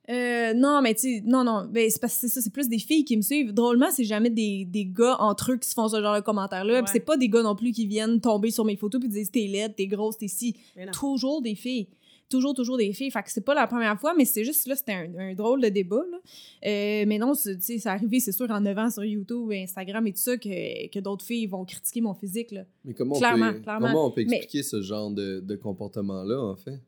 Euh, 0.09 0.55
non, 0.55 0.81
mais 0.83 0.95
tu 0.95 1.01
sais, 1.01 1.23
non, 1.25 1.43
non, 1.43 1.67
ben, 1.71 1.89
c'est 1.91 2.01
parce 2.01 2.15
que 2.15 2.21
c'est 2.21 2.29
ça, 2.29 2.41
c'est 2.41 2.53
plus 2.53 2.69
des 2.69 2.79
filles 2.79 3.05
qui 3.05 3.17
me 3.17 3.23
suivent. 3.23 3.53
Drôlement, 3.53 3.91
c'est 3.91 4.05
jamais 4.05 4.31
des, 4.31 4.65
des 4.65 4.85
gars 4.87 5.17
entre 5.19 5.53
eux 5.53 5.57
qui 5.57 5.69
se 5.69 5.75
font 5.75 5.89
ce 5.89 6.01
genre 6.01 6.15
de 6.17 6.21
commentaires-là, 6.21 6.75
Ouais. 6.75 6.83
puis 6.83 6.91
c'est 6.93 7.01
pas 7.01 7.17
des 7.17 7.29
gars 7.29 7.43
non 7.43 7.57
plus 7.57 7.73
qui 7.73 7.87
viennent 7.87 8.21
tomber 8.21 8.51
sur 8.51 8.65
mes 8.65 8.77
photos 8.77 9.01
puis 9.01 9.09
disent 9.09 9.31
t'es 9.31 9.47
laide, 9.47 9.75
t'es 9.77 9.87
grosse, 9.87 10.17
t'es 10.19 10.29
si. 10.29 10.55
Toujours 10.93 11.43
des 11.43 11.55
filles. 11.57 11.89
Toujours, 12.29 12.55
toujours 12.55 12.77
des 12.77 12.93
filles. 12.93 13.11
Fait 13.13 13.23
que 13.23 13.31
c'est 13.31 13.45
pas 13.45 13.55
la 13.55 13.69
première 13.69 14.01
fois, 14.01 14.13
mais 14.19 14.25
c'est 14.25 14.43
juste, 14.45 14.67
là, 14.67 14.75
c'était 14.75 14.93
un, 14.95 15.09
un 15.17 15.35
drôle 15.35 15.61
de 15.63 15.69
débat, 15.69 16.03
là. 16.11 16.19
Euh, 16.67 17.05
mais 17.07 17.19
non, 17.19 17.35
c'est- 17.35 17.57
tu 17.57 17.63
sais, 17.63 17.79
c'est 17.79 17.89
arrivé, 17.89 18.19
c'est 18.19 18.33
sûr, 18.33 18.51
en 18.51 18.61
9 18.61 18.77
ans 18.79 18.91
sur 18.91 19.05
YouTube, 19.05 19.53
Instagram 19.53 20.05
et 20.09 20.13
tout 20.13 20.19
ça, 20.19 20.37
que, 20.37 20.89
que 20.89 20.99
d'autres 20.99 21.25
filles 21.25 21.47
vont 21.47 21.65
critiquer 21.65 22.01
mon 22.01 22.15
physique, 22.15 22.51
là. 22.51 22.65
Mais 22.85 22.95
comment, 22.95 23.15
Clairement, 23.17 23.51
on 23.51 23.53
peut, 23.53 23.61
clairement. 23.61 23.87
comment 23.87 24.07
on 24.07 24.11
peut 24.11 24.25
Mais- 24.29 24.39
expliquer 24.39 24.65
ce 24.65 24.83
genre 24.83 25.11
de, 25.13 25.39
de 25.39 25.55
comportement-là, 25.55 26.41
en 26.41 26.57
fait? 26.57 26.81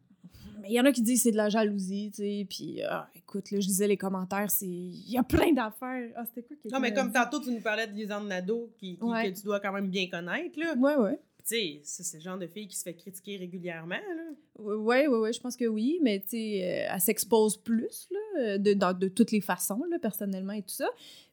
Mais 0.60 0.68
il 0.70 0.74
y 0.74 0.80
en 0.80 0.84
a 0.84 0.92
qui 0.92 1.02
disent 1.02 1.18
que 1.20 1.22
c'est 1.24 1.30
de 1.32 1.36
la 1.36 1.48
jalousie, 1.48 2.10
tu 2.10 2.22
sais, 2.22 2.46
puis 2.48 2.82
ah, 2.82 3.08
écoute, 3.14 3.50
là, 3.50 3.60
je 3.60 3.66
disais 3.66 3.86
les 3.86 3.96
commentaires, 3.96 4.50
c'est... 4.50 4.66
Il 4.66 5.10
y 5.10 5.16
a 5.18 5.22
plein 5.22 5.52
d'affaires. 5.52 6.10
Ah, 6.16 6.24
c'était 6.26 6.42
quoi 6.42 6.56
qui 6.60 6.68
Non, 6.68 6.80
mais 6.80 6.92
comme 6.92 7.12
tantôt, 7.12 7.40
tu 7.40 7.50
nous 7.50 7.60
parlais 7.60 7.86
de 7.86 7.92
Lisanne 7.92 8.26
Nadeau, 8.28 8.70
qui, 8.78 8.96
qui- 8.96 9.02
Ouais. 9.04 9.30
que 9.32 9.36
tu 9.38 9.44
dois 9.44 9.60
quand 9.60 9.72
même 9.72 9.88
bien 9.88 10.08
connaître, 10.08 10.58
là. 10.58 10.74
Ouais, 10.76 10.96
ouais. 10.96 11.18
Tu 11.48 11.54
sais, 11.54 12.02
c'est 12.02 12.18
le 12.18 12.22
genre 12.22 12.36
de 12.38 12.46
fille 12.46 12.68
qui 12.68 12.76
se 12.76 12.82
fait 12.82 12.92
critiquer 12.94 13.38
régulièrement, 13.38 13.94
là. 13.94 14.22
Ouais, 14.62 15.06
ouais, 15.06 15.16
ouais, 15.18 15.32
je 15.32 15.40
pense 15.40 15.56
que 15.56 15.64
oui, 15.66 15.98
mais 16.02 16.20
tu 16.20 16.30
sais, 16.30 16.60
euh, 16.62 16.92
elle 16.94 17.00
s'expose 17.00 17.56
plus, 17.56 18.08
là, 18.10 18.58
de, 18.58 18.74
de 18.74 19.08
toutes 19.08 19.30
les 19.30 19.40
façons, 19.40 19.82
là, 19.90 19.98
personnellement 19.98 20.52
et 20.52 20.62
tout 20.62 20.74
ça. 20.74 20.88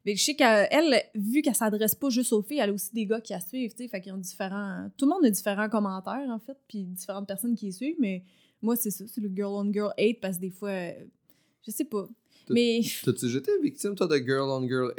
Mais 0.06 0.16
je 0.16 0.24
sais 0.24 0.36
qu'elle, 0.36 1.02
vu 1.16 1.42
qu'elle 1.42 1.56
s'adresse 1.56 1.96
pas 1.96 2.10
juste 2.10 2.32
aux 2.32 2.44
filles, 2.44 2.60
elle 2.60 2.70
a 2.70 2.74
aussi 2.74 2.94
des 2.94 3.06
gars 3.08 3.20
qui 3.20 3.34
la 3.34 3.40
suivent, 3.42 3.72
tu 3.72 3.78
sais, 3.84 3.88
fait 3.90 4.00
qu'ils 4.00 4.14
ont 4.14 4.18
différents... 4.18 4.88
Tout 4.96 5.06
le 5.06 5.12
monde 5.12 5.26
a 5.26 5.30
différents 5.32 5.68
commentaires, 5.68 6.30
en 6.30 6.40
fait, 6.40 6.56
puis 6.68 6.84
différentes 6.84 7.28
personnes 7.28 7.56
qui 7.56 7.66
les 7.66 7.72
suivent, 7.74 7.98
mais 8.00 8.24
moi, 8.62 8.76
c'est 8.76 8.92
ça, 8.92 9.06
c'est 9.08 9.22
le 9.22 9.30
girl-on-girl 9.34 9.94
hate, 9.98 10.20
parce 10.22 10.38
que 10.38 10.42
des 10.42 10.50
fois, 10.50 10.70
euh, 10.70 11.06
je 11.66 11.72
sais 11.72 11.86
pas. 11.86 12.08
Mais... 12.50 12.82
T'as-tu 13.04 13.36
été 13.36 13.52
victime, 13.64 13.96
toi, 13.96 14.06
de 14.08 14.18
girl 14.18 14.50
on 14.52 14.68
girl 14.68 14.92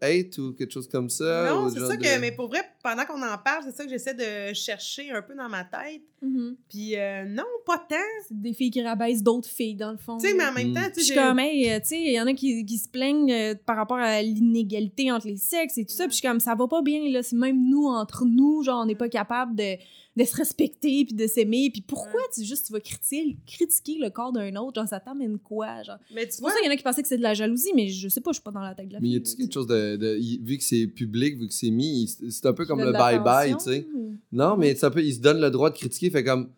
hate 0.00 0.38
ou 0.38 0.52
quelque 0.54 0.72
chose 0.72 0.88
comme 0.88 1.10
ça? 1.10 1.50
non, 1.52 1.68
c'est 1.68 1.80
ça 1.80 1.96
de- 1.96 2.02
que, 2.02 2.18
mais 2.18 2.32
pour 2.32 2.48
vrai, 2.48 2.62
pendant 2.82 3.04
qu'on 3.04 3.22
en 3.22 3.36
parle, 3.36 3.64
c'est 3.66 3.76
ça 3.76 3.84
que 3.84 3.90
j'essaie 3.90 4.14
de 4.14 4.54
chercher 4.54 5.10
un 5.10 5.20
peu 5.20 5.34
dans 5.34 5.48
ma 5.50 5.64
tête. 5.64 6.00
Mhm. 6.22 6.56
Puis 6.70 6.96
euh, 6.96 7.24
non, 7.26 7.44
pas 7.66 7.76
tant. 7.86 7.96
C'est 8.26 8.40
des 8.40 8.54
filles 8.54 8.70
qui 8.70 8.82
rabaissent 8.82 9.22
d'autres 9.22 9.48
filles, 9.50 9.74
dans 9.74 9.92
le 9.92 9.98
fond. 9.98 10.16
Tu 10.16 10.28
sais, 10.28 10.34
mais 10.34 10.46
en 10.46 10.52
même 10.52 10.70
Mm. 10.70 10.74
temps, 10.74 10.80
Puis 10.84 10.92
tu 10.94 11.00
je 11.00 11.04
sais, 11.04 11.04
suis 11.04 11.14
j'ai- 11.14 11.20
comme, 11.20 11.38
hey, 11.38 11.80
tu 11.82 11.88
sais, 11.88 12.00
il 12.00 12.12
y 12.12 12.20
en 12.20 12.26
a 12.26 12.32
qui, 12.32 12.64
qui 12.64 12.78
se 12.78 12.88
plaignent 12.88 13.30
euh, 13.30 13.54
par 13.66 13.76
rapport 13.76 13.98
à 13.98 14.22
l'inégalité 14.22 15.10
entre 15.12 15.26
les 15.26 15.36
sexes 15.36 15.76
et 15.76 15.84
tout 15.84 15.92
ça. 15.92 16.04
Puis 16.04 16.12
je 16.12 16.16
suis 16.20 16.26
comme, 16.28 16.40
ça 16.40 16.54
va 16.54 16.66
pas 16.66 16.80
bien, 16.80 17.10
là. 17.10 17.22
C'est 17.22 17.36
même 17.36 17.68
nous, 17.68 17.86
entre 17.86 18.24
nous, 18.24 18.62
genre, 18.62 18.80
on 18.82 18.86
n'est 18.86 18.94
pas 18.94 19.10
capable 19.10 19.54
de, 19.54 19.76
de 20.16 20.24
se 20.24 20.34
respecter 20.36 21.04
puis 21.04 21.14
de 21.14 21.26
s'aimer. 21.26 21.68
Puis 21.70 21.82
pourquoi 21.82 22.20
tu 22.34 22.42
juste, 22.44 22.66
tu 22.68 22.72
vas 22.72 22.80
critiquer, 22.80 23.36
critiquer 23.46 23.98
le 24.00 24.08
corps 24.08 24.32
d'un 24.32 24.56
autre? 24.56 24.80
Genre, 24.80 24.88
ça 24.88 25.00
t'amène 25.00 25.38
quoi? 25.38 25.82
Genre, 25.82 25.98
mais 26.14 26.26
tu 26.26 26.40
vois, 26.40 26.52
qu'il 26.52 26.64
y 26.64 26.68
en 26.68 26.72
a 26.72 26.76
qui 26.76 26.82
pensaient 26.84 27.02
que 27.02 27.08
c'est 27.08 27.18
de 27.18 27.22
la 27.22 27.34
jalousie, 27.34 27.72
mais 27.74 27.88
je 27.88 28.08
sais 28.08 28.20
pas, 28.20 28.30
je 28.30 28.34
suis 28.34 28.42
pas 28.42 28.52
dans 28.52 28.60
la 28.60 28.74
tête 28.74 28.88
de 28.88 28.92
la 28.94 29.00
Mais 29.00 29.08
y 29.08 29.16
a-tu 29.16 29.34
quelque 29.36 29.52
chose 29.52 29.66
de. 29.66 29.98
vu 30.44 30.58
que 30.58 30.62
c'est 30.64 30.86
public, 30.86 31.36
vu 31.38 31.48
que 31.48 31.52
c'est 31.54 31.70
mis, 31.70 32.08
c'est 32.30 32.46
un 32.46 32.52
peu 32.52 32.64
comme 32.66 32.80
le 32.80 32.92
bye-bye, 32.92 33.56
tu 33.56 33.64
sais. 33.64 33.86
ou- 33.94 34.14
Non, 34.32 34.56
mais 34.56 34.74
ça 34.76 34.90
peut, 34.90 35.02
il 35.02 35.14
se 35.14 35.20
donne 35.20 35.40
le 35.40 35.50
droit 35.50 35.70
de 35.70 35.76
critiquer, 35.76 36.10
fait 36.10 36.22
comme. 36.24 36.48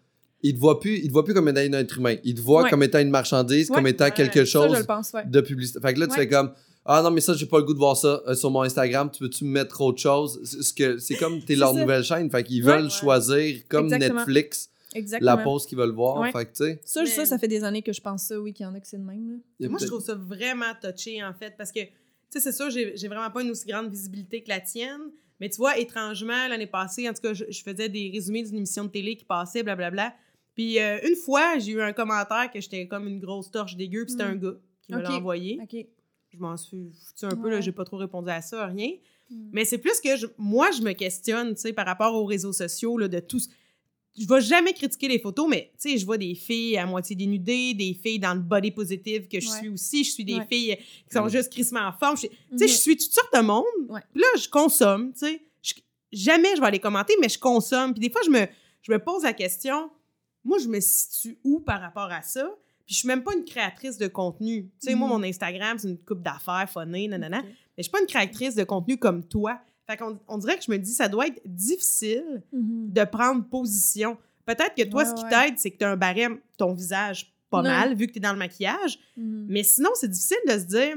Il 0.42 0.54
te 0.54 0.60
voit 0.60 0.78
plus, 0.78 0.98
il 0.98 1.08
te 1.08 1.12
voit 1.12 1.24
plus 1.24 1.32
comme 1.34 1.48
étant 1.48 1.60
un 1.60 1.72
être 1.72 1.96
humain. 1.98 2.16
Il 2.22 2.34
te 2.34 2.40
voit 2.42 2.64
Ouais. 2.64 2.70
comme 2.70 2.82
étant 2.82 2.98
une 2.98 3.08
marchandise, 3.10 3.70
Ouais. 3.70 3.74
comme 3.76 3.86
étant 3.86 4.10
quelque 4.10 4.44
Ça, 4.44 4.52
chose 4.68 4.76
je 4.76 4.82
pense, 4.84 5.12
de 5.26 5.40
publicité. 5.40 5.80
Fait 5.80 5.94
que 5.94 6.00
là, 6.00 6.06
tu 6.06 6.14
fais 6.14 6.28
comme. 6.28 6.50
Ah 6.84 7.02
non, 7.02 7.10
mais 7.10 7.20
ça, 7.20 7.34
j'ai 7.34 7.46
pas 7.46 7.58
le 7.58 7.64
goût 7.64 7.72
de 7.74 7.78
voir 7.78 7.96
ça 7.96 8.22
euh, 8.28 8.34
sur 8.34 8.50
mon 8.50 8.62
Instagram. 8.62 9.10
Tu 9.12 9.18
peux-tu 9.18 9.44
me 9.44 9.50
mettre 9.50 9.80
autre 9.80 9.98
chose? 10.00 10.38
C'est 10.44 11.16
comme 11.16 11.42
t'es 11.42 11.56
leur 11.56 11.72
ça. 11.74 11.80
nouvelle 11.80 12.04
chaîne. 12.04 12.30
Fait 12.30 12.44
qu'ils 12.44 12.62
veulent 12.62 12.90
choisir, 12.90 13.56
comme 13.68 13.86
Exactement. 13.86 14.20
Netflix, 14.20 14.68
Exactement. 14.94 15.36
la 15.36 15.42
pause 15.42 15.66
qu'ils 15.66 15.76
veulent 15.78 15.90
voir. 15.94 16.20
Ouais. 16.20 16.32
Fait 16.32 16.44
que, 16.46 16.50
tu 16.52 16.64
sais. 16.64 16.80
Ça, 16.84 17.02
Mais- 17.02 17.06
ça, 17.10 17.26
ça 17.26 17.38
fait 17.38 17.48
des 17.48 17.64
années 17.64 17.82
que 17.82 17.92
je 17.92 18.00
pense 18.00 18.22
ça, 18.24 18.40
oui, 18.40 18.52
qu'il 18.52 18.64
y 18.64 18.66
en 18.68 18.74
a 18.74 18.80
que 18.80 18.86
c'est 18.86 18.96
le 18.98 19.04
même, 19.04 19.42
là. 19.60 19.68
moi, 19.68 19.78
je 19.80 19.86
trouve 19.86 20.02
ça 20.02 20.14
vraiment 20.14 20.72
touché, 20.80 21.22
en 21.22 21.34
fait, 21.34 21.54
parce 21.58 21.72
que, 21.72 21.80
tu 21.80 21.90
sais, 22.30 22.40
c'est 22.40 22.52
sûr, 22.52 22.70
j'ai 22.70 22.96
j'ai 22.96 23.08
vraiment 23.08 23.30
pas 23.30 23.42
une 23.42 23.50
aussi 23.50 23.66
grande 23.66 23.88
visibilité 23.90 24.42
que 24.42 24.48
la 24.48 24.60
tienne, 24.60 25.00
mais 25.40 25.48
tu 25.50 25.56
vois, 25.56 25.76
étrangement, 25.78 26.48
l'année 26.48 26.66
passée, 26.66 27.08
en 27.08 27.12
tout 27.12 27.20
cas, 27.22 27.34
je, 27.34 27.44
je 27.50 27.62
faisais 27.62 27.88
des 27.88 28.10
résumés 28.12 28.42
d'une 28.42 28.56
émission 28.56 28.84
de 28.84 28.90
télé 28.90 29.16
qui 29.16 29.24
passait, 29.24 29.62
blablabla. 29.62 30.14
Puis 30.54 30.78
euh, 30.78 30.98
une 31.06 31.16
fois, 31.16 31.58
j'ai 31.58 31.72
eu 31.72 31.82
un 31.82 31.92
commentaire 31.92 32.50
que 32.52 32.60
j'étais 32.60 32.86
comme 32.88 33.06
une 33.06 33.20
grosse 33.20 33.50
torche 33.50 33.76
dégueu, 33.76 34.04
puis 34.04 34.12
c'était 34.12 34.24
Mm. 34.24 34.28
un 34.30 34.36
gars 34.36 34.54
qui 34.82 34.92
me 34.94 35.00
l'a 35.02 35.12
envoyé. 35.16 35.58
OK. 35.62 35.86
Je 36.32 36.38
m'en 36.38 36.56
suis 36.56 36.90
foutu 37.06 37.24
un 37.26 37.36
peu, 37.36 37.50
là, 37.50 37.60
j'ai 37.60 37.72
pas 37.72 37.84
trop 37.84 37.96
répondu 37.98 38.30
à 38.30 38.40
ça, 38.40 38.66
rien. 38.66 38.92
Mm. 39.30 39.48
Mais 39.52 39.64
c'est 39.66 39.78
plus 39.78 40.00
que 40.00 40.16
je- 40.16 40.26
moi, 40.38 40.70
je 40.70 40.80
me 40.82 40.92
questionne, 40.92 41.54
tu 41.54 41.60
sais, 41.60 41.72
par 41.74 41.84
rapport 41.86 42.14
aux 42.14 42.24
réseaux 42.24 42.52
sociaux, 42.54 42.96
là, 42.96 43.08
de 43.08 43.18
tous. 43.20 43.48
Je 44.18 44.26
vais 44.26 44.40
jamais 44.40 44.72
critiquer 44.72 45.08
les 45.08 45.18
photos, 45.18 45.46
mais 45.48 45.70
tu 45.80 45.90
sais, 45.90 45.98
je 45.98 46.06
vois 46.06 46.16
des 46.18 46.34
filles 46.34 46.76
à 46.78 46.86
moitié 46.86 47.14
dénudées, 47.14 47.74
des 47.74 47.92
filles 47.94 48.18
dans 48.18 48.34
le 48.34 48.40
body 48.40 48.70
positive 48.70 49.28
que 49.28 49.38
je 49.40 49.48
Ouais. 49.50 49.58
suis 49.58 49.68
aussi. 49.68 50.04
Je 50.04 50.10
suis 50.12 50.24
des 50.24 50.36
Ouais. 50.36 50.46
filles 50.50 50.76
qui 50.76 51.12
sont 51.12 51.24
Ouais. 51.24 51.30
juste 51.30 51.50
crissement 51.52 51.80
en 51.86 51.92
forme. 51.92 52.16
Je 52.16 52.20
suis- 52.20 52.28
Tu 52.30 52.36
sais, 52.58 52.64
Mhm. 52.64 52.70
je 52.70 52.74
suis 52.76 52.96
toutes 52.96 53.12
sortes 53.12 53.34
de 53.34 53.40
monde. 53.40 53.64
Puis 54.12 54.22
là, 54.22 54.26
je 54.42 54.48
consomme, 54.48 55.12
tu 55.12 55.18
sais. 55.20 55.42
Je- 55.62 55.74
Jamais 56.12 56.54
je 56.56 56.60
vais 56.60 56.66
aller 56.68 56.78
commenter, 56.78 57.14
mais 57.20 57.28
je 57.28 57.38
consomme. 57.38 57.92
Puis 57.92 58.00
des 58.00 58.10
fois, 58.10 58.20
je 58.24 58.30
me, 58.30 58.46
je 58.82 58.92
me 58.92 58.98
pose 58.98 59.22
la 59.24 59.32
question, 59.34 59.90
moi, 60.44 60.58
je 60.58 60.68
me 60.68 60.80
situe 60.80 61.36
où 61.44 61.60
par 61.60 61.80
rapport 61.80 62.10
à 62.10 62.22
ça? 62.22 62.48
Puis 62.86 62.94
je 62.94 62.98
suis 63.00 63.08
même 63.08 63.22
pas 63.24 63.34
une 63.34 63.44
créatrice 63.44 63.98
de 63.98 64.06
contenu. 64.06 64.70
Tu 64.80 64.88
sais, 64.90 64.94
moi, 64.94 65.08
Mhm. 65.08 65.14
mon 65.14 65.22
Instagram, 65.24 65.76
c'est 65.78 65.88
une 65.88 65.98
coupe 65.98 66.22
d'affaires, 66.22 66.70
phonée, 66.72 67.08
nanana. 67.08 67.42
Mais 67.42 67.52
je 67.78 67.82
suis 67.82 67.90
pas 67.90 68.00
une 68.00 68.06
créatrice 68.06 68.54
de 68.54 68.62
contenu 68.64 68.96
comme 68.96 69.24
toi. 69.26 69.60
Fait 69.88 69.96
qu'on 69.96 70.18
on 70.28 70.38
dirait 70.38 70.56
que 70.58 70.64
je 70.64 70.70
me 70.70 70.78
dis, 70.78 70.92
ça 70.92 71.08
doit 71.08 71.28
être 71.28 71.40
difficile 71.44 72.42
Mhm. 72.52 72.92
de 72.92 73.04
prendre 73.04 73.44
position. 73.48 74.16
Peut-être 74.44 74.74
que 74.76 74.82
toi, 74.84 75.02
Ouais, 75.02 75.08
ce 75.08 75.14
qui 75.14 75.22
ouais. 75.24 75.30
t'aide, 75.30 75.54
c'est 75.58 75.70
que 75.70 75.78
tu 75.78 75.84
as 75.84 75.90
un 75.90 75.96
barème, 75.96 76.38
ton 76.56 76.72
visage, 76.74 77.32
pas 77.50 77.58
Non. 77.62 77.70
mal, 77.70 77.94
vu 77.94 78.06
que 78.06 78.12
tu 78.12 78.18
es 78.18 78.20
dans 78.20 78.32
le 78.32 78.38
maquillage. 78.38 78.98
Mhm. 79.16 79.46
Mais 79.48 79.62
sinon, 79.62 79.90
c'est 79.94 80.08
difficile 80.10 80.38
de 80.46 80.52
se 80.52 80.64
dire, 80.64 80.96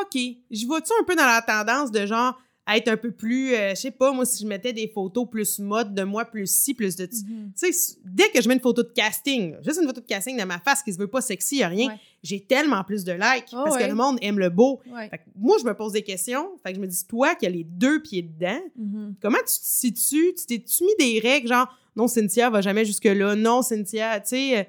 OK, 0.00 0.20
je 0.50 0.66
vois-tu 0.66 0.92
un 1.00 1.04
peu 1.04 1.14
dans 1.16 1.24
la 1.26 1.42
tendance 1.42 1.90
de 1.90 2.04
genre 2.06 2.38
être 2.72 2.86
un 2.88 2.96
peu 2.96 3.10
plus, 3.10 3.52
euh, 3.54 3.70
je 3.70 3.80
sais 3.80 3.90
pas, 3.90 4.12
moi, 4.12 4.24
si 4.24 4.42
je 4.44 4.46
mettais 4.48 4.72
des 4.72 4.86
photos 4.86 5.26
plus 5.28 5.58
mode 5.58 5.92
de 5.92 6.04
moi, 6.04 6.24
plus 6.24 6.48
ci, 6.48 6.72
plus 6.74 6.94
de. 6.94 7.06
Tu 7.06 7.16
Mhm. 7.26 7.52
sais, 7.56 7.70
dès 8.04 8.28
que 8.30 8.40
je 8.40 8.46
mets 8.48 8.54
une 8.54 8.60
photo 8.60 8.84
de 8.84 8.90
casting, 8.92 9.56
juste 9.64 9.80
une 9.80 9.86
photo 9.88 10.00
de 10.00 10.06
casting 10.06 10.38
de 10.38 10.44
ma 10.44 10.60
face 10.60 10.80
qui 10.84 10.92
se 10.92 10.98
veut 10.98 11.08
pas 11.08 11.20
sexy, 11.20 11.56
y 11.56 11.62
a 11.64 11.68
rien, 11.68 11.88
Ouais. 11.88 11.98
J'ai 12.22 12.40
tellement 12.40 12.84
plus 12.84 13.04
de 13.04 13.12
likes 13.12 13.46
Ah 13.52 13.62
parce 13.64 13.76
ouais. 13.76 13.82
que 13.84 13.88
le 13.88 13.94
monde 13.94 14.18
aime 14.22 14.38
le 14.38 14.50
beau. 14.50 14.80
Ouais. 14.92 15.08
Fait 15.08 15.18
que 15.18 15.22
moi, 15.36 15.56
je 15.60 15.64
me 15.64 15.74
pose 15.74 15.92
des 15.92 16.02
questions. 16.02 16.50
Fait 16.62 16.70
que 16.72 16.76
je 16.76 16.80
me 16.80 16.86
dis, 16.86 17.06
toi 17.06 17.34
qui 17.34 17.46
as 17.46 17.50
les 17.50 17.64
deux 17.64 18.00
pieds 18.02 18.22
dedans, 18.22 18.60
Mhm. 18.76 19.14
comment 19.22 19.38
tu 19.38 19.44
te 19.44 19.50
situes? 19.64 20.34
Tu 20.38 20.46
t'es-tu 20.46 20.84
mis 20.84 20.96
des 20.98 21.18
règles 21.20 21.48
genre, 21.48 21.68
non, 21.96 22.06
Cynthia 22.08 22.50
va 22.50 22.60
jamais 22.60 22.84
jusque-là, 22.84 23.34
non, 23.36 23.62
Cynthia, 23.62 24.20
tu 24.20 24.28
sais, 24.28 24.68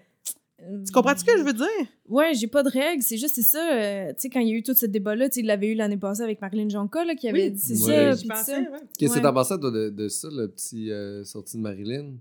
tu 0.85 0.91
comprends 0.91 1.17
ce 1.17 1.23
que 1.23 1.37
je 1.37 1.43
veux 1.43 1.53
dire? 1.53 1.67
Ouais, 2.07 2.33
j'ai 2.35 2.47
pas 2.47 2.61
de 2.63 2.69
règles, 2.69 3.01
c'est 3.01 3.17
juste, 3.17 3.35
c'est 3.35 3.41
ça. 3.41 3.73
euh, 3.73 4.09
tu 4.09 4.15
sais, 4.19 4.29
quand 4.29 4.39
il 4.41 4.47
y 4.49 4.51
a 4.51 4.55
eu 4.55 4.63
tout 4.63 4.73
ce 4.75 4.85
débat-là, 4.85 5.27
tu 5.29 5.41
l'avait 5.41 5.67
eu 5.67 5.75
l'année 5.75 5.97
passée 5.97 6.21
avec 6.21 6.39
Marilyn 6.41 6.69
Jonca, 6.69 7.03
là, 7.03 7.15
qui 7.15 7.27
avait 7.27 7.49
dit 7.49 7.59
c'est 7.59 8.11
Ouais. 8.11 8.15
ça. 8.15 8.59
Qu'est-ce 8.97 9.15
que 9.15 9.19
t'en 9.19 9.33
pensais, 9.33 9.57
toi, 9.59 9.71
de, 9.71 9.89
de 9.89 10.07
ça, 10.07 10.27
le 10.31 10.47
petit 10.49 10.91
euh, 10.91 11.23
sortie 11.23 11.57
de 11.57 11.61
Marilyn? 11.63 12.13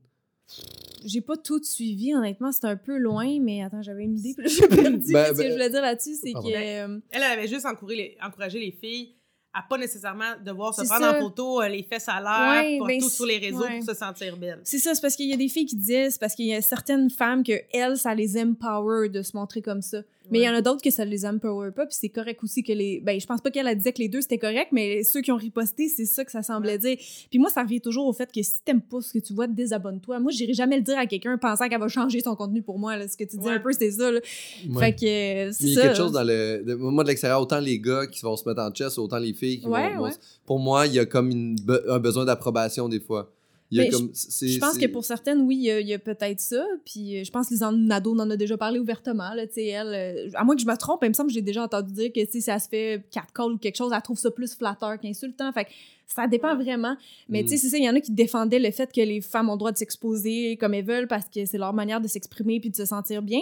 J'ai 1.05 1.20
pas 1.22 1.36
tout 1.36 1.62
suivi, 1.62 2.14
honnêtement, 2.14 2.53
c'était 2.53 2.66
un 2.66 2.76
peu 2.76 2.98
loin, 2.98 3.38
mais 3.40 3.62
attends, 3.62 3.80
j'avais 3.82 4.05
une 4.05 4.18
idée, 4.18 4.34
puis 4.36 4.48
j'ai 4.48 4.68
perdu. 4.68 5.12
Ben, 5.12 5.26
ce 5.26 5.32
que 5.32 5.36
ben- 5.38 5.46
je 5.48 5.53
voulais 5.53 5.70
dire 5.70 5.80
là-dessus, 5.82 6.14
c'est 6.16 6.32
que. 6.32 6.38
euh, 6.46 6.98
Elle, 7.11 7.22
elle 7.22 7.38
avait 7.38 7.48
juste 7.48 7.64
encouragé 7.64 7.96
les, 7.96 8.16
encouragé 8.22 8.59
les 8.59 8.72
filles 8.72 9.14
à 9.53 9.62
pas 9.68 9.78
nécessairement 9.78 10.34
devoir 10.44 10.72
se 10.74 10.82
C'est 10.82 10.88
prendre 10.88 11.07
ça. 11.07 11.16
en 11.16 11.20
photo 11.20 11.61
euh, 11.61 11.66
les 11.68 11.82
fesses 11.82 12.09
à 12.09 12.20
l'air, 12.20 12.62
Ouais, 12.62 12.78
pour 12.78 12.86
ben, 12.86 13.01
tout 13.01 13.09
sur 13.09 13.26
les 13.26 13.38
réseaux 13.38 13.62
ouais. 13.64 13.78
pour 13.78 13.88
se 13.88 13.94
sentir 13.94 14.36
belle. 14.36 14.61
C'est 14.62 14.78
ça, 14.78 14.94
c'est 14.94 15.01
parce 15.01 15.16
qu'il 15.16 15.28
y 15.28 15.32
a 15.32 15.36
des 15.36 15.48
filles 15.48 15.66
qui 15.66 15.74
disent, 15.74 16.12
c'est 16.12 16.20
parce 16.20 16.36
qu'il 16.36 16.46
y 16.46 16.55
a 16.55 16.62
certaines 16.62 17.11
femmes 17.11 17.42
que 17.42 17.55
elles, 17.72 17.96
ça 17.96 18.14
les 18.14 18.40
empower 18.40 19.09
de 19.09 19.22
se 19.22 19.36
montrer 19.36 19.61
comme 19.61 19.82
ça. 19.82 20.03
Mais 20.31 20.39
il 20.41 20.43
y 20.45 20.49
en 20.49 20.55
a 20.55 20.61
d'autres 20.62 20.83
que 20.83 20.91
ça 20.91 21.05
les 21.05 21.26
empower 21.26 21.70
pas, 21.72 21.87
puis 21.87 21.97
c'est 22.01 22.09
correct 22.09 22.43
aussi 22.43 22.62
que 22.62 22.72
les. 22.72 23.01
Ben, 23.01 23.20
je 23.20 23.26
pense 23.26 23.41
pas 23.41 23.51
qu'elle 23.51 23.66
a 23.66 23.74
disait 23.74 23.93
que 23.93 23.99
les 24.01 24.09
deux 24.09 24.20
c'était 24.20 24.39
correct, 24.39 24.68
mais 24.72 25.03
ceux 25.05 25.20
qui 25.20 25.33
ont 25.33 25.37
riposté, 25.37 25.89
c'est 25.89 26.05
ça 26.05 26.24
que 26.24 26.31
ça 26.31 26.43
semblait 26.43 26.78
dire. 26.78 26.97
Puis 27.31 27.39
moi, 27.39 27.51
ça 27.51 27.62
revient 27.62 27.81
toujours 27.81 28.07
au 28.07 28.12
fait 28.12 28.31
que 28.33 28.43
si 28.43 28.62
t'aimes 28.64 28.81
pas 28.83 29.01
ce 29.01 29.12
que 29.12 29.18
tu 29.18 29.33
vois, 29.33 29.47
désabonne-toi. 29.47 30.20
Moi, 30.20 30.33
j'irai 30.33 30.53
jamais 30.55 30.76
le 30.76 30.83
dire 30.83 30.99
à 30.99 31.07
quelqu'un 31.07 31.37
pensant 31.39 31.68
qu'elle 31.68 31.81
va 31.81 31.89
changer 31.89 32.20
son 32.20 32.35
contenu 32.37 32.62
pour 32.62 32.78
moi. 32.78 32.97
Là. 32.97 33.09
Ce 33.09 33.16
que 33.16 33.24
tu 33.24 33.37
dis 33.37 33.47
Ouais. 33.47 33.55
un 33.55 33.61
peu, 33.61 33.72
c'est 33.72 33.91
ça. 33.91 34.11
Là. 34.11 34.20
Ouais. 34.68 34.78
Fait 34.81 34.95
que 34.95 35.49
euh, 35.49 35.53
c'est 35.53 35.64
Il 35.64 35.74
y 35.74 35.78
a 35.78 35.83
quelque 35.83 35.97
chose 35.97 36.12
dans 36.12 36.22
le. 36.24 36.62
moi, 36.76 37.03
de 37.05 37.09
l'extérieur, 37.09 37.41
autant 37.41 37.61
les 37.61 37.78
gars 37.78 38.07
qui 38.07 38.20
vont 38.22 38.37
se 38.37 38.49
mettre 38.49 38.61
en 38.62 38.72
chess, 38.74 38.99
autant 38.99 39.18
les 39.18 39.33
filles 39.35 39.61
qui 39.61 39.66
Ouais, 39.66 39.95
vont, 39.97 40.09
Pour 40.47 40.59
moi, 40.59 40.87
il 40.87 40.95
y 40.95 40.99
a 40.99 41.07
comme 41.07 41.31
une 41.31 41.57
be- 41.57 41.83
un 41.89 41.99
besoin 41.99 42.24
d'approbation 42.24 42.89
des 42.89 43.01
fois. 43.01 43.31
Il 43.73 43.79
y 43.79 43.81
a 43.81 43.85
Mais 43.85 43.91
comme. 43.91 44.11
c'est- 44.12 44.49
Je 44.49 44.59
pense 44.59 44.77
que 44.79 44.87
pour 44.87 45.05
certaines, 45.05 45.43
oui, 45.43 45.57
il 45.57 45.87
y 45.87 45.95
a, 45.95 45.99
peut-être 45.99 46.41
ça. 46.41 46.64
Puis 46.85 47.18
euh, 47.21 47.25
je 47.25 47.31
pense 47.31 47.49
que 47.49 47.55
Lisanne 47.55 47.87
Nadeau 47.87 48.18
en 48.18 48.29
a 48.31 48.37
déjà 48.37 48.57
parlé 48.57 48.79
ouvertement. 48.81 49.33
Là, 49.35 49.47
tu 49.47 49.55
sais, 49.55 49.66
elle, 49.66 49.95
euh, 49.95 50.31
à 50.35 50.43
moins 50.45 50.57
que 50.57 50.62
je 50.62 50.66
me 50.66 50.77
trompe, 50.77 51.01
il 51.05 51.09
me 51.09 51.14
semble 51.14 51.29
que 51.29 51.35
j'ai 51.35 51.43
déjà 51.43 51.62
entendu 51.62 51.93
dire 51.93 52.12
que 52.12 52.21
si 52.29 52.43
elle 52.51 52.61
se 52.61 52.68
fait 52.68 53.03
quatre 53.12 53.33
calls 53.33 53.53
ou 53.53 53.59
quelque 53.59 53.77
chose, 53.77 53.93
elle 53.95 54.03
trouve 54.03 54.18
ça 54.18 54.31
plus 54.31 54.55
flatteur 54.55 54.99
qu'insultant. 54.99 55.53
Fait 55.53 55.66
que 55.66 55.71
ça 56.07 56.27
dépend 56.27 56.57
vraiment. 56.57 56.97
Mais 57.29 57.43
Mm. 57.43 57.47
tu 57.47 57.51
sais, 57.51 57.57
c'est 57.59 57.68
ça, 57.68 57.79
il 57.79 57.85
y 57.85 57.89
en 57.89 57.95
a 57.95 58.01
qui 58.01 58.11
défendaient 58.11 58.59
le 58.59 58.71
fait 58.73 58.93
que 58.93 59.01
les 59.01 59.21
femmes 59.21 59.49
ont 59.49 59.53
le 59.53 59.59
droit 59.59 59.71
de 59.73 59.79
s'exposer 59.79 60.57
comme 60.57 60.75
elles 60.75 60.85
veulent 60.85 61.07
parce 61.07 61.27
que 61.33 61.45
c'est 61.45 61.59
leur 61.59 61.73
manière 61.73 62.01
de 62.01 62.09
s'exprimer 62.09 62.59
puis 62.59 62.71
de 62.71 62.77
se 62.77 62.85
sentir 62.85 63.23
bien. 63.23 63.41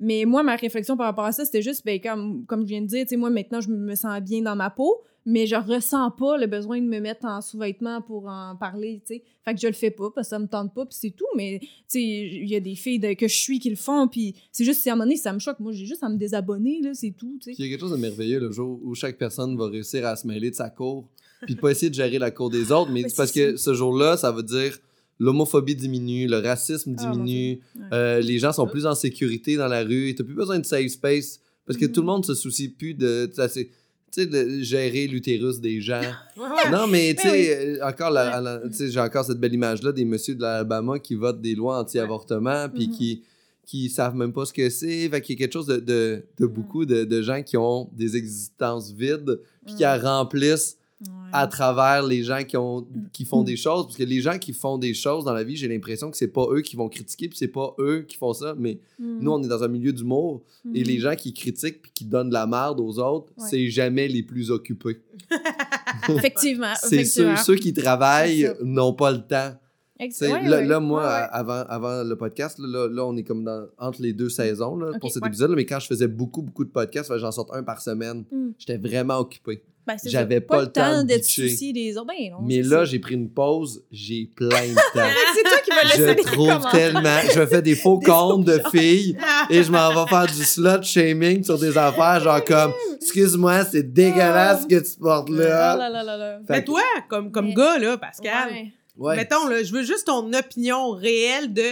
Mais 0.00 0.24
moi, 0.24 0.42
ma 0.42 0.56
réflexion 0.56 0.96
par 0.96 1.06
rapport 1.06 1.24
à 1.24 1.32
ça, 1.32 1.44
c'était 1.44 1.62
juste, 1.62 1.84
ben, 1.84 2.00
comme, 2.00 2.44
comme 2.46 2.62
je 2.62 2.66
viens 2.68 2.80
de 2.82 2.86
dire, 2.86 3.02
tu 3.04 3.10
sais, 3.10 3.16
moi, 3.16 3.30
maintenant, 3.30 3.60
je 3.60 3.68
me 3.68 3.94
sens 3.94 4.20
bien 4.20 4.42
dans 4.42 4.56
ma 4.56 4.70
peau, 4.70 5.02
mais 5.26 5.46
je 5.46 5.56
ressens 5.56 6.10
pas 6.12 6.36
le 6.38 6.46
besoin 6.46 6.80
de 6.80 6.86
me 6.86 7.00
mettre 7.00 7.26
en 7.26 7.40
sous-vêtements 7.40 8.00
pour 8.02 8.26
en 8.26 8.56
parler, 8.56 9.00
tu 9.06 9.14
sais. 9.16 9.22
Fait 9.44 9.54
que 9.54 9.60
je 9.60 9.66
le 9.66 9.72
fais 9.74 9.90
pas 9.90 10.10
parce 10.14 10.28
que 10.28 10.30
ça 10.30 10.38
me 10.38 10.46
tente 10.46 10.72
pas, 10.74 10.86
puis 10.86 10.96
c'est 10.98 11.10
tout. 11.10 11.26
Mais, 11.36 11.58
tu 11.60 11.68
sais, 11.88 12.02
il 12.02 12.48
y 12.48 12.56
a 12.56 12.60
des 12.60 12.74
filles 12.74 12.98
de- 12.98 13.12
que 13.14 13.28
je 13.28 13.36
suis 13.36 13.58
qui 13.58 13.70
le 13.70 13.76
font, 13.76 14.08
puis 14.08 14.34
c'est 14.52 14.64
juste, 14.64 14.80
si 14.80 14.88
à 14.88 14.92
un 14.92 14.96
moment 14.96 15.04
donné, 15.04 15.16
ça 15.16 15.32
me 15.32 15.38
choque. 15.38 15.60
Moi, 15.60 15.72
j'ai 15.72 15.86
juste 15.86 16.02
à 16.02 16.08
me 16.08 16.16
désabonner, 16.16 16.80
là, 16.82 16.94
c'est 16.94 17.10
tout, 17.16 17.38
tu 17.42 17.50
sais. 17.52 17.56
Il 17.58 17.64
y 17.64 17.68
a 17.68 17.70
quelque 17.70 17.80
chose 17.80 17.92
de 17.92 17.96
merveilleux 17.96 18.40
le 18.40 18.50
jour 18.52 18.80
où 18.82 18.94
chaque 18.94 19.18
personne 19.18 19.56
va 19.56 19.66
réussir 19.68 20.06
à 20.06 20.16
se 20.16 20.26
mêler 20.26 20.50
de 20.50 20.54
sa 20.56 20.70
cour, 20.70 21.08
puis 21.42 21.54
de 21.54 21.60
pas 21.60 21.70
essayer 21.70 21.90
de 21.90 21.94
gérer 21.94 22.18
la 22.18 22.30
cour 22.30 22.48
des 22.50 22.72
autres, 22.72 22.90
mais 22.90 23.04
Ouais, 23.04 23.10
parce 23.16 23.32
que 23.32 23.56
ce 23.56 23.74
jour-là, 23.74 24.16
ça 24.16 24.32
veut 24.32 24.42
dire 24.42 24.78
l'homophobie 25.20 25.74
diminue, 25.76 26.26
le 26.28 26.38
racisme 26.38 26.94
Ah, 26.98 27.10
diminue. 27.10 27.60
Ouais. 27.76 27.82
euh, 27.92 28.20
les 28.20 28.38
gens 28.38 28.52
sont 28.52 28.66
plus 28.66 28.86
en 28.86 28.94
sécurité 28.94 29.56
dans 29.56 29.66
la 29.66 29.82
rue, 29.82 30.14
t'as 30.14 30.24
plus 30.24 30.34
besoin 30.34 30.58
de 30.58 30.64
safe 30.64 30.88
space, 30.88 31.40
parce 31.66 31.76
que 31.78 31.86
Mhm. 31.86 31.92
tout 31.92 32.00
le 32.02 32.06
monde 32.06 32.24
se 32.24 32.34
soucie 32.34 32.68
plus 32.68 32.94
de, 32.94 33.28
sais, 33.34 33.68
tu 34.12 34.22
sais, 34.22 34.26
de 34.26 34.60
gérer 34.62 35.06
l'utérus 35.06 35.60
des 35.60 35.80
gens. 35.80 36.00
Non, 36.70 36.86
mais 36.86 37.14
tu 37.14 37.24
Ben 37.24 37.32
oui. 37.32 37.44
sais, 37.44 37.78
euh, 37.80 37.86
encore, 37.86 38.10
la- 38.10 38.60
tu 38.76 38.90
j'ai 38.90 39.00
encore 39.00 39.24
cette 39.24 39.38
belle 39.38 39.54
image-là 39.54 39.92
des 39.92 40.04
messieurs 40.04 40.34
de 40.34 40.42
l'Alabama 40.42 40.98
qui 40.98 41.14
votent 41.14 41.40
des 41.40 41.54
lois 41.54 41.78
anti-avortement, 41.80 42.68
puis 42.68 42.88
qui 42.90 43.22
qui 43.66 43.90
savent 43.90 44.14
même 44.16 44.32
pas 44.32 44.46
ce 44.46 44.52
que 44.54 44.70
c'est. 44.70 45.10
Fait 45.10 45.20
qu'il 45.20 45.38
y 45.38 45.42
a 45.42 45.44
quelque 45.44 45.52
chose 45.52 45.66
de, 45.66 45.76
de, 45.76 46.22
de 46.38 46.46
Mhm. 46.46 46.52
beaucoup 46.52 46.86
de, 46.86 47.04
de 47.04 47.20
gens 47.20 47.42
qui 47.42 47.58
ont 47.58 47.90
des 47.92 48.16
existences 48.16 48.92
vides, 48.92 49.40
puis 49.66 49.74
qui 49.74 49.82
la 49.82 49.98
remplissent 49.98 50.77
Ouais. 51.00 51.30
à 51.32 51.46
travers 51.46 52.02
les 52.04 52.24
gens 52.24 52.42
qui, 52.42 52.56
ont, 52.56 52.84
qui 53.12 53.24
font 53.24 53.40
Mhm. 53.40 53.44
des 53.44 53.56
choses. 53.56 53.84
Parce 53.86 53.96
que 53.96 54.02
les 54.02 54.20
gens 54.20 54.36
qui 54.36 54.52
font 54.52 54.78
des 54.78 54.94
choses 54.94 55.24
dans 55.24 55.32
la 55.32 55.44
vie, 55.44 55.54
j'ai 55.54 55.68
l'impression 55.68 56.10
que 56.10 56.16
c'est 56.16 56.26
pas 56.32 56.46
eux 56.50 56.60
qui 56.60 56.74
vont 56.74 56.88
critiquer, 56.88 57.28
puis 57.28 57.38
c'est 57.38 57.46
pas 57.46 57.72
eux 57.78 58.04
qui 58.08 58.16
font 58.16 58.32
ça, 58.32 58.56
mais 58.58 58.80
Mhm. 58.98 59.18
nous, 59.20 59.30
on 59.30 59.40
est 59.40 59.46
dans 59.46 59.62
un 59.62 59.68
milieu 59.68 59.92
d'humour, 59.92 60.42
et 60.74 60.80
Mhm. 60.80 60.86
les 60.86 60.98
gens 60.98 61.14
qui 61.14 61.32
critiquent 61.32 61.82
puis 61.82 61.92
qui 61.94 62.04
donnent 62.04 62.30
de 62.30 62.34
la 62.34 62.48
merde 62.48 62.80
aux 62.80 62.98
autres, 62.98 63.32
Ouais. 63.38 63.46
c'est 63.48 63.68
jamais 63.70 64.08
les 64.08 64.24
plus 64.24 64.50
occupés. 64.50 65.00
Effectivement. 66.08 66.72
C'est 66.82 67.04
ceux, 67.04 67.36
ceux 67.36 67.54
qui 67.56 67.72
travaillent 67.72 68.52
n'ont 68.62 68.92
pas 68.92 69.10
le 69.12 69.18
temps. 69.26 69.52
Ex- 70.00 70.18
Tu 70.18 70.26
sais, 70.26 70.32
ouais, 70.32 70.64
là, 70.64 70.78
moi, 70.80 71.02
Ouais, 71.02 71.26
avant, 71.32 71.64
avant 71.68 72.04
le 72.04 72.14
podcast, 72.16 72.58
là, 72.60 72.88
là, 72.88 73.04
on 73.04 73.16
est 73.16 73.24
comme 73.24 73.42
dans, 73.42 73.66
entre 73.78 74.00
les 74.00 74.12
deux 74.12 74.28
saisons 74.28 74.76
là, 74.76 74.96
pour 75.00 75.10
cet 75.10 75.26
épisode. 75.26 75.50
Mais 75.56 75.64
quand 75.66 75.80
je 75.80 75.86
faisais 75.88 76.06
beaucoup, 76.06 76.42
beaucoup 76.42 76.64
de 76.64 76.70
podcasts, 76.70 77.16
j'en 77.18 77.32
sorte 77.32 77.50
un 77.52 77.64
par 77.64 77.80
semaine. 77.80 78.24
Mm. 78.30 78.50
J'étais 78.58 78.76
vraiment 78.78 79.18
occupé. 79.18 79.60
Ben, 79.96 80.10
J'avais 80.10 80.40
pas 80.40 80.60
le 80.62 80.66
temps 80.72 81.02
de 81.02 81.14
te 81.16 81.22
soucier 81.24 81.72
des 81.72 81.96
autres. 81.96 82.06
Ben, 82.08 82.30
non, 82.30 82.38
mais 82.42 82.62
là, 82.62 82.84
j'ai 82.84 82.98
pris 82.98 83.14
une 83.14 83.30
pause, 83.30 83.84
j'ai 83.90 84.30
plein 84.34 84.48
de 84.68 84.74
temps. 84.74 85.08
c'est 85.34 85.42
toi 85.42 85.58
qui 85.64 85.70
laisser 85.86 86.08
je 86.10 86.14
des 86.14 86.22
trouve 86.22 86.70
tellement. 86.70 87.20
Je 87.34 87.46
fais 87.46 87.62
des 87.62 87.74
faux 87.74 87.98
Des 87.98 88.06
comptes 88.06 88.44
de 88.44 88.60
filles 88.70 89.16
et 89.50 89.62
je 89.62 89.70
m'en 89.70 89.88
vais 90.04 90.08
faire 90.10 90.26
du 90.26 90.44
slut 90.44 90.82
shaming 90.82 91.42
sur 91.44 91.58
des 91.58 91.76
affaires, 91.78 92.20
genre 92.20 92.44
comme 92.44 92.72
Excuse-moi, 93.00 93.64
c'est 93.64 93.92
dégueulasse 93.92 94.62
ce 94.62 94.66
que 94.66 94.80
tu 94.92 94.98
portes 95.00 95.28
Ah 95.30 95.36
là. 95.36 95.76
là 95.76 95.88
là 95.90 96.02
là 96.02 96.16
là. 96.16 96.38
Fait 96.46 96.52
Mais 96.54 96.64
toi, 96.64 96.82
comme, 97.08 97.30
comme 97.30 97.46
Mais- 97.46 97.54
gars, 97.54 97.78
là, 97.78 97.96
Pascal, 97.96 98.50
Ouais. 98.52 98.72
Ouais. 98.96 99.16
mettons, 99.16 99.46
là, 99.46 99.62
je 99.62 99.72
veux 99.72 99.82
juste 99.84 100.06
ton 100.06 100.32
opinion 100.32 100.90
réelle 100.90 101.52
de. 101.52 101.62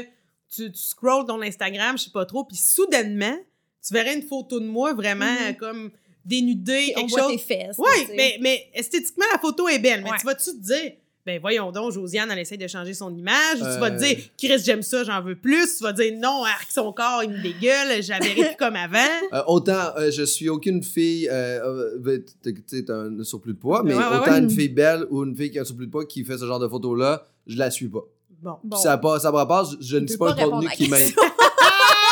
Tu, 0.55 0.71
tu 0.71 0.79
scrolls 0.81 1.27
ton 1.27 1.43
Instagram, 1.43 1.99
je 1.99 2.05
sais 2.05 2.11
pas 2.11 2.25
trop, 2.25 2.45
puis 2.45 2.57
soudainement, 2.57 3.37
tu 3.87 3.93
verrais 3.93 4.15
une 4.15 4.23
photo 4.23 4.61
de 4.61 4.67
moi 4.67 4.95
vraiment 4.95 5.25
Mhm. 5.27 5.49
euh, 5.49 5.53
comme 5.59 5.91
dénudée, 6.27 6.93
On 6.97 7.01
quelque 7.01 7.11
voit 7.11 7.21
chose. 7.23 7.33
tes 7.33 7.39
fesses. 7.39 7.77
Oui, 7.79 8.07
mais, 8.17 8.37
mais 8.41 8.67
esthétiquement, 8.75 9.25
la 9.33 9.39
photo 9.39 9.69
est 9.69 9.79
belle. 9.79 10.03
Mais 10.03 10.11
Ouais. 10.11 10.17
tu 10.21 10.27
vas-tu 10.27 10.51
te 10.51 10.63
dire, 10.63 10.93
ben 11.25 11.41
voyons 11.41 11.73
donc, 11.73 11.91
Josiane, 11.93 12.31
elle 12.31 12.39
essaie 12.39 12.57
de 12.57 12.67
changer 12.69 12.95
son 12.95 13.13
image. 13.15 13.57
Tu 13.59 13.65
vas 13.81 13.91
te 13.91 13.97
Euh. 13.97 13.99
dire, 13.99 14.19
Chris, 14.39 14.63
j'aime 14.65 14.83
ça, 14.83 15.03
j'en 15.05 15.21
veux 15.23 15.35
plus. 15.35 15.79
Tu 15.79 15.83
vas 15.83 15.93
dire, 15.93 16.13
non, 16.19 16.45
arc 16.45 16.69
son 16.71 16.93
corps, 16.93 17.23
il 17.25 17.31
me 17.31 17.43
dégueule, 17.43 18.01
verrai 18.01 18.31
plus 18.35 18.57
comme 18.59 18.77
avant. 18.77 18.99
Euh, 19.33 19.43
autant 19.49 19.93
euh, 19.99 20.11
je 20.13 20.23
suis 20.23 20.49
aucune 20.49 20.83
fille, 20.85 21.29
euh, 21.29 21.97
euh, 22.07 22.19
tu 22.45 22.55
sais, 22.67 22.85
t'as 22.85 22.95
un 22.97 23.25
surplus 23.25 23.55
de 23.55 23.59
poids, 23.59 23.83
mais 23.85 23.95
Ouais, 23.95 24.01
ouais, 24.05 24.17
autant 24.19 24.33
ouais. 24.33 24.39
une 24.39 24.51
fille 24.51 24.69
belle 24.69 25.05
ou 25.11 25.25
une 25.25 25.35
fille 25.37 25.51
qui 25.51 25.59
a 25.59 25.63
un 25.63 25.65
surplus 25.65 25.87
de 25.87 25.91
poids 25.91 26.05
qui 26.07 26.25
fait 26.25 26.39
ce 26.39 26.47
genre 26.47 26.61
de 26.61 26.69
photos-là, 26.69 27.25
je 27.49 27.57
la 27.59 27.71
suis 27.73 27.89
pas. 27.89 28.05
Bon. 28.43 28.57
Bon. 28.63 28.77
Puis 28.77 28.83
Ça, 28.83 28.97
pas, 28.99 29.19
ça 29.19 29.33
me 29.33 29.37
rapporte, 29.37 29.73
je, 29.81 29.87
je 29.87 29.97
ne 29.97 30.07
suis 30.07 30.17
pas 30.19 30.33
répondre 30.33 30.57
contenu 30.61 30.69
qui 30.77 30.89
m'intéresse. 30.89 31.15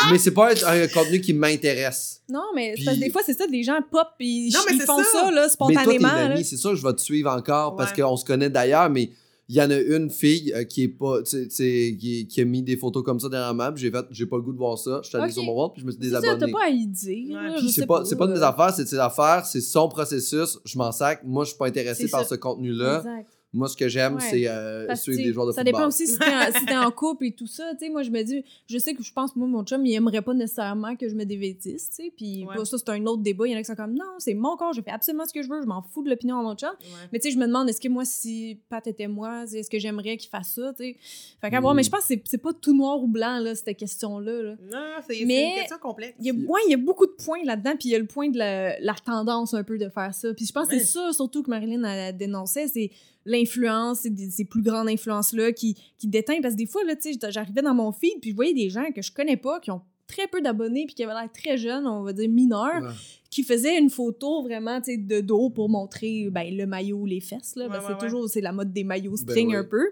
Question. 0.09 0.11
mais 0.11 0.17
c'est 0.19 0.31
pas 0.63 0.77
un, 0.77 0.83
un 0.83 0.87
contenu 0.87 1.21
qui 1.21 1.33
m'intéresse. 1.33 2.21
Non, 2.29 2.41
mais 2.55 2.69
c'est 2.71 2.75
Puis- 2.75 2.85
parce 2.85 2.97
que 2.97 3.03
des 3.03 3.09
fois, 3.11 3.21
c'est 3.25 3.33
ça, 3.33 3.45
les 3.47 3.63
gens 3.63 3.79
pop 3.91 4.07
et 4.19 4.25
ils, 4.25 4.53
Non, 4.53 4.59
mais 4.67 4.75
ils 4.75 4.79
c'est 4.81 4.85
font 4.85 4.97
ça. 4.97 5.03
ça, 5.11 5.23
là, 5.25 5.31
Mais 5.31 5.35
toi, 5.41 5.49
spontanément. 5.49 6.09
t'es 6.09 6.27
là. 6.29 6.43
c'est 6.43 6.57
sûr 6.57 6.75
je 6.75 6.83
vais 6.85 6.93
te 6.93 7.01
suivre 7.01 7.31
encore 7.31 7.75
parce 7.75 7.91
Ouais. 7.95 8.01
qu'on 8.01 8.17
se 8.17 8.25
connaît 8.25 8.49
d'ailleurs, 8.49 8.89
mais 8.89 9.11
il 9.47 9.55
y 9.55 9.61
en 9.61 9.69
a 9.69 9.77
une 9.77 10.09
fille 10.09 10.51
euh, 10.55 10.63
qui 10.63 10.83
est 10.83 10.87
pas, 10.87 11.21
tu 11.21 11.29
sais- 11.29 11.47
tu 11.47 11.55
sais, 11.55 11.97
qui, 11.99 12.25
qui 12.27 12.41
a 12.41 12.45
mis 12.45 12.63
des 12.63 12.77
photos 12.77 13.03
comme 13.03 13.19
ça 13.19 13.29
dernièrement, 13.29 13.71
puis 13.71 13.83
j'ai 13.83 13.91
fait, 13.91 14.03
j'ai 14.09 14.25
pas 14.25 14.37
le 14.37 14.41
goût 14.41 14.53
de 14.53 14.57
voir 14.57 14.75
ça. 14.79 15.01
Je 15.03 15.09
suis 15.09 15.17
allé 15.17 15.27
Ok. 15.27 15.33
sur 15.33 15.43
mon 15.43 15.53
compte, 15.53 15.73
puis 15.73 15.81
je 15.81 15.85
me 15.85 15.91
suis 15.91 15.99
C'est 16.01 16.09
ça, 16.09 16.19
désabonné. 16.19 16.51
t'as 16.51 16.57
pas 16.59 16.65
à 16.65 16.69
y 16.69 16.87
dire. 16.87 17.35
Ouais, 17.37 17.43
là, 17.49 17.53
Puis 17.57 17.67
je 17.67 17.73
c'est 17.73 17.85
pas, 17.85 18.03
c'est 18.05 18.15
pas 18.15 18.25
de 18.25 18.33
mes 18.33 18.41
affaires, 18.41 18.73
c'est 18.75 18.85
de 18.85 18.89
ses 18.89 18.97
affaires, 18.97 19.45
c'est 19.45 19.61
son 19.61 19.87
processus. 19.87 20.57
Je 20.65 20.77
m'en 20.79 20.91
sac. 20.91 21.21
Moi, 21.23 21.43
je 21.43 21.49
suis 21.49 21.57
pas 21.59 21.67
intéressé 21.67 22.03
C'est 22.05 22.09
par 22.09 22.21
ça. 22.23 22.29
ce 22.29 22.35
contenu-là. 22.35 22.97
Exact. 22.97 23.27
Moi, 23.55 23.67
ce 23.69 23.75
que 23.77 23.87
j'aime, 23.87 24.15
Ouais. 24.15 24.21
c'est 24.29 24.47
euh, 24.47 24.93
suivre 24.95 25.23
des 25.23 25.31
joueurs 25.33 25.47
de 25.47 25.51
ça 25.53 25.61
football. 25.61 25.73
dépend 25.73 25.87
aussi 25.87 26.05
si 26.07 26.19
t'es 26.19 26.25
en, 26.25 26.51
si 26.51 26.77
en 26.77 26.91
couple 26.91 27.25
et 27.25 27.31
tout 27.31 27.47
ça. 27.47 27.71
Tu 27.79 27.85
sais, 27.85 27.89
moi, 27.91 28.03
je 28.03 28.11
me 28.11 28.21
dis, 28.21 28.43
je 28.67 28.77
sais 28.77 28.93
que 28.93 29.01
je 29.01 29.11
pense, 29.13 29.35
moi, 29.35 29.47
mon 29.47 29.63
chum, 29.63 29.85
il 29.85 29.93
aimerait 29.95 30.21
pas 30.21 30.33
nécessairement 30.33 30.95
que 30.95 31.07
je 31.09 31.15
me 31.15 31.23
dévêtisse, 31.23 31.89
tu 31.89 32.03
sais. 32.03 32.13
Puis 32.15 32.45
Ouais. 32.45 32.63
ça, 32.65 32.77
c'est 32.77 32.89
un 32.89 33.05
autre 33.05 33.21
débat. 33.23 33.47
Il 33.47 33.51
y 33.51 33.55
en 33.55 33.57
a 33.57 33.61
qui 33.61 33.65
sont 33.67 33.75
comme, 33.75 33.93
non, 33.93 34.03
c'est 34.19 34.33
mon 34.33 34.57
corps, 34.57 34.73
je 34.73 34.81
fais 34.81 34.91
absolument 34.91 35.25
ce 35.25 35.33
que 35.33 35.41
je 35.41 35.49
veux, 35.49 35.61
je 35.61 35.67
m'en 35.67 35.81
fous 35.81 36.03
de 36.03 36.09
l'opinion 36.09 36.37
de 36.39 36.43
mon 36.43 36.55
chum. 36.55 36.69
Ouais. 36.81 36.85
Mais 37.13 37.19
tu 37.19 37.29
sais, 37.29 37.33
je 37.33 37.39
me 37.39 37.47
demande, 37.47 37.69
est-ce 37.69 37.79
que 37.81 37.87
moi, 37.89 38.03
si 38.05 38.59
Pat 38.69 38.85
était 38.87 39.07
moi, 39.07 39.43
est-ce 39.45 39.69
que 39.69 39.79
j'aimerais 39.79 40.17
qu'il 40.17 40.29
fasse 40.29 40.53
ça, 40.55 40.73
tu 40.77 40.83
sais? 40.83 40.97
Fait 41.41 41.49
qu'à 41.49 41.61
voir, 41.61 41.73
Mm. 41.73 41.77
mais 41.77 41.83
je 41.83 41.89
pense 41.89 42.01
que 42.01 42.07
c'est- 42.07 42.23
c'est 42.25 42.37
pas 42.41 42.53
tout 42.53 42.75
noir 42.75 43.01
ou 43.01 43.07
blanc, 43.07 43.39
là, 43.39 43.55
cette 43.55 43.75
question-là. 43.77 44.41
là. 44.41 44.55
Non, 44.71 45.01
c'est 45.07 45.19
une 45.19 45.27
question 45.55 45.77
complexe. 45.81 46.15
Il 46.19 46.25
y, 46.25 46.29
a, 46.31 46.33
il 46.33 46.71
y 46.71 46.73
a 46.73 46.77
beaucoup 46.77 47.05
de 47.05 47.11
points 47.23 47.43
là-dedans, 47.45 47.71
puis 47.79 47.89
il 47.89 47.91
y 47.91 47.95
a 47.95 47.99
le 47.99 48.05
point 48.07 48.29
de 48.29 48.37
la, 48.37 48.79
la 48.79 48.93
tendance 48.95 49.53
un 49.53 49.63
peu 49.63 49.77
de 49.77 49.87
faire 49.89 50.13
ça. 50.13 50.33
Puis 50.33 50.45
je 50.45 50.51
pense 50.51 50.67
que 50.67 50.77
c'est 50.77 50.85
ça, 50.85 51.13
surtout 51.13 51.43
que 51.43 51.49
Marilyn 51.49 51.83
elle, 51.83 52.17
dénonçait, 52.17 52.67
c'est 52.67 52.91
l'influence, 53.25 54.07
ces 54.29 54.45
plus 54.45 54.61
grandes 54.61 54.87
influences-là 54.89 55.51
qui, 55.51 55.75
qui 55.97 56.07
déteignent. 56.07 56.41
Parce 56.41 56.53
que 56.53 56.59
des 56.59 56.67
fois, 56.67 56.83
là, 56.83 56.95
tu 56.95 57.13
sais, 57.13 57.19
j'arrivais 57.31 57.61
dans 57.61 57.73
mon 57.73 57.91
feed, 57.91 58.19
puis 58.21 58.31
je 58.31 58.35
voyais 58.35 58.53
des 58.53 58.69
gens 58.69 58.91
que 58.95 59.01
je 59.01 59.11
connais 59.11 59.37
pas, 59.37 59.59
qui 59.59 59.71
ont 59.71 59.81
très 60.07 60.27
peu 60.27 60.41
d'abonnés, 60.41 60.85
puis 60.85 60.93
qui 60.95 61.03
avaient 61.03 61.13
l'air 61.19 61.31
très 61.31 61.57
jeunes, 61.57 61.87
on 61.87 62.03
va 62.03 62.13
dire 62.13 62.29
mineurs, 62.29 62.83
Ouais. 62.83 62.89
qui 63.31 63.41
faisaient 63.43 63.77
une 63.79 63.89
photo 63.89 64.43
vraiment, 64.43 64.79
tu 64.79 64.91
sais, 64.91 64.97
de 64.97 65.19
dos 65.21 65.49
pour 65.49 65.67
montrer 65.69 66.29
ben, 66.29 66.55
le 66.55 66.65
maillot 66.67 66.97
ou 66.99 67.05
les 67.07 67.19
fesses, 67.21 67.55
là. 67.55 67.67
Ouais, 67.67 67.75
ouais, 67.77 67.83
c'est 67.87 68.05
toujours, 68.05 68.29
c'est 68.29 68.41
la 68.41 68.51
mode 68.51 68.71
des 68.71 68.83
maillots 68.83 69.11
Ben 69.11 69.17
string 69.17 69.49
ouais. 69.49 69.55
un 69.57 69.63
peu. 69.63 69.83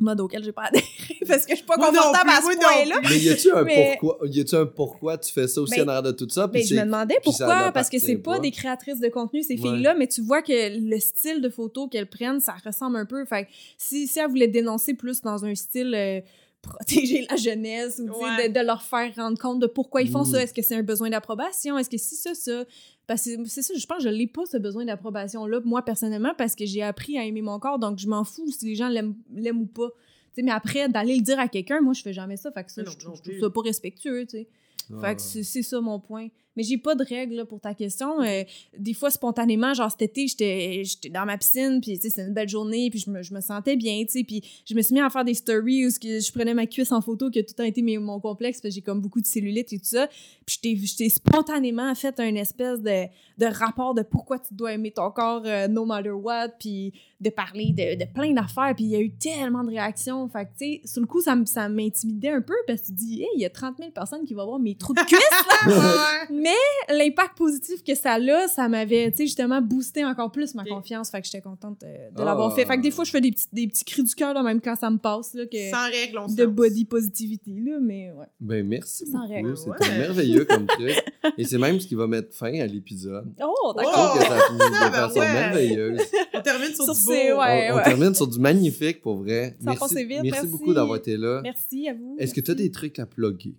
Mode 0.00 0.20
auquel 0.20 0.42
j'ai 0.42 0.52
pas 0.52 0.64
adhéré 0.64 0.84
parce 1.28 1.44
que 1.46 1.52
je 1.52 1.56
suis 1.58 1.64
pas 1.66 1.76
confortable 1.76 2.28
plus, 2.30 2.32
à 2.32 2.40
ce 2.52 2.56
point-là. 2.58 3.00
Mais 3.08 3.18
y 3.18 3.28
a-tu 3.30 3.52
un 3.52 3.62
Mais- 3.62 3.96
pourquoi 4.00 4.26
y 4.28 4.40
a-tu 4.40 4.54
un 4.56 4.66
pourquoi 4.66 5.18
tu 5.18 5.32
fais 5.32 5.46
ça 5.46 5.60
aussi 5.60 5.76
Ben, 5.76 5.84
en 5.84 5.88
arrière 5.88 6.02
de 6.02 6.10
tout 6.12 6.28
ça 6.28 6.48
puis 6.48 6.60
Ben, 6.62 6.66
je 6.68 6.74
me 6.74 6.80
demandais 6.84 7.18
pourquoi, 7.22 7.70
parce 7.72 7.88
que 7.88 7.98
c'est 7.98 8.16
pas 8.16 8.32
pas? 8.34 8.38
des 8.40 8.50
créatrices 8.50 9.00
de 9.00 9.08
contenu, 9.08 9.42
ces 9.42 9.54
Ouais. 9.54 9.60
filles-là, 9.60 9.94
mais 9.94 10.06
tu 10.08 10.20
vois 10.20 10.42
que 10.42 10.52
le 10.78 10.98
style 11.00 11.40
de 11.40 11.48
photo 11.48 11.86
qu'elles 11.88 12.08
prennent, 12.08 12.40
ça 12.40 12.54
ressemble 12.64 12.96
un 12.96 13.06
peu. 13.06 13.24
Fait 13.24 13.44
que 13.44 13.50
si, 13.78 14.06
si 14.08 14.18
elles 14.18 14.28
voulaient 14.28 14.48
dénoncer 14.48 14.94
plus 14.94 15.20
dans 15.20 15.44
un 15.44 15.54
style 15.54 15.94
euh, 15.94 16.20
protéger 16.64 17.26
la 17.30 17.36
jeunesse 17.36 18.00
ou 18.00 18.08
Ouais. 18.22 18.48
de, 18.48 18.54
de 18.54 18.60
leur 18.66 18.82
faire 18.82 19.14
rendre 19.14 19.38
compte 19.38 19.60
de 19.60 19.66
pourquoi 19.66 20.02
ils 20.02 20.10
font 20.10 20.22
Mm. 20.22 20.32
ça, 20.32 20.42
est-ce 20.42 20.52
que 20.54 20.62
c'est 20.62 20.74
un 20.76 20.82
besoin 20.82 21.10
d'approbation, 21.10 21.78
est-ce 21.78 21.88
que 21.90 21.98
si 21.98 22.16
ça, 22.16 22.34
ça? 22.34 22.64
Parce 23.06 23.24
que 23.24 23.44
c'est 23.46 23.62
ça, 23.62 23.74
je 23.76 23.86
pense 23.86 23.98
que 23.98 24.04
je 24.04 24.08
l'ai 24.08 24.26
pas 24.26 24.46
ce 24.46 24.56
besoin 24.56 24.84
d'approbation-là, 24.84 25.60
moi 25.64 25.82
personnellement, 25.84 26.32
parce 26.36 26.54
que 26.54 26.64
j'ai 26.66 26.82
appris 26.82 27.18
à 27.18 27.24
aimer 27.24 27.42
mon 27.42 27.58
corps, 27.58 27.78
donc 27.78 27.98
je 27.98 28.08
m'en 28.08 28.24
fous 28.24 28.50
si 28.50 28.66
les 28.66 28.74
gens 28.74 28.88
l'aiment 28.88 29.14
l'aiment 29.34 29.60
ou 29.60 29.66
pas. 29.66 29.88
Tu 30.34 30.40
sais, 30.40 30.42
mais 30.42 30.50
après, 30.52 30.88
d'aller 30.88 31.14
le 31.16 31.22
dire 31.22 31.38
à 31.38 31.46
quelqu'un, 31.48 31.80
moi, 31.80 31.92
je 31.92 32.02
fais 32.02 32.12
jamais 32.12 32.36
ça. 32.36 32.50
Fait 32.50 32.64
que 32.64 32.72
ça, 32.72 32.82
non, 32.82 32.90
je, 32.90 32.96
trouve- 32.98 33.10
non 33.10 33.16
je 33.16 33.22
trouve 33.22 33.32
plus. 33.34 33.40
ça 33.40 33.50
pas 33.50 33.60
respectueux, 33.60 34.24
tu 34.26 34.38
sais. 34.38 34.48
Fait 34.88 34.94
Ah. 35.06 35.14
que 35.14 35.22
c'est 35.22 35.42
c'est 35.44 35.62
ça 35.62 35.80
mon 35.80 36.00
point. 36.00 36.28
Mais 36.56 36.62
j'ai 36.62 36.78
pas 36.78 36.94
de 36.94 37.04
règles 37.04 37.34
là, 37.34 37.44
pour 37.44 37.60
ta 37.60 37.74
question. 37.74 38.20
Euh, 38.22 38.42
des 38.78 38.94
fois, 38.94 39.10
spontanément, 39.10 39.74
genre 39.74 39.90
cet 39.90 40.02
été, 40.02 40.26
j'étais 40.28 40.82
dans 41.10 41.24
ma 41.26 41.36
piscine, 41.38 41.80
puis 41.80 41.96
tu 41.96 42.02
sais, 42.02 42.10
c'était 42.10 42.26
une 42.28 42.34
belle 42.34 42.48
journée, 42.48 42.90
puis 42.90 42.98
je 43.00 43.10
me, 43.10 43.22
je 43.22 43.34
me 43.34 43.40
sentais 43.40 43.76
bien, 43.76 44.04
tu 44.04 44.18
sais. 44.18 44.24
Puis 44.24 44.42
je 44.68 44.74
me 44.74 44.82
suis 44.82 44.94
mis 44.94 45.00
à 45.00 45.10
faire 45.10 45.24
des 45.24 45.34
stories 45.34 45.86
où 45.86 45.90
je 45.90 46.32
prenais 46.32 46.54
ma 46.54 46.66
cuisse 46.66 46.92
en 46.92 47.00
photo, 47.00 47.30
qui 47.30 47.38
a 47.40 47.42
tout 47.42 47.50
le 47.52 47.54
temps 47.56 47.64
été 47.64 47.82
mes- 47.82 47.98
mon 47.98 48.20
complexe, 48.20 48.60
parce 48.60 48.72
que 48.72 48.76
j'ai 48.76 48.82
comme 48.82 49.00
beaucoup 49.00 49.20
de 49.20 49.26
cellulite 49.26 49.72
et 49.72 49.78
tout 49.78 49.84
ça. 49.84 50.08
Puis 50.46 50.58
j'étais- 50.86 51.08
spontanément 51.08 51.94
fait 51.94 52.18
un 52.20 52.34
espèce 52.36 52.80
de, 52.80 53.06
de 53.38 53.46
rapport 53.46 53.94
de 53.94 54.02
pourquoi 54.02 54.38
tu 54.38 54.54
dois 54.54 54.72
aimer 54.72 54.90
ton 54.92 55.10
corps 55.10 55.42
euh, 55.46 55.68
no 55.68 55.84
matter 55.84 56.10
what, 56.10 56.50
puis 56.60 56.92
de 57.20 57.30
parler 57.30 57.72
de, 57.72 57.98
de 58.04 58.04
plein 58.12 58.32
d'affaires. 58.32 58.74
Puis 58.76 58.84
il 58.84 58.90
y 58.90 58.96
a 58.96 59.00
eu 59.00 59.10
tellement 59.16 59.64
de 59.64 59.70
réactions. 59.70 60.28
Fait 60.28 60.44
que, 60.44 60.50
tu 60.58 60.64
sais, 60.64 60.80
sur 60.84 61.00
le 61.00 61.06
coup, 61.06 61.20
ça, 61.20 61.34
m'intimidait 61.68 62.30
un 62.30 62.42
peu, 62.42 62.54
parce 62.66 62.82
que 62.82 62.86
tu 62.88 62.92
dis, 62.92 63.22
hey, 63.22 63.28
il 63.36 63.40
y 63.40 63.44
a 63.44 63.50
30 63.50 63.78
000 63.78 63.90
personnes 63.90 64.24
qui 64.24 64.34
vont 64.34 64.44
voir 64.44 64.58
mes 64.58 64.74
trous 64.76 64.92
de 64.94 65.00
cuisse, 65.00 65.18
Ouais. 65.66 66.36
Mais 66.44 66.94
l'impact 66.96 67.36
positif 67.36 67.82
que 67.82 67.94
ça 67.94 68.14
a, 68.14 68.48
ça 68.48 68.68
m'avait, 68.68 69.10
tu 69.10 69.16
sais, 69.18 69.26
justement 69.26 69.60
boosté 69.62 70.04
encore 70.04 70.30
plus 70.30 70.54
ma 70.54 70.64
confiance. 70.64 71.10
Fait 71.10 71.20
que 71.20 71.26
j'étais 71.26 71.40
contente 71.40 71.82
euh, 71.82 72.10
de 72.10 72.20
Ah. 72.20 72.24
l'avoir 72.24 72.54
fait. 72.54 72.64
Fait 72.66 72.76
que 72.76 72.82
des 72.82 72.90
fois, 72.90 73.04
je 73.04 73.10
fais 73.10 73.20
des 73.20 73.32
petits, 73.32 73.46
des 73.52 73.66
petits 73.66 73.84
cris 73.84 74.02
du 74.02 74.14
cœur, 74.14 74.40
même 74.42 74.60
quand 74.60 74.76
ça 74.76 74.90
me 74.90 74.98
passe, 74.98 75.34
là, 75.34 75.46
que 75.46 75.70
Sans 75.70 75.86
règle, 75.90 76.18
on 76.18 76.26
de 76.32 76.46
body 76.46 76.84
positivity, 76.84 77.60
là, 77.60 77.78
mais 77.80 78.12
ouais. 78.12 78.26
Ben 78.40 78.66
merci 78.66 79.06
Sans 79.06 79.20
beaucoup, 79.20 79.32
règle. 79.32 79.56
c'était 79.56 79.90
Ouais. 79.90 79.98
merveilleux 79.98 80.44
comme 80.44 80.66
truc. 80.68 80.94
Et 81.38 81.44
c'est 81.44 81.58
même 81.58 81.80
ce 81.80 81.86
qui 81.86 81.94
va 81.94 82.06
mettre 82.06 82.34
fin 82.34 82.52
à 82.60 82.66
l'épisode. 82.66 83.32
Oh, 83.42 83.72
d'accord. 83.76 84.14
que 84.18 84.24
ça 84.24 84.38
finit 84.48 84.58
de 84.58 84.64
Ah, 84.74 84.90
ben 84.90 85.08
façon 85.08 85.20
ouais. 85.20 85.32
merveilleuse. 85.32 86.00
On 86.34 86.40
termine 86.42 86.74
sur, 86.74 86.84
Sur 86.84 86.94
du 86.94 87.00
ces- 87.00 87.32
beau. 87.32 87.38
ouais. 87.40 87.70
on, 87.72 87.76
on 87.78 87.82
termine 87.82 88.14
sur 88.14 88.26
du 88.26 88.38
magnifique 88.38 89.00
pour 89.00 89.16
vrai. 89.16 89.56
Ça 89.64 89.70
a 89.70 89.74
passé 89.76 89.94
Merci, 89.94 90.04
vite, 90.06 90.22
merci, 90.22 90.30
merci. 90.32 90.46
beaucoup 90.48 90.74
d'avoir 90.74 90.98
été 90.98 91.16
là. 91.16 91.40
Merci 91.42 91.88
à 91.88 91.94
vous. 91.94 92.16
Est-ce 92.18 92.34
que 92.34 92.40
tu 92.40 92.50
as 92.50 92.54
des 92.54 92.70
trucs 92.70 92.98
à 92.98 93.06
plugger? 93.06 93.54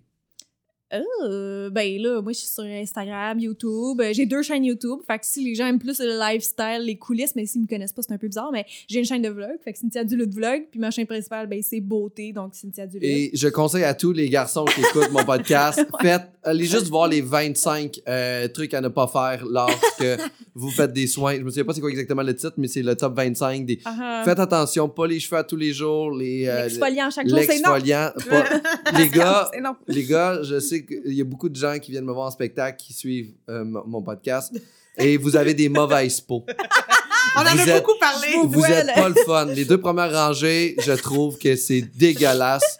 Euh, 0.92 1.68
ben 1.70 2.00
là, 2.00 2.22
moi, 2.22 2.32
je 2.32 2.38
suis 2.38 2.48
sur 2.48 2.62
Instagram, 2.62 3.38
YouTube. 3.38 4.00
Euh, 4.00 4.12
J'ai 4.12 4.26
deux 4.26 4.42
chaînes 4.42 4.64
YouTube. 4.64 5.00
Fait 5.06 5.18
que 5.18 5.26
si 5.26 5.42
les 5.42 5.54
gens 5.54 5.66
aiment 5.66 5.78
plus 5.80 5.98
le 5.98 6.18
lifestyle, 6.18 6.82
les 6.84 6.96
coulisses, 6.96 7.34
mais 7.34 7.44
s'ils 7.46 7.62
me 7.62 7.66
connaissent 7.66 7.92
pas, 7.92 8.02
c'est 8.02 8.12
un 8.12 8.18
peu 8.18 8.28
bizarre. 8.28 8.50
Mais 8.52 8.64
j'ai 8.88 9.00
une 9.00 9.04
chaîne 9.04 9.22
de 9.22 9.28
vlog. 9.28 9.50
Fait 9.64 9.72
que 9.72 9.78
Cynthia 9.78 10.04
Duluth 10.04 10.32
Vlog. 10.32 10.66
Puis 10.70 10.78
ma 10.78 10.90
chaîne 10.90 11.06
principale, 11.06 11.48
ben, 11.48 11.60
c'est 11.62 11.80
beauté. 11.80 12.32
Donc 12.32 12.54
Cynthia 12.54 12.86
Duluth. 12.86 13.02
Et 13.04 13.30
je 13.34 13.48
conseille 13.48 13.84
à 13.84 13.94
tous 13.94 14.12
les 14.12 14.28
garçons 14.28 14.64
qui 14.64 14.80
écoutent 14.80 15.10
mon 15.10 15.24
podcast, 15.24 15.84
faites, 16.00 16.28
allez 16.44 16.64
juste 16.66 16.88
voir 16.88 17.08
les 17.08 17.20
25 17.20 18.00
euh, 18.08 18.48
trucs 18.48 18.72
à 18.74 18.80
ne 18.80 18.88
pas 18.88 19.08
faire 19.08 19.44
lorsque 19.44 20.04
vous 20.54 20.70
faites 20.70 20.92
des 20.92 21.06
soins. 21.08 21.34
Je 21.36 21.40
me 21.42 21.50
souviens 21.50 21.64
pas 21.64 21.74
c'est 21.74 21.80
quoi 21.80 21.90
exactement 21.90 22.22
le 22.22 22.34
titre, 22.34 22.54
mais 22.58 22.68
c'est 22.68 22.82
le 22.82 22.94
top 22.94 23.16
25 23.16 23.66
des. 23.66 23.80
Ah, 23.84 23.96
ah. 24.00 24.22
Faites 24.24 24.38
attention, 24.38 24.88
pas 24.88 25.06
les 25.06 25.18
cheveux 25.18 25.38
à 25.38 25.44
tous 25.44 25.56
les 25.56 25.72
jours, 25.72 26.12
les 26.12 26.46
euh, 26.46 26.64
L'exfoliant 26.64 27.10
chaque 27.10 27.28
jour, 27.28 27.38
c'est 27.44 27.56
non. 27.58 27.72
pas- 27.72 27.78
les 28.98 29.08
gars, 29.08 29.50
les 29.88 30.04
gars, 30.04 30.42
je 30.42 30.60
sais 30.60 30.75
qu'il 30.84 31.12
y 31.14 31.20
a 31.20 31.24
beaucoup 31.24 31.48
de 31.48 31.56
gens 31.56 31.78
qui 31.78 31.90
viennent 31.92 32.04
me 32.04 32.12
voir 32.12 32.26
en 32.26 32.30
spectacle 32.30 32.76
qui 32.84 32.92
suivent 32.92 33.32
euh, 33.48 33.64
mon 33.64 34.02
podcast 34.02 34.52
et 34.98 35.16
vous 35.16 35.36
avez 35.36 35.54
des 35.54 35.68
mauvaises 35.68 36.20
peaux. 36.20 36.44
On 37.36 37.40
en 37.40 37.44
a 37.46 37.80
beaucoup 37.80 37.98
parlé. 38.00 38.28
vous 38.44 38.64
êtes 38.64 38.94
pas 38.94 39.08
le 39.08 39.14
fun. 39.26 39.44
Les 39.46 39.64
deux 39.64 39.78
premières 39.78 40.12
rangées, 40.12 40.74
je 40.84 40.92
trouve 40.92 41.38
que 41.38 41.54
c'est 41.56 41.82
dégueulasse. 41.82 42.78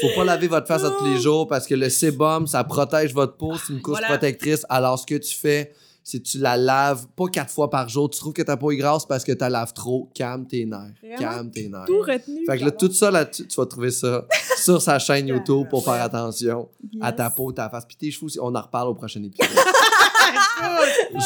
Faut 0.00 0.08
pas 0.14 0.24
laver 0.24 0.46
votre 0.46 0.66
face 0.66 0.84
à 0.84 0.90
tous 0.90 1.04
les 1.04 1.20
jours 1.20 1.46
parce 1.48 1.66
que 1.66 1.74
le 1.74 1.90
sébum, 1.90 2.46
ça 2.46 2.62
protège 2.64 3.12
votre 3.12 3.36
peau, 3.36 3.54
c'est 3.56 3.72
une 3.72 3.82
couche 3.82 3.94
Voilà. 3.98 4.08
protectrice. 4.08 4.64
Alors, 4.68 4.98
ce 4.98 5.04
que 5.04 5.16
tu 5.16 5.34
fais, 5.36 5.72
que 6.12 6.22
tu 6.22 6.38
la 6.38 6.56
laves 6.56 7.06
pas 7.16 7.26
quatre 7.26 7.50
fois 7.50 7.70
par 7.70 7.88
jour. 7.88 8.08
Tu 8.10 8.18
trouves 8.18 8.32
que 8.32 8.42
ta 8.42 8.56
peau 8.56 8.70
est 8.70 8.76
grasse 8.76 9.04
parce 9.04 9.24
que 9.24 9.32
tu 9.32 9.38
la 9.38 9.50
laves 9.50 9.72
trop. 9.72 10.08
Calme 10.14 10.46
tes 10.46 10.64
nerfs. 10.64 10.94
Vraiment? 11.02 11.18
Calme 11.18 11.50
tes 11.50 11.68
nerfs. 11.68 11.86
Tout 11.86 12.00
retenu. 12.00 12.46
Fait 12.46 12.58
que 12.58 12.64
là, 12.64 12.70
tout 12.70 12.92
ça 12.92 13.24
tu 13.26 13.44
vas 13.56 13.66
trouver 13.66 13.90
ça 13.90 14.26
sur 14.56 14.80
sa 14.80 14.98
chaîne 14.98 15.28
YouTube 15.28 15.66
pour 15.68 15.84
faire 15.84 16.02
attention 16.02 16.68
à 17.00 17.12
ta 17.12 17.30
peau, 17.30 17.52
ta 17.52 17.68
face. 17.68 17.84
Puis 17.86 17.96
tes 17.96 18.10
cheveux 18.10 18.30
on 18.40 18.54
en 18.54 18.62
reparle 18.62 18.88
au 18.88 18.94
prochain 18.94 19.22
épisode. 19.22 19.48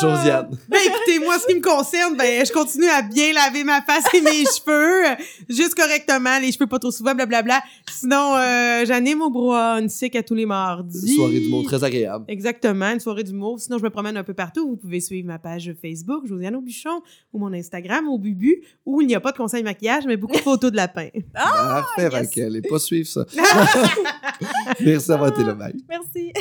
Josiane. 0.00 0.48
Ben 0.68 0.78
écoutez, 0.84 1.18
moi, 1.18 1.38
ce 1.38 1.46
qui 1.46 1.54
me 1.54 1.60
concerne, 1.60 2.16
ben 2.16 2.44
je 2.44 2.52
continue 2.52 2.88
à 2.88 3.02
bien 3.02 3.32
laver 3.32 3.64
ma 3.64 3.80
face 3.82 4.04
et 4.14 4.20
mes 4.20 4.44
cheveux, 4.44 5.10
euh, 5.10 5.14
juste 5.48 5.74
correctement, 5.74 6.38
les 6.40 6.52
cheveux 6.52 6.66
pas 6.66 6.78
trop 6.78 6.90
souvent, 6.90 7.14
blablabla. 7.14 7.60
Sinon, 7.90 8.36
euh, 8.36 8.84
j'anime 8.84 9.22
au 9.22 9.30
brouhaha 9.30 9.80
une 9.80 9.88
sick 9.88 10.16
à 10.16 10.22
tous 10.22 10.34
les 10.34 10.46
mardis. 10.46 11.14
Soirée 11.14 11.40
du 11.40 11.48
mot 11.48 11.62
très 11.62 11.82
agréable. 11.84 12.24
Exactement, 12.28 12.90
une 12.90 13.00
soirée 13.00 13.24
d'humour. 13.24 13.60
Sinon, 13.60 13.78
je 13.78 13.84
me 13.84 13.90
promène 13.90 14.16
un 14.16 14.24
peu 14.24 14.34
partout. 14.34 14.68
Vous 14.68 14.76
pouvez 14.76 15.00
suivre 15.00 15.26
ma 15.26 15.38
page 15.38 15.74
Facebook, 15.80 16.26
Josiane 16.26 16.56
Aubuchon, 16.56 17.02
ou 17.32 17.38
mon 17.38 17.52
Instagram, 17.52 18.08
au 18.08 18.18
Bubu, 18.18 18.62
où 18.86 19.00
il 19.00 19.06
n'y 19.06 19.14
a 19.14 19.20
pas 19.20 19.32
de 19.32 19.36
conseil 19.36 19.62
maquillage, 19.62 20.04
mais 20.06 20.16
beaucoup 20.16 20.36
de 20.36 20.42
photos 20.42 20.70
de 20.70 20.76
lapin. 20.76 21.08
Parfait, 21.32 22.02
yes. 22.02 22.12
Raquel. 22.12 22.56
Et 22.56 22.62
pas 22.62 22.78
suivre 22.78 23.08
ça. 23.08 23.24
Merci 24.80 25.08
d'avoir 25.08 25.30
été 25.30 25.44
là, 25.44 25.54
bye. 25.54 25.74
Merci. 25.88 26.32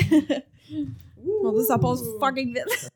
Mon 1.42 1.52
Dieu, 1.52 1.62
ça 1.64 1.78
passe 1.78 2.00
fucking 2.20 2.54
vite. 2.54 2.92